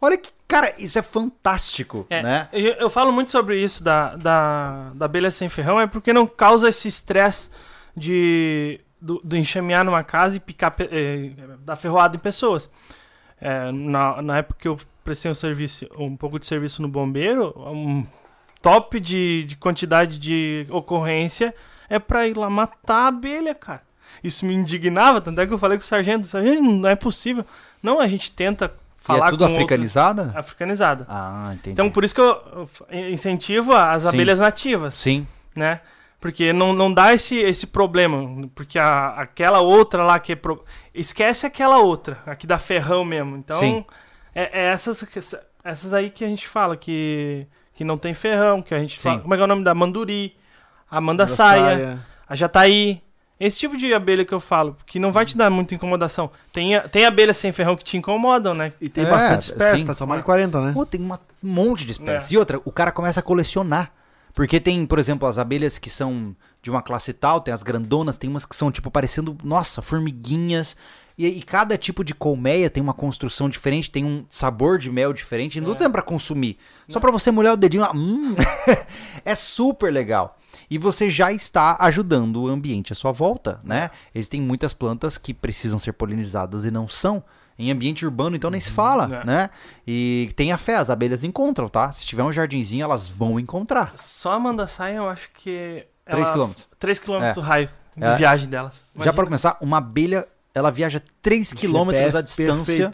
[0.00, 2.48] Olha que, cara, isso é fantástico, É, né?
[2.52, 6.26] eu, eu falo muito sobre isso da, da, da abelha sem ferrão, é porque não
[6.26, 7.48] causa esse estresse
[7.96, 12.70] de do, do enxamear numa casa e picar eh, dar ferroada em pessoas.
[13.40, 17.52] É, na, na época que eu prestei um serviço, um pouco de serviço no bombeiro,
[17.56, 18.06] um
[18.62, 21.54] top de, de quantidade de ocorrência
[21.90, 23.82] é pra ir lá matar a abelha, cara.
[24.22, 27.44] Isso me indignava, tanto é que eu falei com o sargento, sargento, não é possível.
[27.82, 30.32] Não, a gente tenta falar e é tudo com outros- africanizada?
[30.34, 31.06] africanizada.
[31.10, 31.72] Ah, entendi.
[31.72, 34.08] Então, por isso que eu eu incentivo as Sim.
[34.08, 35.80] abelhas nativas, Sim, né?
[36.24, 38.48] Porque não, não dá esse, esse problema.
[38.54, 40.34] Porque a, aquela outra lá que é.
[40.34, 40.64] Pro...
[40.94, 43.36] Esquece aquela outra, a que dá ferrão mesmo.
[43.36, 43.84] Então, Sim.
[44.34, 45.06] é, é essas,
[45.62, 49.10] essas aí que a gente fala que, que não tem ferrão, que a gente Sim.
[49.10, 49.20] fala.
[49.20, 50.34] Como é que é o nome da Manduri,
[50.90, 53.02] a Manda Saia, a Jataí.
[53.38, 56.30] Esse tipo de abelha que eu falo, que não vai te dar muita incomodação.
[56.50, 58.72] Tem, tem abelhas sem ferrão que te incomodam, né?
[58.80, 59.86] E tem É, bastante espécie, sim.
[59.86, 60.72] tá só mais de 40, né?
[60.72, 62.30] Pô, tem uma- um monte de espécies.
[62.30, 62.34] É.
[62.34, 63.92] E outra, o cara começa a colecionar.
[64.34, 68.18] Porque tem, por exemplo, as abelhas que são de uma classe tal, tem as grandonas,
[68.18, 70.76] tem umas que são, tipo, parecendo, nossa, formiguinhas.
[71.16, 75.12] E, e cada tipo de colmeia tem uma construção diferente, tem um sabor de mel
[75.12, 75.60] diferente.
[75.60, 76.58] Não dizendo pra consumir.
[76.88, 77.92] Só pra você molhar o dedinho lá.
[77.94, 78.34] Hum,
[79.24, 80.36] é super legal.
[80.68, 83.90] E você já está ajudando o ambiente à sua volta, né?
[84.12, 87.22] Existem muitas plantas que precisam ser polinizadas e não são.
[87.58, 89.24] Em ambiente urbano, então nem se fala, É.
[89.24, 89.50] né?
[89.86, 91.90] E tenha fé, as abelhas encontram, tá?
[91.92, 93.92] Se tiver um jardinzinho, elas vão encontrar.
[93.96, 95.86] Só a Manda Saia, eu acho que.
[96.04, 96.68] 3 ela- quilômetros.
[96.78, 97.32] 3 km É.
[97.34, 98.16] do raio de É.
[98.16, 98.78] viagem delas.
[98.78, 99.12] Já Imagina.
[99.14, 102.90] para começar, uma abelha, ela viaja 3 quilômetros GPS à distância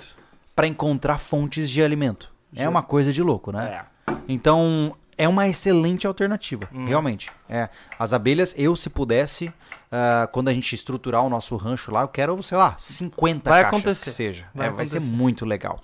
[0.55, 2.31] para encontrar fontes de alimento.
[2.55, 3.83] É Já- uma coisa de louco, né?
[4.09, 4.15] É.
[4.29, 6.85] Então, é uma excelente alternativa, Hum.
[6.85, 7.31] realmente.
[7.49, 7.69] É.
[7.99, 9.53] As abelhas, eu se pudesse,
[9.91, 13.63] ah, quando a gente estruturar o nosso rancho lá, eu quero, sei lá, 50 Vai
[13.63, 14.05] caixas acontecer.
[14.05, 14.47] que seja.
[14.55, 15.81] Vai É, vai ser muito legal.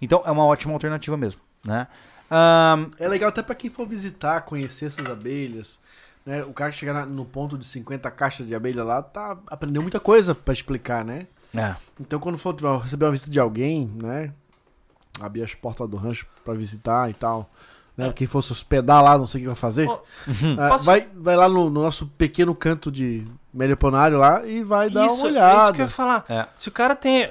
[0.00, 1.86] Então, é uma ótima alternativa mesmo, né?
[2.30, 5.78] Ahn, É legal até pra quem for visitar, conhecer essas abelhas.
[6.26, 6.42] Né?
[6.44, 9.98] O cara que chegar no ponto de 50 caixas de abelha lá, tá aprendeu muita
[9.98, 11.26] coisa pra explicar, né?
[11.56, 11.74] é.
[11.98, 14.30] Então quando for receber uma visita de alguém, né?
[15.18, 17.50] Abrir as portas do rancho pra visitar e tal.
[17.96, 18.08] Né?
[18.08, 18.12] É.
[18.12, 19.88] Quem fosse hospedar lá, não sei o que vai fazer.
[20.58, 23.26] Ah, posso- vai, vai lá no, no nosso pequeno canto de
[23.58, 25.62] melhoponário lá e vai dar isso, uma é olhada.
[25.64, 26.24] isso que eu ia falar.
[26.28, 26.46] É.
[26.56, 27.28] Se o cara tem.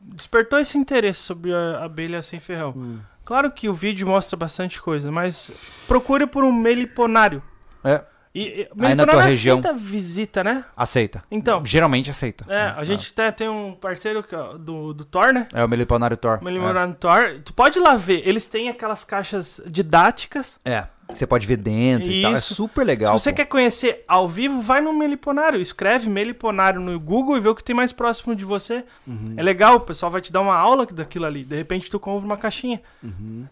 [0.00, 2.72] Despertou esse interesse sobre a abelha sem ferrão.
[2.76, 2.98] Hum.
[3.24, 5.50] Claro que o vídeo mostra bastante coisa, mas
[5.86, 7.42] procure por um meliponário.
[7.84, 8.02] É,
[8.34, 10.64] E, e, Aí na meliponário tua região- aceita visita, né?
[10.76, 11.22] aceita.
[11.30, 12.46] Então, Geralmente aceita.
[12.48, 15.46] é, a gente até tem um parceiro que, ó, do, do Thor, né?
[15.52, 16.42] É o Meliponário Thor.
[16.42, 17.40] Meliponário Thor.
[17.44, 18.22] Tu pode ir lá ver.
[18.26, 20.58] Eles têm aquelas caixas didáticas.
[20.64, 20.86] É.
[21.08, 21.14] é.
[21.14, 22.32] Você pode ver dentro e tal.
[22.32, 22.54] É Isso.
[22.54, 23.16] super legal.
[23.16, 23.36] Se você pô.
[23.36, 25.60] quer conhecer ao vivo, vai no Meliponário.
[25.60, 28.84] Escreve Meliponário no Google e vê o que tem mais próximo de você.
[29.06, 29.34] Uhum.
[29.36, 31.44] É legal, o pessoal vai te dar uma aula daquilo ali.
[31.44, 32.80] De repente tu compra uma caixinha.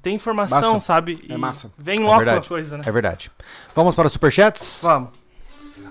[0.03, 0.87] Tem informação, Massa.
[0.87, 1.25] sabe?
[1.29, 1.73] É massa.
[1.79, 2.49] Vem logo a verdade.
[2.49, 2.85] coisa, né?
[2.87, 3.31] É verdade.
[3.75, 4.81] Vamos para os superchats?
[4.83, 5.11] Vamos.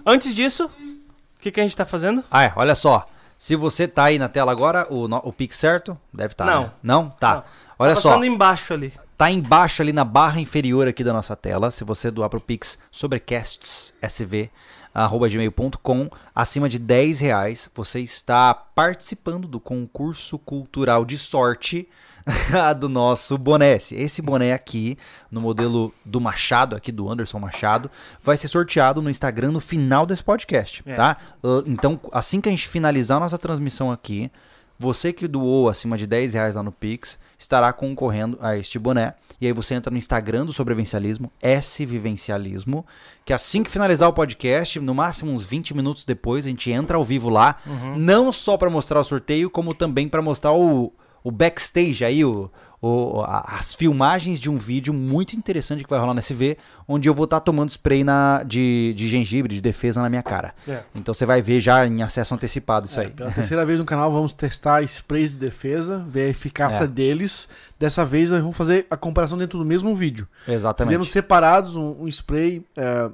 [0.05, 2.23] Antes disso, o que, que a gente tá fazendo?
[2.29, 3.05] Ah, é, olha só.
[3.37, 6.45] Se você tá aí na tela agora, o, o Pix certo, deve estar.
[6.45, 6.63] Não.
[6.63, 6.71] Né?
[6.81, 7.09] Não?
[7.09, 7.35] Tá.
[7.35, 7.43] Não.
[7.77, 8.09] Olha tá só.
[8.09, 8.93] passando embaixo ali.
[9.17, 12.77] Tá embaixo ali na barra inferior aqui da nossa tela, se você doar pro Pix
[12.91, 14.49] Sobrecasts SV.
[14.93, 21.87] arroba gmail.com, acima de 10 reais, você está participando do concurso cultural de sorte
[22.79, 23.75] do nosso boné.
[23.75, 24.97] Esse boné aqui,
[25.31, 27.89] no modelo do Machado, aqui do Anderson Machado,
[28.21, 30.93] vai ser sorteado no Instagram no final desse podcast, É.
[30.93, 31.17] tá?
[31.65, 34.31] Então, assim que a gente finalizar a nossa transmissão aqui,
[34.77, 39.13] você que doou acima de 10 reais lá no Pix estará concorrendo a este boné.
[39.39, 42.85] E aí você entra no Instagram do Sobrevivencialismo, S Vivencialismo,
[43.23, 46.97] que assim que finalizar o podcast, no máximo uns 20 minutos depois, a gente entra
[46.97, 47.57] ao vivo lá,
[47.97, 50.93] não só para mostrar o sorteio, como também para mostrar o,
[51.23, 52.49] o backstage aí, o,
[52.87, 56.57] o- as filmagens de um vídeo muito interessante que vai rolar no SV,
[56.87, 60.53] onde eu vou estar tomando spray na, de, de gengibre, de defesa na minha cara.
[60.67, 60.83] É.
[60.93, 63.09] Então você vai ver já em acesso antecipado isso É, aí.
[63.09, 66.87] pela terceira vez no canal vamos testar sprays de defesa, ver a eficácia É.
[66.87, 67.47] deles.
[67.79, 70.27] Dessa vez nós vamos fazer a comparação dentro do mesmo vídeo.
[70.47, 70.89] Exatamente.
[70.91, 73.09] Fizemos separados um, um spray, é,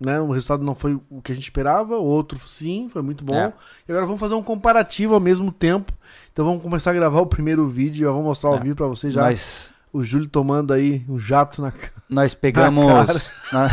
[0.00, 0.20] né?
[0.20, 3.34] O resultado não foi o que a gente esperava, outro sim, foi muito bom.
[3.36, 3.52] É.
[3.88, 5.92] E agora vamos fazer um comparativo ao mesmo tempo.
[6.40, 8.60] Então vamos começar a gravar o primeiro vídeo, eu vou mostrar ao É.
[8.60, 9.24] vivo pra vocês já.
[9.24, 11.70] Nós, O Júlio tomando aí um jato na
[12.08, 13.30] nós pegamos.
[13.52, 13.68] na-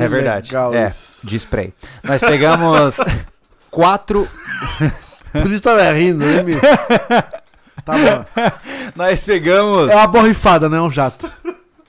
[0.00, 0.56] é verdade.
[0.74, 0.92] é,
[1.22, 1.72] de spray.
[2.02, 2.96] Nós pegamos
[3.70, 4.26] quatro.
[5.30, 6.58] Por isso tava rindo, né, meu?
[7.84, 8.24] Tá bom.
[8.96, 9.88] Nós pegamos.
[9.88, 11.32] É uma borrifada, não é um jato.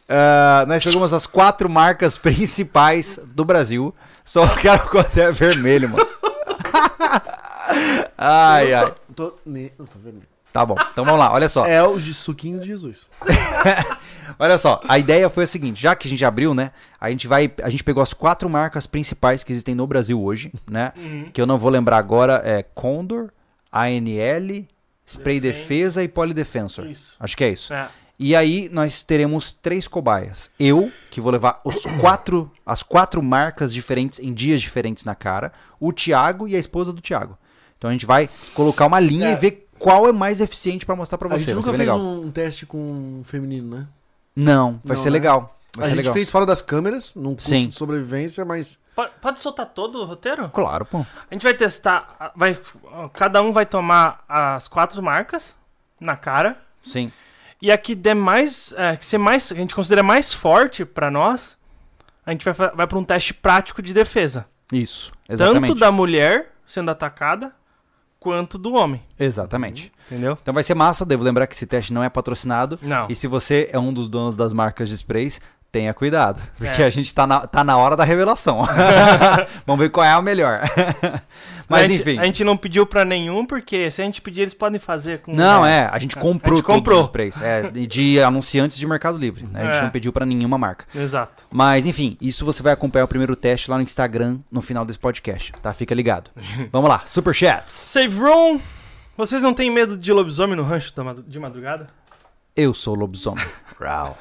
[0.07, 3.91] ah, nós pegamos as quatro marcas principais do Brasil.
[4.23, 6.05] Só o cara ficou até vermelho, mano.
[8.17, 8.91] Ai, ai.
[9.19, 10.21] Tô, ne- não tô vendo.
[10.53, 10.75] Tá bom.
[10.91, 11.65] Então vamos lá, olha só.
[11.65, 13.07] É o de suquinho de Jesus.
[14.39, 16.71] Olha só, a ideia foi a seguinte, já que a gente abriu, né?
[16.99, 20.51] A gente vai, a gente pegou as quatro marcas principais que existem no Brasil hoje,
[20.69, 20.93] né?
[21.33, 23.29] Que eu não vou lembrar agora, é Condor,
[23.71, 24.65] ANL,
[25.05, 25.59] Spray Defend.
[25.59, 26.85] Defesa e Polydefensor.
[26.87, 27.15] Isso.
[27.19, 27.73] Acho que é isso.
[27.73, 27.87] É.
[28.17, 30.51] E aí nós teremos três cobaias.
[30.59, 35.51] Eu, que vou levar os quatro, as quatro marcas diferentes em dias diferentes na cara,
[35.79, 37.37] o Thiago e a esposa do Thiago.
[37.79, 39.33] Então a gente vai colocar uma linha É.
[39.33, 41.45] e ver qual é mais eficiente pra mostrar pra A você.
[41.45, 41.99] gente Vai ser nunca fez legal.
[41.99, 43.87] um, teste com um feminino, né?
[44.35, 45.13] Não, vai Não, ser né?
[45.13, 45.55] legal.
[45.75, 46.13] Vai a ser gente legal.
[46.13, 47.67] fez fora das câmeras, num curso Sim.
[47.69, 50.49] de sobrevivência, mas Pode, pode soltar todo o roteiro?
[50.49, 50.99] Claro, pô.
[50.99, 52.15] A gente vai testar.
[52.19, 52.59] a- Vai,
[53.13, 55.55] cada um vai tomar as quatro marcas
[56.01, 56.57] na cara.
[56.83, 57.09] Sim.
[57.61, 58.73] E a que der mais.
[58.77, 59.51] é, que ser mais.
[59.51, 61.57] A gente considera mais forte pra nós.
[62.25, 64.45] A gente vai, vai pra um teste prático de defesa.
[64.71, 65.11] Isso.
[65.29, 65.67] Exatamente.
[65.67, 67.53] Tanto da mulher sendo atacada,
[68.19, 69.01] quanto do homem.
[69.17, 69.91] Exatamente.
[70.07, 70.37] Entendeu?
[70.41, 71.05] Então vai ser massa.
[71.05, 72.77] Devo lembrar que esse teste não é patrocinado.
[72.81, 73.07] Não.
[73.09, 75.39] E se você é um dos donos das marcas de sprays,
[75.71, 76.41] tenha cuidado.
[76.57, 76.85] Porque É.
[76.85, 78.63] a gente tá na, tá na hora da revelação.
[79.65, 80.61] Vamos ver qual é a melhor.
[81.67, 82.17] Mas enfim.
[82.17, 85.31] A gente não pediu pra nenhum, porque se a gente pedir, eles podem fazer com.
[85.33, 85.87] Não, é.
[85.91, 86.99] A gente comprou A gente comprou.
[87.01, 87.39] os sprays.
[87.41, 89.45] É, de anunciantes de Mercado Livre.
[89.51, 89.61] né?
[89.61, 89.81] A gente É.
[89.83, 90.85] não pediu pra nenhuma marca.
[90.95, 91.45] Exato.
[91.51, 94.97] Mas, enfim, isso você vai acompanhar o primeiro teste lá no Instagram no final desse
[94.99, 95.71] podcast, tá?
[95.73, 96.31] Fica ligado.
[96.71, 97.71] Vamos lá, Superchats.
[97.73, 98.59] Save room.
[99.15, 100.91] Vocês não têm medo de lobisomem no rancho
[101.27, 101.85] de madrugada?
[102.55, 103.45] Eu sou o lobisomem.
[103.79, 104.17] Rau.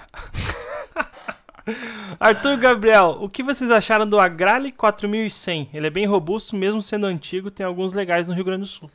[2.18, 5.70] Arthur Gabriel, o que vocês acharam do Agrale 4100?
[5.72, 8.90] Ele é bem robusto, mesmo sendo antigo, tem alguns legais no Rio Grande do Sul.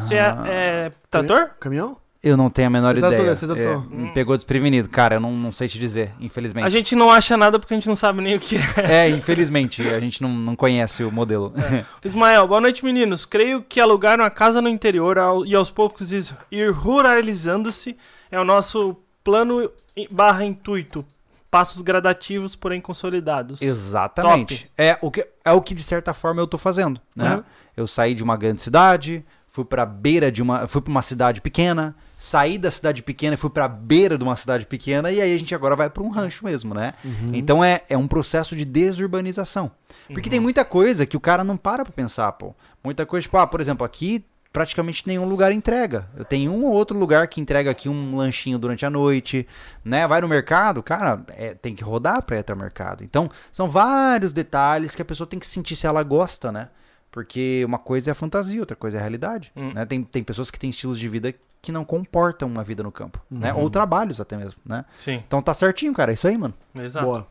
[0.00, 1.50] Você é, é trator?
[1.58, 1.96] caminhão?
[2.20, 3.36] Eu não tenho a menor Você tá ideia.
[3.36, 4.88] tá É, me pegou desprevenido.
[4.88, 6.66] Cara, eu não, não sei te dizer, infelizmente.
[6.66, 9.06] A gente não acha nada porque a gente não sabe nem o que é.
[9.06, 11.52] É, infelizmente, a gente não, não conhece o modelo.
[12.04, 13.24] Ismael, boa noite meninos.
[13.24, 16.10] Creio que alugar uma casa no interior ao- e aos poucos
[16.50, 17.96] ir ruralizando-se
[18.32, 19.70] é o nosso plano
[20.10, 21.04] barra intuito.
[21.50, 23.62] Passos gradativos, porém consolidados.
[23.62, 24.70] Exatamente.
[24.76, 27.00] É o, que, é o que, de certa forma, eu tô fazendo.
[27.16, 27.36] Né?
[27.36, 27.42] Uhum.
[27.76, 30.66] Eu saí de uma grande cidade, fui pra beira de uma.
[30.66, 34.36] Fui pra uma cidade pequena, saí da cidade pequena e fui pra beira de uma
[34.36, 36.92] cidade pequena, e aí a gente agora vai pra um rancho mesmo, né?
[37.32, 39.70] Então é, é um processo de desurbanização.
[40.12, 42.54] Porque tem muita coisa que o cara não para pra pensar, pô.
[42.84, 46.08] Muita coisa, tipo, ah, por exemplo, aqui praticamente nenhum lugar entrega.
[46.16, 49.46] Eu tenho um ou outro lugar que entrega aqui um lanchinho durante a noite,
[49.84, 50.06] né?
[50.06, 53.04] Vai no mercado, cara, é, tem que rodar pra ir até o mercado.
[53.04, 56.68] Então, são vários detalhes que a pessoa tem que sentir se ela gosta, né?
[57.10, 59.52] Porque uma coisa é a fantasia, outra coisa é a realidade.
[59.56, 59.72] Hum.
[59.72, 59.86] Né?
[59.86, 63.20] Tem, tem pessoas que têm estilos de vida que não comportam uma vida no campo,
[63.30, 63.52] né?
[63.52, 63.62] Uhum.
[63.62, 64.84] Ou trabalhos até mesmo, né?
[64.98, 66.12] Sim, Então tá certinho, cara.
[66.12, 66.54] É isso aí, mano.
[66.76, 67.04] exato.
[67.04, 67.26] Boa.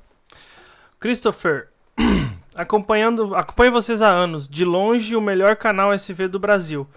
[1.00, 1.70] Christopher,
[2.58, 6.88] acompanhando, acompanho vocês há anos, de longe o melhor canal SV do Brasil.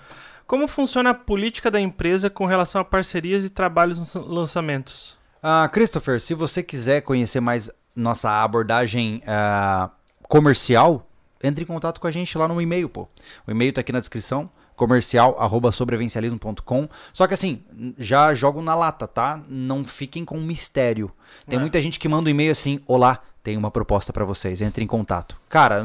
[0.46, 5.16] Como funciona a política da empresa com relação a parcerias e trabalhos nos lançamentos?
[5.42, 9.90] Ah, Christopher, se você quiser conhecer mais nossa abordagem ah,
[10.28, 11.06] comercial,
[11.42, 13.08] entre em contato com a gente lá no e-mail, pô.
[13.46, 16.88] O e-mail tá aqui na descrição, comercial@sobrevencialismo.com.
[17.12, 17.62] Só que assim,
[17.98, 19.40] já jogo na lata, tá?
[19.48, 21.10] Não fiquem com mistério.
[21.46, 21.60] Tem É.
[21.60, 24.86] muita gente que manda um e-mail assim: "Olá, tenho uma proposta pra vocês, entre em
[24.86, 25.36] contato".
[25.48, 25.82] Cara,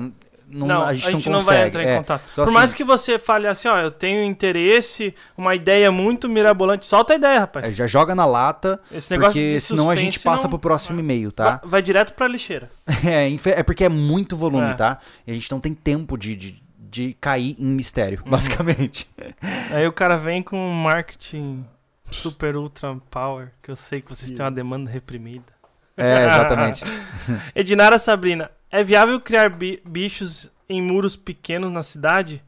[0.47, 1.43] não, Não, a gente, não, consegue.
[1.57, 1.97] vai entrar em é.
[1.97, 2.21] contato.
[2.31, 6.29] Então, Por assim, mais que você fale assim, ó, eu tenho interesse, uma ideia muito
[6.29, 7.65] mirabolante, solta a ideia, rapaz.
[7.65, 10.99] é, já joga na lata, Esse negócio porque senão a gente passa não- pro próximo
[10.99, 11.57] e-mail, tá?
[11.63, 12.69] Vai, vai direto pra lixeira.
[13.03, 14.73] É, é porque é muito volume, É.
[14.75, 14.99] tá?
[15.25, 18.29] E a gente não tem tempo de, de, de cair em mistério, Uhum.
[18.29, 19.09] basicamente.
[19.73, 21.65] Aí o cara vem com um marketing
[22.11, 25.54] super ultra power, que eu sei que vocês têm uma demanda reprimida.
[25.97, 26.83] É, exatamente.
[27.55, 32.43] Edinara Sabrina, é viável criar bi- bichos em muros pequenos na cidade?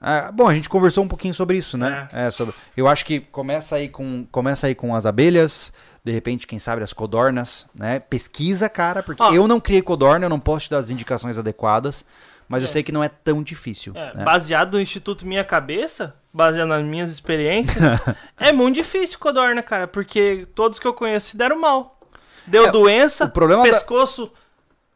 [0.00, 2.08] Ah, bom, a gente conversou um pouquinho sobre isso, né?
[2.12, 2.54] É, sobre.
[2.76, 5.72] Eu acho que começa aí com começa aí com as abelhas,
[6.04, 8.00] de repente, quem sabe as codornas, né?
[8.00, 9.32] Pesquisa, cara, porque Ó.
[9.32, 12.04] eu não criei codorna, eu não posso te dar as indicações adequadas,
[12.46, 12.72] mas eu É.
[12.72, 13.94] sei que não é tão difícil.
[13.96, 14.24] É, né?
[14.24, 17.76] Baseado no Instituto Minha Cabeça, baseado nas minhas experiências,
[18.38, 21.98] é muito difícil codorna, cara, porque todos que eu conheço se deram mal.
[22.46, 24.30] Deu É, doença, o problema da- pescoço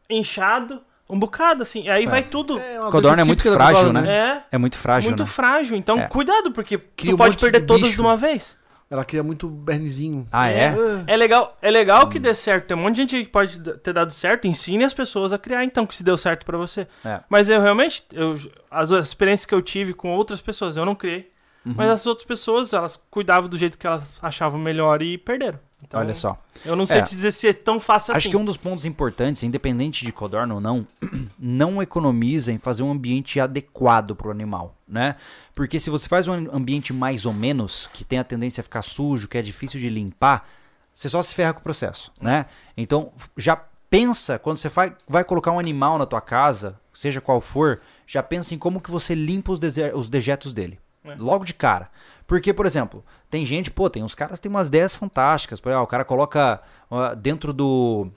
[0.09, 1.83] inchado, um bocado, assim.
[1.83, 2.55] E aí vai tudo.
[2.57, 4.11] uma Codorna coisa é muito frágil, codorna, né?
[4.51, 5.29] É, É muito frágil, muito né?
[5.29, 5.75] frágil.
[5.77, 6.07] Então, É.
[6.07, 7.95] cuidado, porque Cria tu um pode perder de todos bicho.
[7.95, 8.57] de uma vez.
[8.91, 10.27] Ela cria muito bernezinho.
[10.31, 10.73] Ah, é?
[11.05, 12.65] É legal, é legal que dê certo.
[12.67, 14.47] Tem um monte de gente que pode ter dado certo.
[14.47, 16.87] Ensine as pessoas a criar, então, que se deu certo pra você.
[17.05, 17.19] É.
[17.29, 18.35] Mas eu realmente, eu,
[18.71, 21.29] as experiências que eu tive com outras pessoas, eu não criei.
[21.65, 21.73] Uhum.
[21.75, 25.59] Mas as outras pessoas, elas cuidavam do jeito que elas achavam melhor e perderam.
[25.81, 26.37] Então, Olha só.
[26.65, 27.01] Eu não sei É.
[27.01, 28.29] te dizer se é tão fácil Acho assim.
[28.29, 30.85] que um dos pontos importantes, independente de codorna ou não,
[31.39, 35.15] não economiza em fazer um ambiente adequado para o animal, né?
[35.55, 38.81] Porque se você faz um ambiente mais ou menos, que tem a tendência a ficar
[38.81, 40.49] sujo, que é difícil de limpar,
[40.93, 42.45] você só se ferra com o processo, né?
[42.75, 43.55] Então, já
[43.89, 48.21] pensa, quando você vai, vai colocar um animal na tua casa, seja qual for, já
[48.21, 49.59] pensa em como que você limpa os,
[49.95, 50.77] os dejetos dele.
[51.03, 51.15] É.
[51.15, 51.89] Logo de cara.
[52.27, 55.59] Porque, por exemplo, tem gente, pô, tem uns caras que tem umas ideias fantásticas.
[55.59, 58.11] Por exemplo, o cara coloca ó, dentro do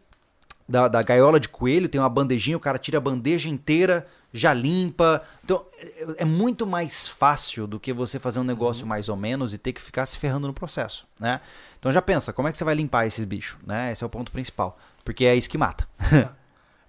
[0.68, 4.54] da, da gaiola de coelho, tem uma bandejinha, o cara tira a bandeja inteira, já
[4.54, 5.22] limpa.
[5.44, 9.52] Então, é, é muito mais fácil do que você fazer um negócio mais ou menos
[9.52, 11.40] e ter que ficar se ferrando no processo, né?
[11.78, 13.92] Então já pensa, como é que você vai limpar esses bichos, né?
[13.92, 14.78] Esse é o ponto principal.
[15.04, 15.86] Porque é isso que mata.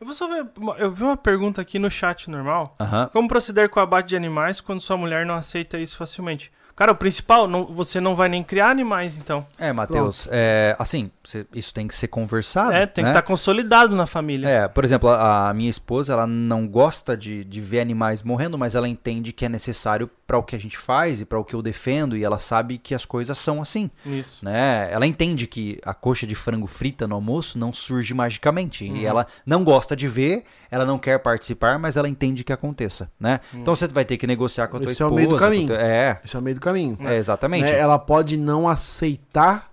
[0.04, 0.46] Eu vou só ver.
[0.80, 2.76] Eu vi uma pergunta aqui no chat normal.
[3.14, 6.52] Como proceder com o abate de animais quando sua mulher não aceita isso facilmente?
[6.76, 9.46] Cara, o principal, não- você não vai nem criar animais, então.
[9.60, 12.74] É, Matheus, é, assim, você- isso tem que ser conversado.
[12.74, 13.12] é, tem né?
[13.12, 14.48] que estar consolidado na família.
[14.50, 18.58] É, por exemplo, a, a minha esposa, ela não gosta de, de ver animais morrendo,
[18.58, 21.44] mas ela entende que é necessário para o que a gente faz e para o
[21.44, 24.44] que eu defendo, e ela sabe que as coisas são assim, Isso.
[24.44, 24.90] né?
[24.92, 28.96] Ela entende que a coxa de frango frita no almoço não surge magicamente, Uhum.
[28.96, 33.12] e ela não gosta de ver, ela não quer participar, mas ela entende que aconteça,
[33.20, 33.40] né?
[33.54, 33.60] Uhum.
[33.60, 35.16] Então você vai ter que negociar com a tua Esse é o esposa.
[35.22, 35.68] meio do caminho.
[35.68, 36.98] tua- É, Esse é o meio do caminho.
[37.02, 37.66] é, exatamente.
[37.72, 37.78] Né?
[37.78, 39.70] Ela pode não aceitar,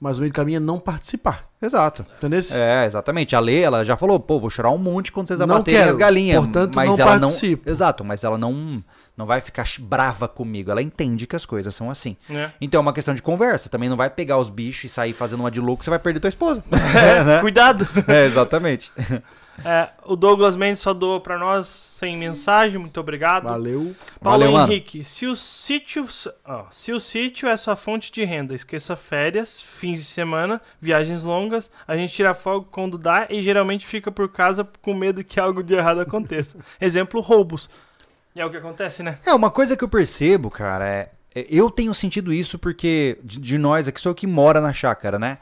[0.00, 1.44] mas o meio do caminho é não participar.
[1.60, 2.04] Exato.
[2.18, 2.40] Entendeu?
[2.54, 3.36] É, exatamente.
[3.36, 5.90] A Lê, ela já falou, pô, vou chorar um monte quando vocês Não abaterem quero,
[5.92, 6.42] as galinhas.
[6.42, 7.62] portanto, mas não ela participo.
[7.66, 7.72] não.
[7.72, 8.82] Exato, mas ela não,
[9.16, 10.72] não vai ficar brava comigo.
[10.72, 12.16] Ela entende que as coisas são assim.
[12.28, 12.52] né?
[12.60, 13.68] Então é uma questão de conversa.
[13.68, 16.18] Também não vai pegar os bichos e sair fazendo uma de louco, você vai perder
[16.18, 16.64] tua esposa.
[17.40, 17.86] Cuidado!
[18.08, 18.90] é, exatamente.
[19.64, 23.44] É, o Douglas Mendes só doou pra nós sem mensagem, muito obrigado.
[23.44, 23.94] Valeu.
[24.20, 24.72] Paulo Valeu, mano.
[24.72, 26.06] Henrique, se o sítio,
[26.44, 31.22] ó, se o sítio é sua fonte de renda, esqueça férias, fins de semana, viagens
[31.22, 35.38] longas, a gente tira folga quando dá e geralmente fica por casa com medo que
[35.38, 36.58] algo de errado aconteça.
[36.80, 37.70] Exemplo, roubos.
[38.34, 39.18] E é o que acontece, né?
[39.24, 41.10] É, uma coisa que eu percebo, cara, é.
[41.34, 44.72] é- Eu tenho sentido isso porque de, de nós aqui, sou eu que mora na
[44.72, 45.38] chácara, né?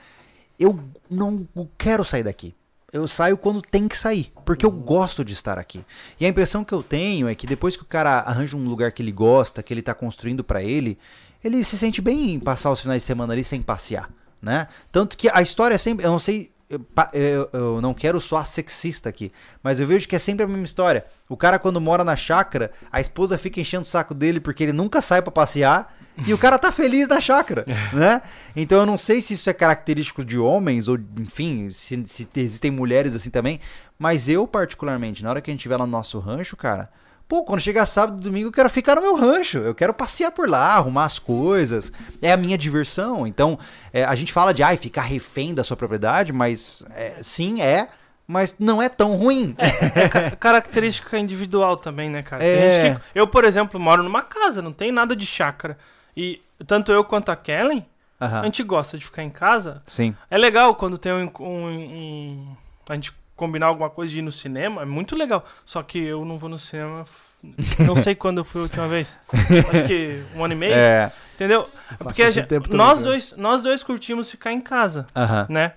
[0.59, 0.79] Eu
[1.09, 1.47] não
[1.79, 2.55] quero sair daqui.
[2.93, 5.85] Eu saio quando tem que sair, porque eu gosto de estar aqui.
[6.19, 8.91] E a impressão que eu tenho é que depois que o cara arranja um lugar
[8.91, 10.99] que ele gosta, que ele tá construindo pra ele,
[11.43, 14.11] ele se sente bem em passar os finais de semana ali sem passear,
[14.43, 14.67] né?
[14.91, 16.81] Tanto que a história é sempre, eu não sei, eu,
[17.13, 19.31] eu- eu não quero soar sexista aqui,
[19.63, 21.05] mas eu vejo que é sempre a mesma história.
[21.29, 24.73] O cara quando mora na chácara, a esposa fica enchendo o saco dele porque ele
[24.73, 25.97] nunca sai pra passear.
[26.27, 28.21] E o cara tá feliz na chácara, né?
[28.55, 32.71] Então eu não sei se isso é característico de homens, ou enfim, se, se existem
[32.71, 33.59] mulheres assim também.
[33.99, 36.91] Mas eu, particularmente, na hora que a gente estiver lá no nosso rancho, cara,
[37.29, 39.59] pô, quando chegar sábado e domingo, eu quero ficar no meu rancho.
[39.59, 41.91] Eu quero passear por lá, arrumar as coisas.
[42.21, 43.27] É a minha diversão.
[43.27, 43.59] Então,
[43.93, 47.89] é, a gente fala de ai, ficar refém da sua propriedade, mas é, sim, é.
[48.27, 49.55] Mas não é tão ruim.
[49.59, 52.43] É ca- característica individual também, né, cara?
[52.43, 52.71] Tem É.
[52.83, 55.77] gente que- eu, por exemplo, moro numa casa, não tem nada de chácara.
[56.21, 57.87] E tanto eu quanto a Kellen,
[58.19, 58.45] a Aham.
[58.45, 59.83] gente gosta de ficar em casa.
[59.87, 60.15] Sim.
[60.31, 62.57] É legal quando tem um, um- um-
[62.89, 65.45] A gente combinar alguma coisa de ir no cinema, é muito legal.
[65.65, 67.07] Só que eu não vou no cinema.
[67.87, 69.19] Não sei quando eu fui a última vez.
[69.33, 70.75] Acho que um ano e meio.
[70.75, 71.11] É.
[71.37, 71.67] Entendeu?
[71.99, 75.47] Porque a gente- também, nós, dois, nós dois curtimos ficar em casa, Aham.
[75.49, 75.73] né?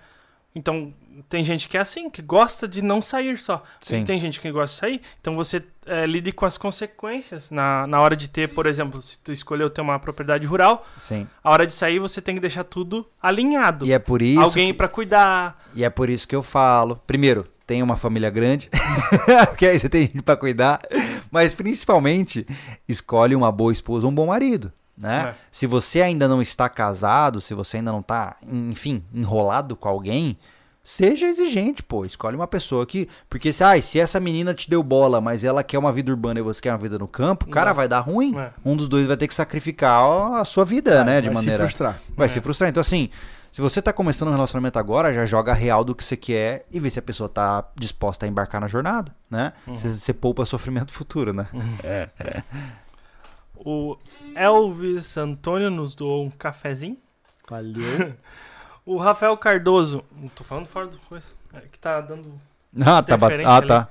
[0.53, 0.93] Então,
[1.29, 3.63] tem gente que é assim, que gosta de não sair só.
[3.81, 4.03] Sim.
[4.03, 5.01] Tem gente que gosta de sair.
[5.21, 9.19] Então, você é, lide com as consequências na, na hora de ter, por exemplo, se
[9.19, 11.27] tu escolheu ter uma propriedade rural, Sim.
[11.43, 13.85] a hora de sair você tem que deixar tudo alinhado.
[13.85, 14.41] E é por isso.
[14.41, 15.61] Alguém que- pra cuidar.
[15.73, 16.99] E é por isso que eu falo.
[17.07, 18.69] Primeiro, tenha uma família grande,
[19.47, 20.79] porque aí você tem gente pra cuidar.
[21.31, 22.45] Mas principalmente,
[22.87, 24.71] escolhe uma boa esposa um bom marido.
[24.95, 25.29] Né?
[25.29, 25.35] É.
[25.51, 30.37] Se você ainda não está casado, se você ainda não tá, enfim, enrolado com alguém,
[30.83, 32.03] seja exigente, pô.
[32.05, 33.07] Escolhe uma pessoa que.
[33.29, 36.39] Porque se, ai, se essa menina te deu bola, mas ela quer uma vida urbana
[36.39, 37.75] e você quer uma vida no campo, cara, Nossa.
[37.75, 38.37] vai dar ruim.
[38.37, 38.51] É.
[38.65, 40.03] Um dos dois vai ter que sacrificar
[40.35, 41.21] a sua vida, né?
[41.21, 41.57] De Vai maneira.
[41.57, 41.99] se frustrar.
[42.15, 42.27] Vai É.
[42.27, 42.69] se frustrar.
[42.69, 43.09] Então, assim,
[43.51, 46.65] se você tá começando um relacionamento agora, já joga a real do que você quer
[46.71, 49.53] e vê se a pessoa tá disposta a embarcar na jornada, né?
[49.67, 51.47] Você, você poupa sofrimento futuro, né?
[53.65, 53.95] O
[54.35, 56.97] Elvis Antônio nos doou um cafezinho.
[57.49, 58.13] Valeu.
[58.85, 60.03] O Rafael Cardoso.
[60.35, 61.27] Tô falando fora do coisa.
[61.53, 62.39] É, que tá dando.
[62.81, 63.15] Ah, tá.
[63.45, 63.67] Ah, ali.
[63.67, 63.87] tá.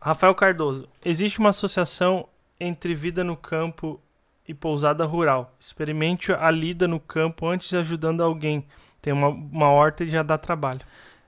[0.00, 0.88] Rafael Cardoso.
[1.04, 2.26] Existe uma associação
[2.58, 4.00] entre vida no campo
[4.46, 5.54] e pousada rural.
[5.60, 8.66] Experimente a lida no campo antes de ajudando alguém.
[9.00, 10.80] Tem uma, uma horta e já dá trabalho.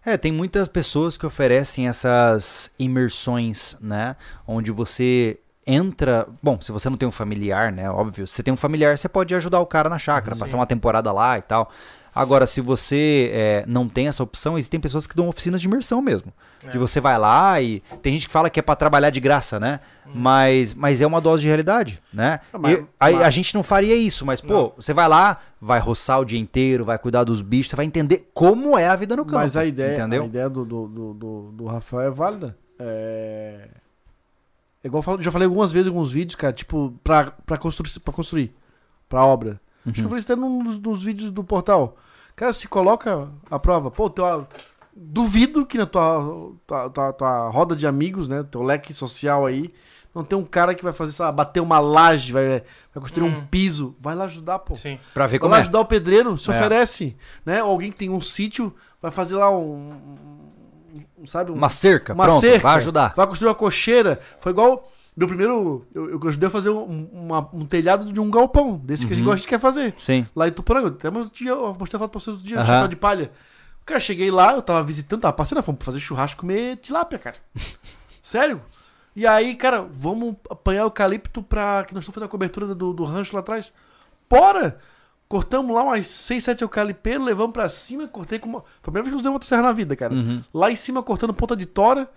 [0.04, 4.16] É, tem muitas pessoas que oferecem essas imersões, né?
[4.46, 6.26] Onde você entra.
[6.42, 7.90] Bom, se você não tem um familiar, né?
[7.90, 8.26] Óbvio.
[8.26, 10.40] Se você tem um familiar, você pode ajudar o cara na chácara, Sim.
[10.40, 11.70] passar uma temporada lá e tal.
[12.14, 16.00] Agora, se você é, não tem essa opção, existem pessoas que dão oficinas de imersão
[16.00, 16.32] mesmo.
[16.66, 16.70] É.
[16.70, 17.80] De você vai lá e.
[18.02, 19.80] Tem gente que fala que é pra trabalhar de graça, né?
[20.14, 22.38] Mas, mas é uma dose de realidade, né?
[22.52, 25.38] Ah, mas- E a, mas- a gente não faria isso, mas, pô, você vai lá,
[25.60, 28.94] vai roçar o dia inteiro, vai cuidar dos bichos, você vai entender como é a
[28.96, 29.38] vida no campo.
[29.38, 30.22] Mas a ideia, entendeu?
[30.22, 32.56] a ideia do, do, do, do- Rafael é válida.
[32.78, 33.68] É.
[34.82, 37.56] é igual eu falo- já falei algumas vezes em alguns vídeos, cara, tipo, pra, pra,
[37.58, 38.54] construir, pra construir,
[39.08, 39.60] pra obra.
[39.86, 41.96] Acho que eu falei isso até num dos, dos vídeos do portal.
[42.34, 44.46] Cara, se coloca a prova, pô, tua,
[44.96, 49.72] duvido que na tua, tua, tua, tua roda de amigos, né, teu leque social aí,
[50.14, 52.44] não tem um cara que vai fazer, sei lá, bater uma laje, vai,
[52.94, 53.46] vai construir um Hum.
[53.50, 53.96] piso.
[54.00, 54.74] Vai lá ajudar, pô.
[54.76, 54.98] Sim.
[55.12, 55.60] Pra ver Vai como lá é.
[55.60, 56.54] ajudar o pedreiro, se É.
[56.54, 57.62] oferece, né?
[57.64, 59.92] Ou alguém que tem um sítio, vai fazer lá um,
[61.18, 63.12] um- sabe, um- Uma cerca, uma pronto, cerca, vai ajudar.
[63.16, 64.20] vai construir uma cocheira.
[64.38, 68.30] Foi igual meu primeiro, eu, eu ajudei a fazer um, uma- um telhado de um
[68.30, 69.30] galpão, desse que a gente Uhum.
[69.30, 69.94] gosta de quer fazer.
[69.98, 70.26] Sim.
[70.34, 72.62] Lá em Tuporanga, até meu dia, eu mostrei a foto pra vocês outro dia, Aham.
[72.66, 73.32] no chapéu de palha.
[73.86, 77.36] Cara, cheguei lá, eu tava visitando, tava passando, fomos fazer churrasco comer tilápia, cara.
[78.20, 78.62] Sério?
[79.14, 81.84] E aí, cara, vamos apanhar eucalipto pra.
[81.84, 83.72] Que nós estamos fazendo a cobertura do, do rancho lá atrás.
[84.28, 84.78] Bora!
[85.28, 88.60] Cortamos lá umas 6, 7 eucalipeiros, levamos pra cima, cortei com uma.
[88.60, 90.12] Foi a primeira vez que eu usei uma motosserra na vida, cara.
[90.14, 90.42] Uhum.
[90.52, 92.10] Lá em cima, cortando ponta de tora.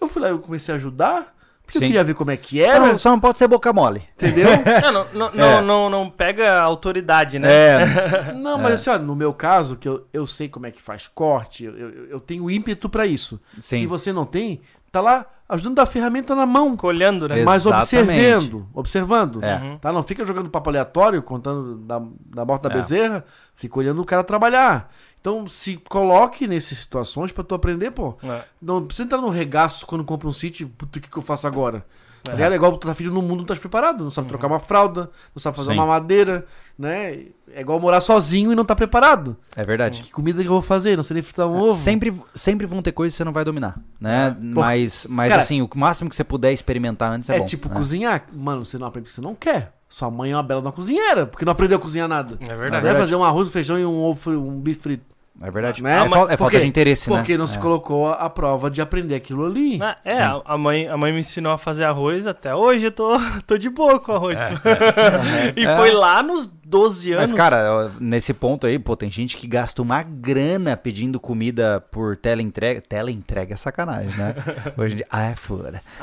[0.00, 1.34] Eu fui lá, eu comecei a ajudar.
[1.64, 1.84] Porque Sim.
[1.84, 4.02] eu queria ver como é que era, não, só não pode ser boca mole.
[4.16, 4.48] entendeu?
[4.66, 5.60] É, não, não, não, É.
[5.62, 7.48] não, não pega autoridade, né?
[7.50, 8.32] É.
[8.34, 11.08] Não, mas assim, ó, no meu caso, que eu, eu sei como é que faz
[11.08, 13.40] corte, eu, eu, eu tenho ímpeto pra isso.
[13.58, 13.78] Sim.
[13.78, 14.60] Se você não tem,
[14.92, 16.76] tá lá ajudando a ferramenta na mão.
[16.76, 17.42] Colhendo, né?
[17.44, 17.98] Mas Exatamente.
[18.10, 19.42] observando, observando.
[19.44, 19.54] É.
[19.56, 19.78] Uhum.
[19.78, 19.92] Tá?
[19.92, 22.00] Não fica jogando papo aleatório, contando da,
[22.34, 22.74] da morte da É.
[22.74, 23.24] bezerra,
[23.54, 24.92] fica olhando o cara trabalhar.
[25.24, 28.14] Então, se coloque nessas situações pra tu aprender, pô.
[28.22, 28.42] É.
[28.60, 31.46] Não precisa entrar no regaço quando compra um sítio, puta, o que, que eu faço
[31.46, 31.82] agora?
[32.22, 32.34] Tá É.
[32.34, 32.52] ligado?
[32.52, 35.10] É igual tu tá filho no mundo, não tá preparado, não sabe trocar uma fralda,
[35.34, 35.78] não sabe fazer Sim.
[35.78, 36.44] uma madeira,
[36.78, 37.20] né?
[37.54, 39.34] É igual morar sozinho e não tá preparado.
[39.56, 40.02] É verdade.
[40.02, 40.94] Que comida que eu vou fazer?
[40.94, 41.72] Não sei nem fritar um ovo.
[41.72, 44.36] Sempre, sempre vão ter coisas que você não vai dominar, né?
[44.38, 47.46] Mas, mas cara, assim, o máximo que você puder experimentar antes é, É bom.
[47.46, 47.74] tipo né?
[47.76, 48.26] cozinhar.
[48.30, 49.72] Mano, você não aprende porque você não quer.
[49.88, 52.36] Sua mãe é uma bela da cozinheira, porque não aprendeu a cozinhar nada.
[52.40, 52.86] É Não verdade.
[52.86, 55.13] é fazer um arroz, um feijão e um ovo, um bife frito.
[55.42, 55.82] É verdade.
[55.82, 55.98] Né?
[56.00, 56.60] É, é falta quê?
[56.60, 57.16] de interesse, né?
[57.16, 57.60] Porque não se É.
[57.60, 59.78] colocou a, a prova de aprender aquilo ali.
[59.82, 62.92] Ah, É, a a mãe, a mãe me ensinou a fazer arroz até hoje, eu
[62.92, 64.38] tô, tô de boa com arroz.
[65.56, 65.76] e É.
[65.76, 67.30] foi lá nos 12 anos.
[67.30, 72.16] Mas, cara, nesse ponto aí, pô, tem gente que gasta uma grana pedindo comida por
[72.16, 72.80] teleentrega.
[72.80, 74.34] Teleentrega é sacanagem, né?
[74.76, 75.06] Hoje em dia.
[75.10, 75.34] Ah,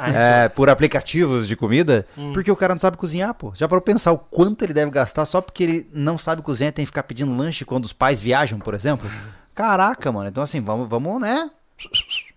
[0.08, 2.34] é por aplicativos de comida, Hum.
[2.34, 3.52] porque o cara não sabe cozinhar, pô.
[3.56, 6.70] Já parou pra pensar o quanto ele deve gastar só porque ele não sabe cozinhar
[6.70, 9.10] e tem que ficar pedindo lanche quando os pais viajam, por exemplo?
[9.56, 10.30] Caraca, mano.
[10.30, 11.50] Então, assim, vamos, vamos né?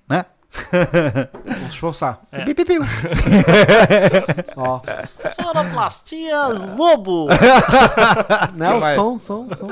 [0.09, 0.24] Né?
[1.44, 2.20] Vamos esforçar.
[2.31, 2.44] É.
[2.44, 2.78] Pi, pi, pi.
[4.56, 4.81] Ó.
[5.35, 7.26] Sonoplastias Lobo!
[8.55, 8.94] Não, vai?
[8.94, 9.68] som, som, som.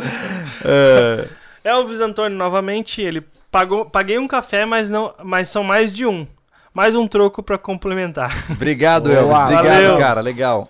[0.65, 1.29] É,
[1.65, 6.27] Elvis Antônio novamente, ele pagou, paguei um café, mas não, mas são mais de um.
[6.75, 8.33] Mais um troco pra complementar.
[8.51, 9.37] Obrigado, Elvis.
[9.39, 9.99] Obrigado, valeu.
[9.99, 10.21] cara.
[10.23, 10.69] Legal.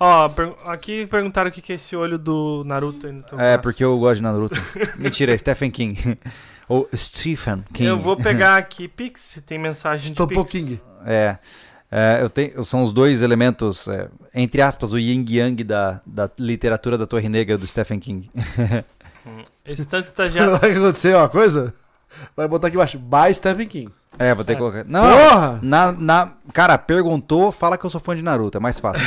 [0.00, 0.28] Ó,
[0.66, 3.62] aqui perguntaram o que que é esse olho do Naruto aí no teu É, braço.
[3.62, 4.60] porque eu gosto de Naruto.
[4.96, 6.18] Mentira, é Stephen King.
[6.68, 7.88] Ou Stephen King.
[7.88, 10.52] Eu vou pegar aqui Pix, se tem mensagem Estou de Pix.
[10.52, 10.80] pouquinho.
[11.04, 11.38] É.
[11.90, 16.00] É, eu tenho, são os dois elementos, é, entre aspas, o yin e yang da,
[16.04, 18.28] da literatura da Torre Negra do Stephen King.
[19.64, 20.50] Esse tanto tá já.
[20.58, 21.72] Vai acontecer uma coisa?
[22.36, 22.98] Vai botar aqui embaixo.
[22.98, 23.92] By Stephen King.
[24.18, 24.60] É, vou ter que É.
[24.60, 24.84] colocar.
[24.84, 25.60] Não, Porra!
[25.62, 29.06] na, na, cara, perguntou, fala que eu sou fã de Naruto, é mais fácil.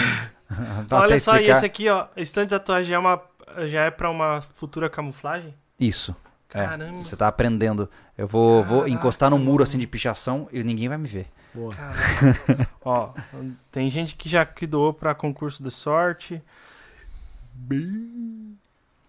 [0.88, 1.58] Dá Olha só, e explicar.
[1.58, 2.06] esse aqui, ó.
[2.16, 3.22] Esse tanto de tatuagem é, uma,
[3.68, 5.54] já é pra uma futura camuflagem?
[5.80, 6.16] Isso.
[6.54, 7.04] É, Caramba.
[7.04, 7.90] você tá aprendendo.
[8.18, 11.28] Eu vou, vou encostar no muro assim de pichação e ninguém vai me ver.
[11.54, 11.74] Boa.
[12.84, 13.10] Ó,
[13.72, 16.42] tem gente que já que doou pra concurso de sorte.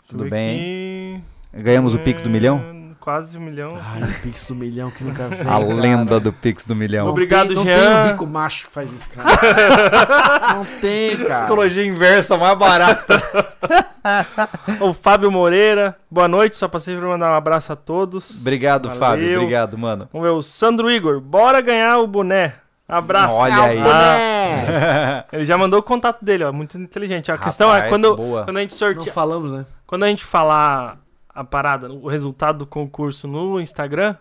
[0.08, 1.16] Tudo eu ver bem?
[1.52, 1.62] aqui.
[1.62, 2.77] Ganhamos o Pix do milhão?
[3.08, 3.70] Quase um milhão.
[3.72, 5.40] Ai, o Pix do milhão que nunca vem.
[5.40, 5.58] A cara.
[5.64, 7.06] lenda do Pix do milhão.
[7.06, 7.78] Não Obrigado, tem, não Jean.
[7.78, 9.26] tem um rico macho que faz isso, cara.
[10.54, 11.30] não tem, cara.
[11.30, 13.22] Psicologia inversa mais barata.
[14.80, 16.58] O Fábio Moreira, boa noite.
[16.58, 18.42] Só passei pra mandar um abraço a todos.
[18.42, 19.00] Obrigado, Valeu.
[19.00, 19.34] Fábio.
[19.38, 20.06] Obrigado, mano.
[20.12, 21.18] Vamos ver o Sandro Igor.
[21.18, 22.56] Bora ganhar o boné.
[22.86, 23.34] Abraço.
[23.36, 23.78] Olha Ah, aí.
[23.82, 25.24] boné.
[25.32, 26.52] Ele já mandou o contato dele, ó.
[26.52, 27.32] Muito inteligente.
[27.32, 28.44] A questão é Rapaz, quando, boa.
[28.44, 29.12] quando a gente Não sorteia.
[29.14, 29.64] falamos, né?
[29.86, 30.98] Quando a gente falar
[31.40, 34.16] a parada, o resultado do concurso no Instagram,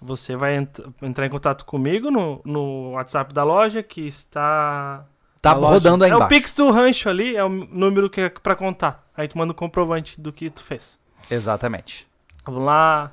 [0.00, 5.04] você vai ent- entrar em contato comigo no, no WhatsApp da loja, que está.
[5.40, 6.34] Tá rodando aí é o embaixo.
[6.34, 9.06] Pix do rancho ali, é o número que é pra contar.
[9.16, 10.98] Aí tu manda o comprovante do que tu fez.
[11.30, 12.06] Exatamente.
[12.44, 13.12] Vamos lá.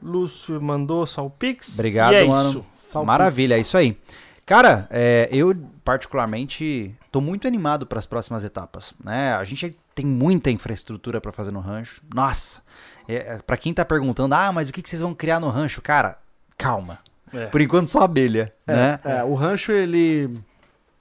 [0.00, 1.78] Lúcio mandou só o Pix.
[1.78, 2.64] Obrigado, é mano.
[2.72, 3.04] isso.
[3.04, 3.96] Maravilha, é isso aí.
[4.44, 9.34] Cara, é, eu particularmente tô muito animado para as próximas etapas, né?
[9.34, 12.00] A gente tem muita infraestrutura para fazer no rancho.
[12.14, 12.62] Nossa,
[13.08, 15.80] é, para quem tá perguntando, ah, mas o que, que vocês vão criar no rancho?
[15.82, 16.18] Cara,
[16.56, 16.98] calma.
[17.32, 17.46] É.
[17.46, 18.98] Por enquanto só abelha, né?
[19.04, 20.38] É, o rancho, ele.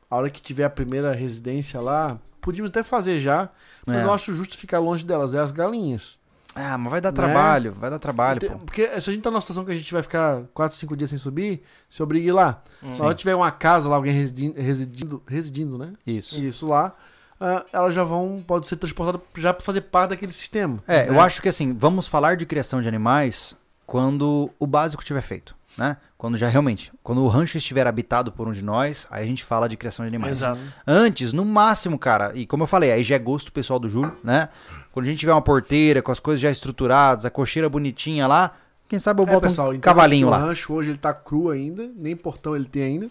[0.09, 3.49] A hora que tiver a primeira residência lá, podíamos até fazer já.
[3.85, 4.01] Mas É.
[4.01, 6.19] eu não acho justo ficar longe delas, é as galinhas.
[6.53, 7.15] Ah, mas vai dar Né?
[7.15, 8.59] trabalho, vai dar trabalho, Tem- pô.
[8.59, 11.09] Porque se a gente tá numa situação que a gente vai ficar 4, 5 dias
[11.09, 12.61] sem subir, se obrigue lá.
[12.84, 12.91] Hum.
[12.91, 15.93] Se ela tiver uma casa lá, alguém residindo, residindo, residindo né?
[16.05, 16.41] Isso.
[16.41, 16.93] Isso lá,
[17.41, 20.81] ah, elas já vão, pode ser transportadas já para fazer parte daquele sistema.
[20.88, 21.09] É, né?
[21.09, 23.55] eu acho que assim, vamos falar de criação de animais
[23.88, 25.97] quando o básico tiver feito, né?
[26.18, 29.43] Quando já realmente, quando o rancho estiver habitado por um de nós, aí a gente
[29.43, 30.38] fala de criação de animais.
[30.38, 30.59] Exato.
[30.85, 34.15] Antes, no máximo, cara, e como eu falei, aí já é gosto pessoal do Júlio,
[34.23, 34.47] né?
[34.91, 38.55] Quando a gente tiver uma porteira com as coisas já estruturadas, a cocheira bonitinha lá,
[38.88, 40.38] quem sabe eu É, boto pessoal, um então, cavalinho o lá.
[40.38, 43.07] rancho hoje ele tá cru ainda, nem portão ele tem ainda.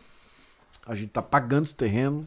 [0.87, 2.27] A gente tá pagando esse terreno.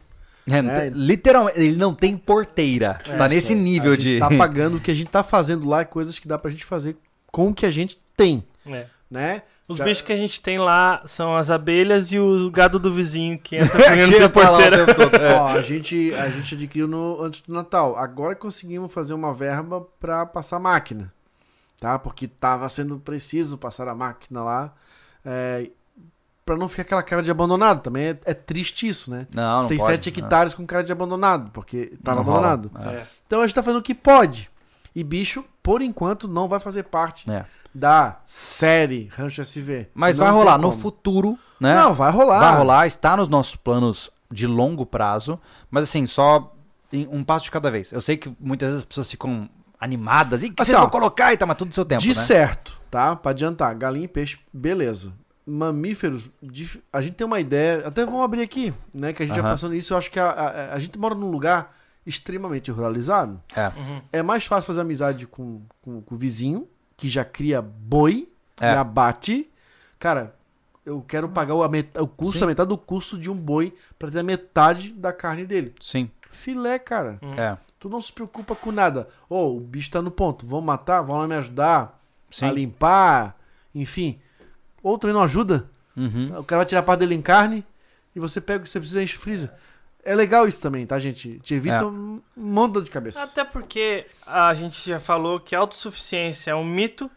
[0.50, 0.80] É, É.
[0.80, 3.00] tem- Literalmente, ele não tem porteira.
[3.04, 4.18] tá nesse nível a gente de.
[4.18, 6.64] tá pagando o que a gente tá fazendo lá, é coisas que dá pra gente
[6.64, 6.96] fazer
[7.32, 8.86] com o que a gente tem, É.
[9.10, 9.42] né?
[9.66, 12.92] Os Já- bichos que a gente tem lá são as abelhas e o gado do
[12.92, 14.86] vizinho que entra Que pegando na entra lá o porteira.
[14.86, 15.16] tempo todo.
[15.16, 15.32] É.
[15.40, 17.96] Ó, a gente, a gente adquiriu no, antes do Natal.
[17.96, 21.10] Agora conseguimos fazer uma verba pra passar máquina,
[21.80, 21.98] tá?
[21.98, 24.74] Porque tava sendo preciso passar a máquina lá,
[25.24, 25.70] é,
[26.44, 27.80] para não ficar aquela cara de abandonado.
[27.82, 29.26] Também é, é triste isso, né?
[29.34, 32.52] Não, não Você tem pode, 7 hectares com cara de abandonado, porque tava Não rola.
[32.52, 32.70] abandonado.
[32.96, 33.02] É.
[33.26, 34.50] Então a gente tá fazendo o que pode.
[34.94, 37.44] E bicho, por enquanto, não vai fazer parte É.
[37.74, 39.88] da série Rancho SV.
[39.94, 41.74] Mas Não vai rolar no futuro, né?
[41.74, 42.38] Não, vai rolar.
[42.40, 45.38] Vai rolar, está nos nossos planos de longo prazo,
[45.70, 46.52] mas assim, só
[46.92, 47.90] em um passo de cada vez.
[47.92, 49.48] Eu sei que muitas vezes as pessoas ficam
[49.80, 52.00] animadas, e que Assim, vocês ó, vão colocar e tá, mas tudo do seu tempo,
[52.00, 52.14] de né?
[52.14, 53.16] certo, tá?
[53.16, 55.12] Pra adiantar, galinha e peixe, beleza.
[55.46, 56.30] Mamíferos,
[56.92, 59.12] a gente tem uma ideia, até vamos abrir aqui, né?
[59.12, 59.50] Que a gente já Aham.
[59.50, 61.76] passou nisso, eu acho que a, a- a gente mora num lugar
[62.06, 63.40] extremamente ruralizado.
[63.54, 63.68] É.
[63.68, 64.02] Uhum.
[64.12, 66.66] É mais fácil fazer amizade com, com, com o vizinho,
[66.96, 68.28] que já cria boi
[68.60, 68.72] É.
[68.72, 69.50] e abate.
[69.98, 70.34] Cara,
[70.84, 72.44] eu quero pagar o, a met- o custo, Sim.
[72.44, 75.74] a metade do custo de um boi pra ter a metade da carne dele.
[75.80, 77.18] Sim, Filé, cara.
[77.36, 77.56] é.
[77.78, 79.08] Tu não se preocupa com nada.
[79.28, 80.46] Ô, o bicho tá no ponto.
[80.46, 81.02] Vão matar?
[81.02, 82.46] Vão lá me ajudar Sim.
[82.46, 83.36] a limpar?
[83.74, 84.18] Enfim.
[84.84, 85.68] Ou também não ajuda.
[85.96, 86.38] Uhum.
[86.38, 87.64] O cara vai tirar a parte dele em carne
[88.14, 89.50] e você pega o que você precisa e enche o freezer.
[90.04, 91.38] É legal isso também, tá, gente?
[91.40, 91.84] Te evita É.
[91.84, 93.22] um monte de dor de cabeça.
[93.22, 97.10] Até porque a gente já falou que autossuficiência é um mito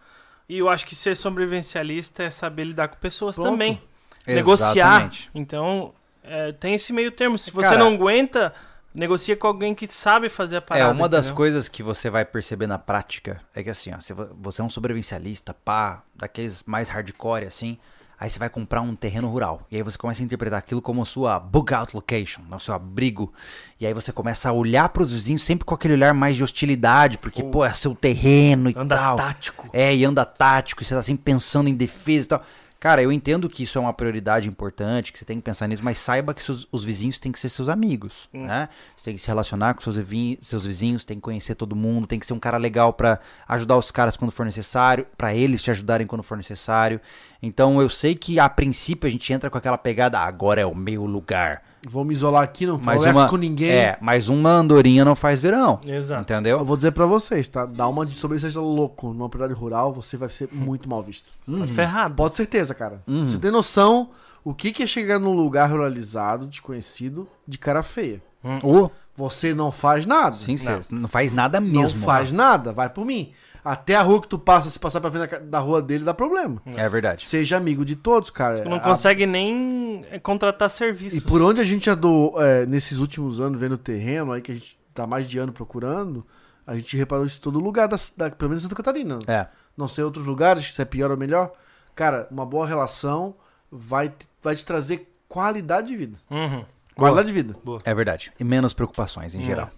[0.47, 3.51] e eu acho que ser sobrevivencialista é saber lidar com pessoas Pronto.
[3.51, 3.81] também.
[4.25, 4.71] Negociar.
[4.71, 5.29] Exatamente.
[5.35, 7.37] Então, é, tem esse meio termo.
[7.37, 8.53] Se você Cara- não aguenta,
[8.97, 10.91] negocia com alguém que sabe fazer a É, parada.
[10.91, 11.37] uma das entendeu?
[11.37, 13.97] coisas que você vai perceber na prática é que assim, ó,
[14.41, 17.77] você é um sobrevivencialista, pá, daqueles mais hardcore assim,
[18.19, 19.61] aí você vai comprar um terreno rural.
[19.69, 22.73] E aí você começa a interpretar aquilo como sua bug out location, né, o seu
[22.73, 23.31] abrigo.
[23.79, 27.19] E aí você começa a olhar pros vizinhos sempre com aquele olhar mais de hostilidade,
[27.19, 29.15] porque, pô, é seu terreno e Anda tal.
[29.17, 29.69] tático.
[29.71, 32.43] É, e anda tático, e você tá sempre pensando em defesa e tal.
[32.79, 35.83] Cara, eu entendo que isso é uma prioridade importante, que você tem que pensar nisso,
[35.83, 38.69] mas saiba que seus- os vizinhos têm que ser seus amigos, né?
[38.95, 39.95] Você tem que se relacionar com seus,
[40.41, 43.77] seus vizinhos, tem que conhecer todo mundo, tem que ser um cara legal pra ajudar
[43.77, 47.01] os caras quando for necessário, pra eles te ajudarem quando for necessário.
[47.41, 50.65] Então eu sei que a princípio a gente entra com aquela pegada, "Ah, agora é
[50.65, 51.63] o meu lugar.
[51.89, 53.69] Vou me isolar aqui, não converso uma, com ninguém.
[53.71, 55.79] É, mas uma andorinha não faz verão.
[55.85, 56.21] Exato.
[56.21, 56.59] Entendeu?
[56.59, 57.65] Eu vou dizer pra vocês, tá?
[57.65, 61.25] Dá uma de sobrevivência louco numa propriedade rural, você vai ser muito mal visto.
[61.41, 62.15] Você tá ferrado.
[62.15, 63.01] Pode certeza, cara.
[63.07, 63.27] Uhum.
[63.27, 64.09] Você tem noção
[64.43, 68.21] o que que é chegar num lugar ruralizado, desconhecido, de cara feia.
[68.63, 70.35] Ô, Você não faz nada.
[70.35, 70.81] sim, Não.
[70.81, 72.01] você não faz nada não mesmo.
[72.05, 73.31] faz nada, vai por mim.
[73.69, 76.61] Até a rua que tu passa, se passar pra frente da, rua dele, dá problema.
[76.75, 77.25] É verdade.
[77.27, 78.61] Seja amigo de todos, cara.
[78.61, 81.19] Tu não A- consegue nem é, contratar serviços.
[81.19, 84.55] E por onde a gente andou é, nesses últimos anos vendo terreno, aí que a
[84.55, 86.25] gente tá mais de ano procurando,
[86.65, 89.19] a gente reparou isso em todo lugar, da, da, pelo menos em Santa Catarina.
[89.27, 89.47] É.
[89.75, 91.51] Não sei outros lugares, se é pior ou melhor.
[91.93, 93.35] Cara, uma boa relação
[93.71, 96.17] vai, te- vai te trazer qualidade de vida.
[96.31, 96.63] Uhum.
[96.97, 97.55] Qualidade de vida.
[97.85, 98.31] É verdade.
[98.39, 99.69] E menos preocupações em geral.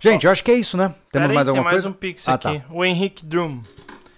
[0.00, 0.94] Gente, eu acho que é isso, né?
[1.10, 1.88] Temos Pera aí, mais alguma tem mais coisa?
[1.88, 2.60] um pix Ah, aqui.
[2.60, 2.64] tá.
[2.70, 3.60] O Henrique Drum.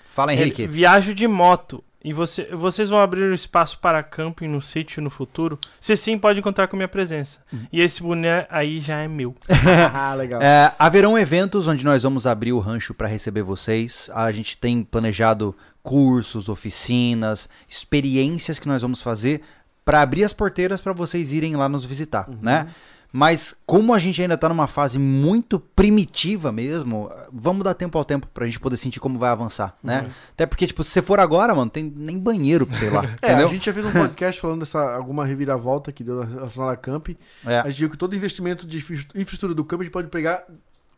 [0.05, 0.62] Fala, Henrique.
[0.62, 1.82] Ele, viajo de moto.
[2.02, 5.59] E você, vocês vão abrir o espaço para camping no sítio no futuro?
[5.78, 7.40] Se sim, pode contar com minha presença.
[7.52, 7.66] Hum.
[7.70, 9.36] E esse boné aí já é meu.
[9.93, 10.40] ah, legal.
[10.40, 14.10] É, haverão eventos onde nós vamos abrir o rancho para receber vocês.
[14.14, 19.43] A gente tem planejado cursos, oficinas, experiências que nós vamos fazer
[19.90, 22.68] para abrir as porteiras para vocês irem lá nos visitar, né?
[23.12, 28.04] Mas como a gente ainda tá numa fase muito primitiva mesmo, vamos dar tempo ao
[28.04, 30.08] tempo pra gente poder sentir como vai avançar, né?
[30.32, 33.48] Até porque, tipo, se você for agora, mano, tem nem banheiro, sei lá, É, entendeu?
[33.48, 37.08] a gente já fez um podcast falando dessa alguma reviravolta que deu relacionada a camp.
[37.44, 37.58] É.
[37.58, 40.44] A gente viu que todo investimento de infra- infraestrutura do campo a gente pode pegar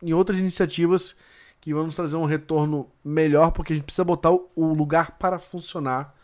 [0.03, 1.17] em outras iniciativas
[1.63, 5.39] que vão nos trazer um retorno melhor, porque a gente precisa botar o lugar para
[5.39, 6.15] funcionar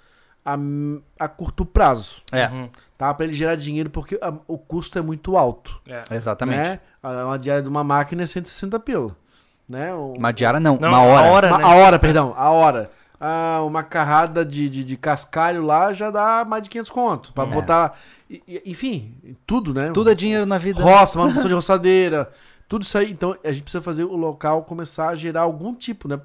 [0.54, 2.68] a, a curto prazo, É, Uhum.
[2.96, 3.12] tá?
[3.14, 5.80] Para ele gerar dinheiro, porque a- o custo é muito alto.
[5.86, 6.02] É.
[6.14, 6.56] exatamente.
[6.58, 6.80] Né?
[7.02, 9.16] A- Uma diária de uma máquina é 160 pila.
[9.68, 9.94] Né?
[9.94, 11.26] Um- Uma diária não, Não, uma hora.
[11.28, 11.64] a hora, uma- né?
[11.64, 12.90] A hora, perdão, a hora.
[13.20, 17.32] Ah, uma carrada de, de, de cascalho lá já dá mais de 500 conto.
[17.32, 17.46] Pra É.
[17.48, 17.98] botar.
[18.64, 19.14] Enfim,
[19.46, 19.90] tudo, né?
[19.92, 20.80] Tudo é dinheiro na vida.
[20.82, 22.30] Roça, manutenção de roçadeira.
[22.68, 23.10] Tudo isso aí.
[23.10, 26.20] Então a gente precisa fazer o local começar a gerar algum tipo, né?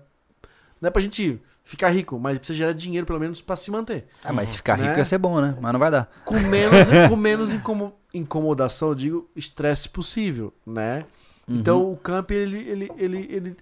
[0.79, 4.06] Não é pra gente ficar rico, mas precisa gerar dinheiro pelo menos pra se manter.
[4.23, 4.98] Ah, mas se ficar rico Né?
[4.98, 5.57] ia ser bom, né?
[5.60, 6.10] Mas não vai dar.
[6.26, 11.06] Com menos, com menos incomo- incomodação, eu digo, estresse possível, né?
[11.48, 13.57] Então o camp, ele, ele, ele, ele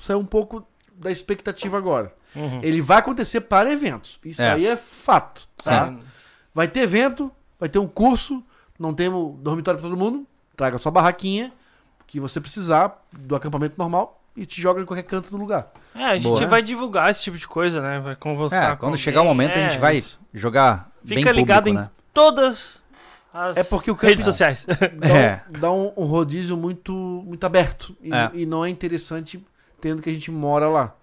[0.00, 2.12] saiu um pouco da expectativa agora.
[2.36, 2.60] Uhum.
[2.62, 4.18] Ele vai acontecer para eventos.
[4.24, 4.52] Isso É.
[4.52, 5.48] aí é fato.
[5.62, 5.88] Tá?
[5.88, 6.00] Sim.
[6.52, 8.44] Vai ter evento, vai ter um curso,
[8.78, 10.26] não temos dormitório para todo mundo.
[10.56, 11.52] Traga sua barraquinha
[12.06, 15.70] que você precisar do acampamento normal e te joga em qualquer canto do lugar.
[15.94, 16.46] É, a gente Boa.
[16.46, 18.00] vai divulgar esse tipo de coisa, né?
[18.00, 18.72] Vai convocar.
[18.72, 20.20] É, quando chegar o momento a É, gente vai isso.
[20.32, 21.90] jogar Fica bem público, ligado em né?
[22.12, 22.82] todas
[23.32, 24.66] as É porque o redes sociais.
[24.98, 25.42] Dá, É.
[25.48, 27.96] um, dá um, um rodízio muito, muito aberto.
[28.02, 28.30] E, É.
[28.34, 29.44] e não é interessante
[29.80, 30.94] tendo que a gente mora lá.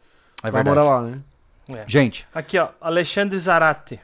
[0.43, 1.19] É vai morar lá, né?
[1.69, 1.83] É.
[1.87, 2.69] Gente, Aqui, ó.
[2.81, 3.99] Alexandre Zarate.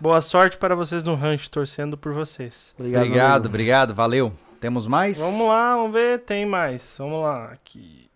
[0.00, 2.74] Boa sorte para vocês no rancho, torcendo por vocês.
[2.78, 3.02] Obrigado.
[3.04, 4.32] obrigado, obrigado, valeu.
[4.60, 5.18] Temos mais?
[5.18, 6.18] Vamos lá, vamos ver.
[6.20, 6.94] Tem mais.
[6.98, 7.46] Vamos lá.
[7.52, 8.09] Aqui.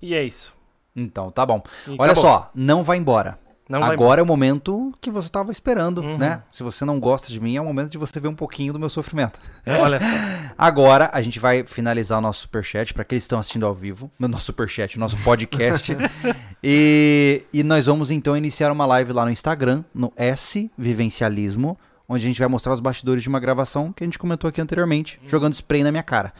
[0.00, 0.54] E é isso.
[0.94, 1.62] Então, tá bom.
[1.86, 2.22] E Olha acabou.
[2.22, 3.38] só, não vai embora.
[3.68, 6.18] Não Agora é o momento que você estava esperando, Uhum.
[6.18, 6.42] né?
[6.50, 8.80] Se você não gosta de mim, é o momento de você ver um pouquinho do
[8.80, 9.38] meu sofrimento.
[9.64, 10.06] Olha só.
[10.58, 14.10] Agora a gente vai finalizar o nosso superchat para aqueles que estão assistindo ao vivo.
[14.18, 15.96] No nosso superchat, o nosso podcast.
[16.64, 21.78] e, e nós vamos então iniciar uma live lá no Instagram, no S Vivencialismo,
[22.08, 24.60] onde a gente vai mostrar os bastidores de uma gravação que a gente comentou aqui
[24.60, 26.32] anteriormente, jogando spray na minha cara.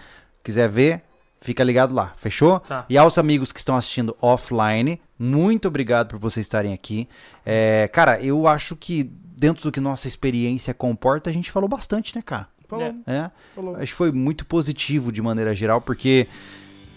[0.43, 1.03] Quiser ver,
[1.41, 2.61] fica ligado lá, fechou?
[2.61, 2.85] Tá.
[2.89, 7.09] E aos amigos que estão assistindo offline, muito obrigado por vocês estarem aqui.
[7.45, 9.05] É, cara, eu acho que
[9.37, 12.47] dentro do que nossa experiência comporta, a gente falou bastante, né, cara?
[12.69, 13.31] Falou, É.
[13.55, 13.75] falou.
[13.77, 16.27] Acho que foi muito positivo de maneira geral, porque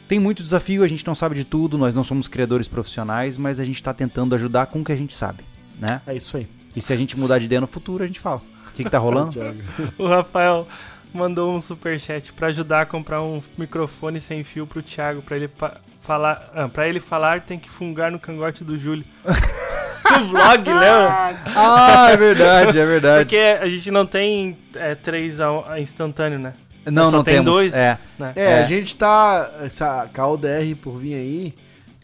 [0.08, 3.60] tem muito desafio, a gente não sabe de tudo, nós não somos criadores profissionais, mas
[3.60, 5.44] a gente está tentando ajudar com o que a gente sabe,
[5.80, 6.02] né?
[6.06, 6.48] É isso aí.
[6.76, 8.38] E se a gente mudar de ideia no futuro, a gente fala.
[8.70, 9.38] O que, que tá rolando?
[9.98, 10.68] O Rafael
[11.14, 15.48] mandou um superchat pra ajudar a comprar um microfone sem fio pro Thiago, pra ele
[15.48, 19.06] pa- falar, ah, para ele falar tem que fungar no cangote do Júlio.
[19.24, 21.36] no vlog, lembra?
[21.56, 23.26] ah, é verdade, é verdade.
[23.26, 26.54] Porque a gente não tem é, três a, instantâneo, né?
[26.86, 27.52] Não, só não tem temos.
[27.54, 27.74] dois?
[27.74, 27.98] É.
[28.20, 28.34] né?
[28.36, 28.64] É, É.
[28.64, 29.50] a gente tá.
[29.62, 31.54] Essa KODR por vir aí.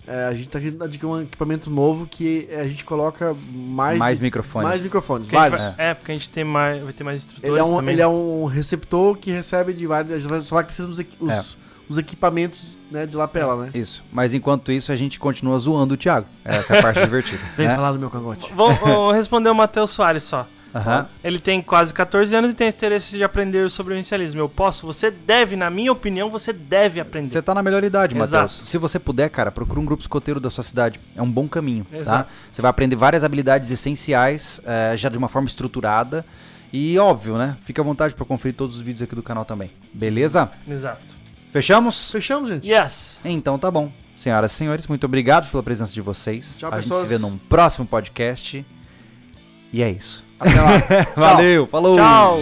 [0.10, 4.18] É, a gente tá querendo adquirir um equipamento novo que a gente coloca mais, Mais
[4.18, 4.68] de- microfones.
[4.68, 5.28] mais microfones.
[5.28, 5.60] Porque Vários.
[5.62, 7.94] vai- é, porque a gente tem mais, vai ter mais instrutores Ele é, um, também.
[7.94, 10.24] ele é um receptor que recebe de vários.
[10.46, 11.46] Só vai precisar dos, os, É.
[11.88, 13.70] os equipamentos né, de lapela, né?
[13.76, 14.02] Isso.
[14.12, 16.26] Mas enquanto isso, a gente continua zoando o Thiago.
[16.44, 17.40] Essa é a parte divertida.
[17.56, 17.76] Vem né?
[17.76, 18.52] falar no meu cangote.
[18.54, 20.48] Vou, vou responder o Matheus Soares só.
[20.74, 21.08] Aham.
[21.24, 24.40] Ele tem quase 14 anos e tem interesse de aprender sobre o inicialismo.
[24.40, 24.86] Eu posso?
[24.86, 27.28] Você deve, na minha opinião, você deve aprender.
[27.28, 28.16] Você tá na melhor idade.
[28.16, 28.62] Matheus.
[28.66, 31.00] Se você puder, cara, procura um grupo escoteiro da sua cidade.
[31.16, 31.98] É um bom caminho, tá?
[31.98, 32.30] Exato.
[32.52, 36.26] Você vai aprender várias habilidades essenciais, eh, já de uma forma estruturada.
[36.72, 37.58] E óbvio, né?
[37.66, 39.72] Fica à vontade para conferir todos os vídeos aqui do canal também.
[39.92, 40.52] Beleza?
[40.68, 41.02] Exato.
[41.52, 42.12] Fechamos?
[42.12, 42.72] Fechamos, gente?
[42.72, 43.20] Yes!
[43.26, 43.92] Então tá bom.
[44.16, 46.58] Senhoras e senhores, muito obrigado pela presença de vocês.
[46.60, 47.02] Tchau, a pessoas.
[47.02, 48.64] gente se vê num próximo podcast.
[49.72, 50.29] E é isso.
[50.40, 51.08] Até lá.
[51.16, 51.96] Valeu, falou!
[51.96, 52.40] Tchau!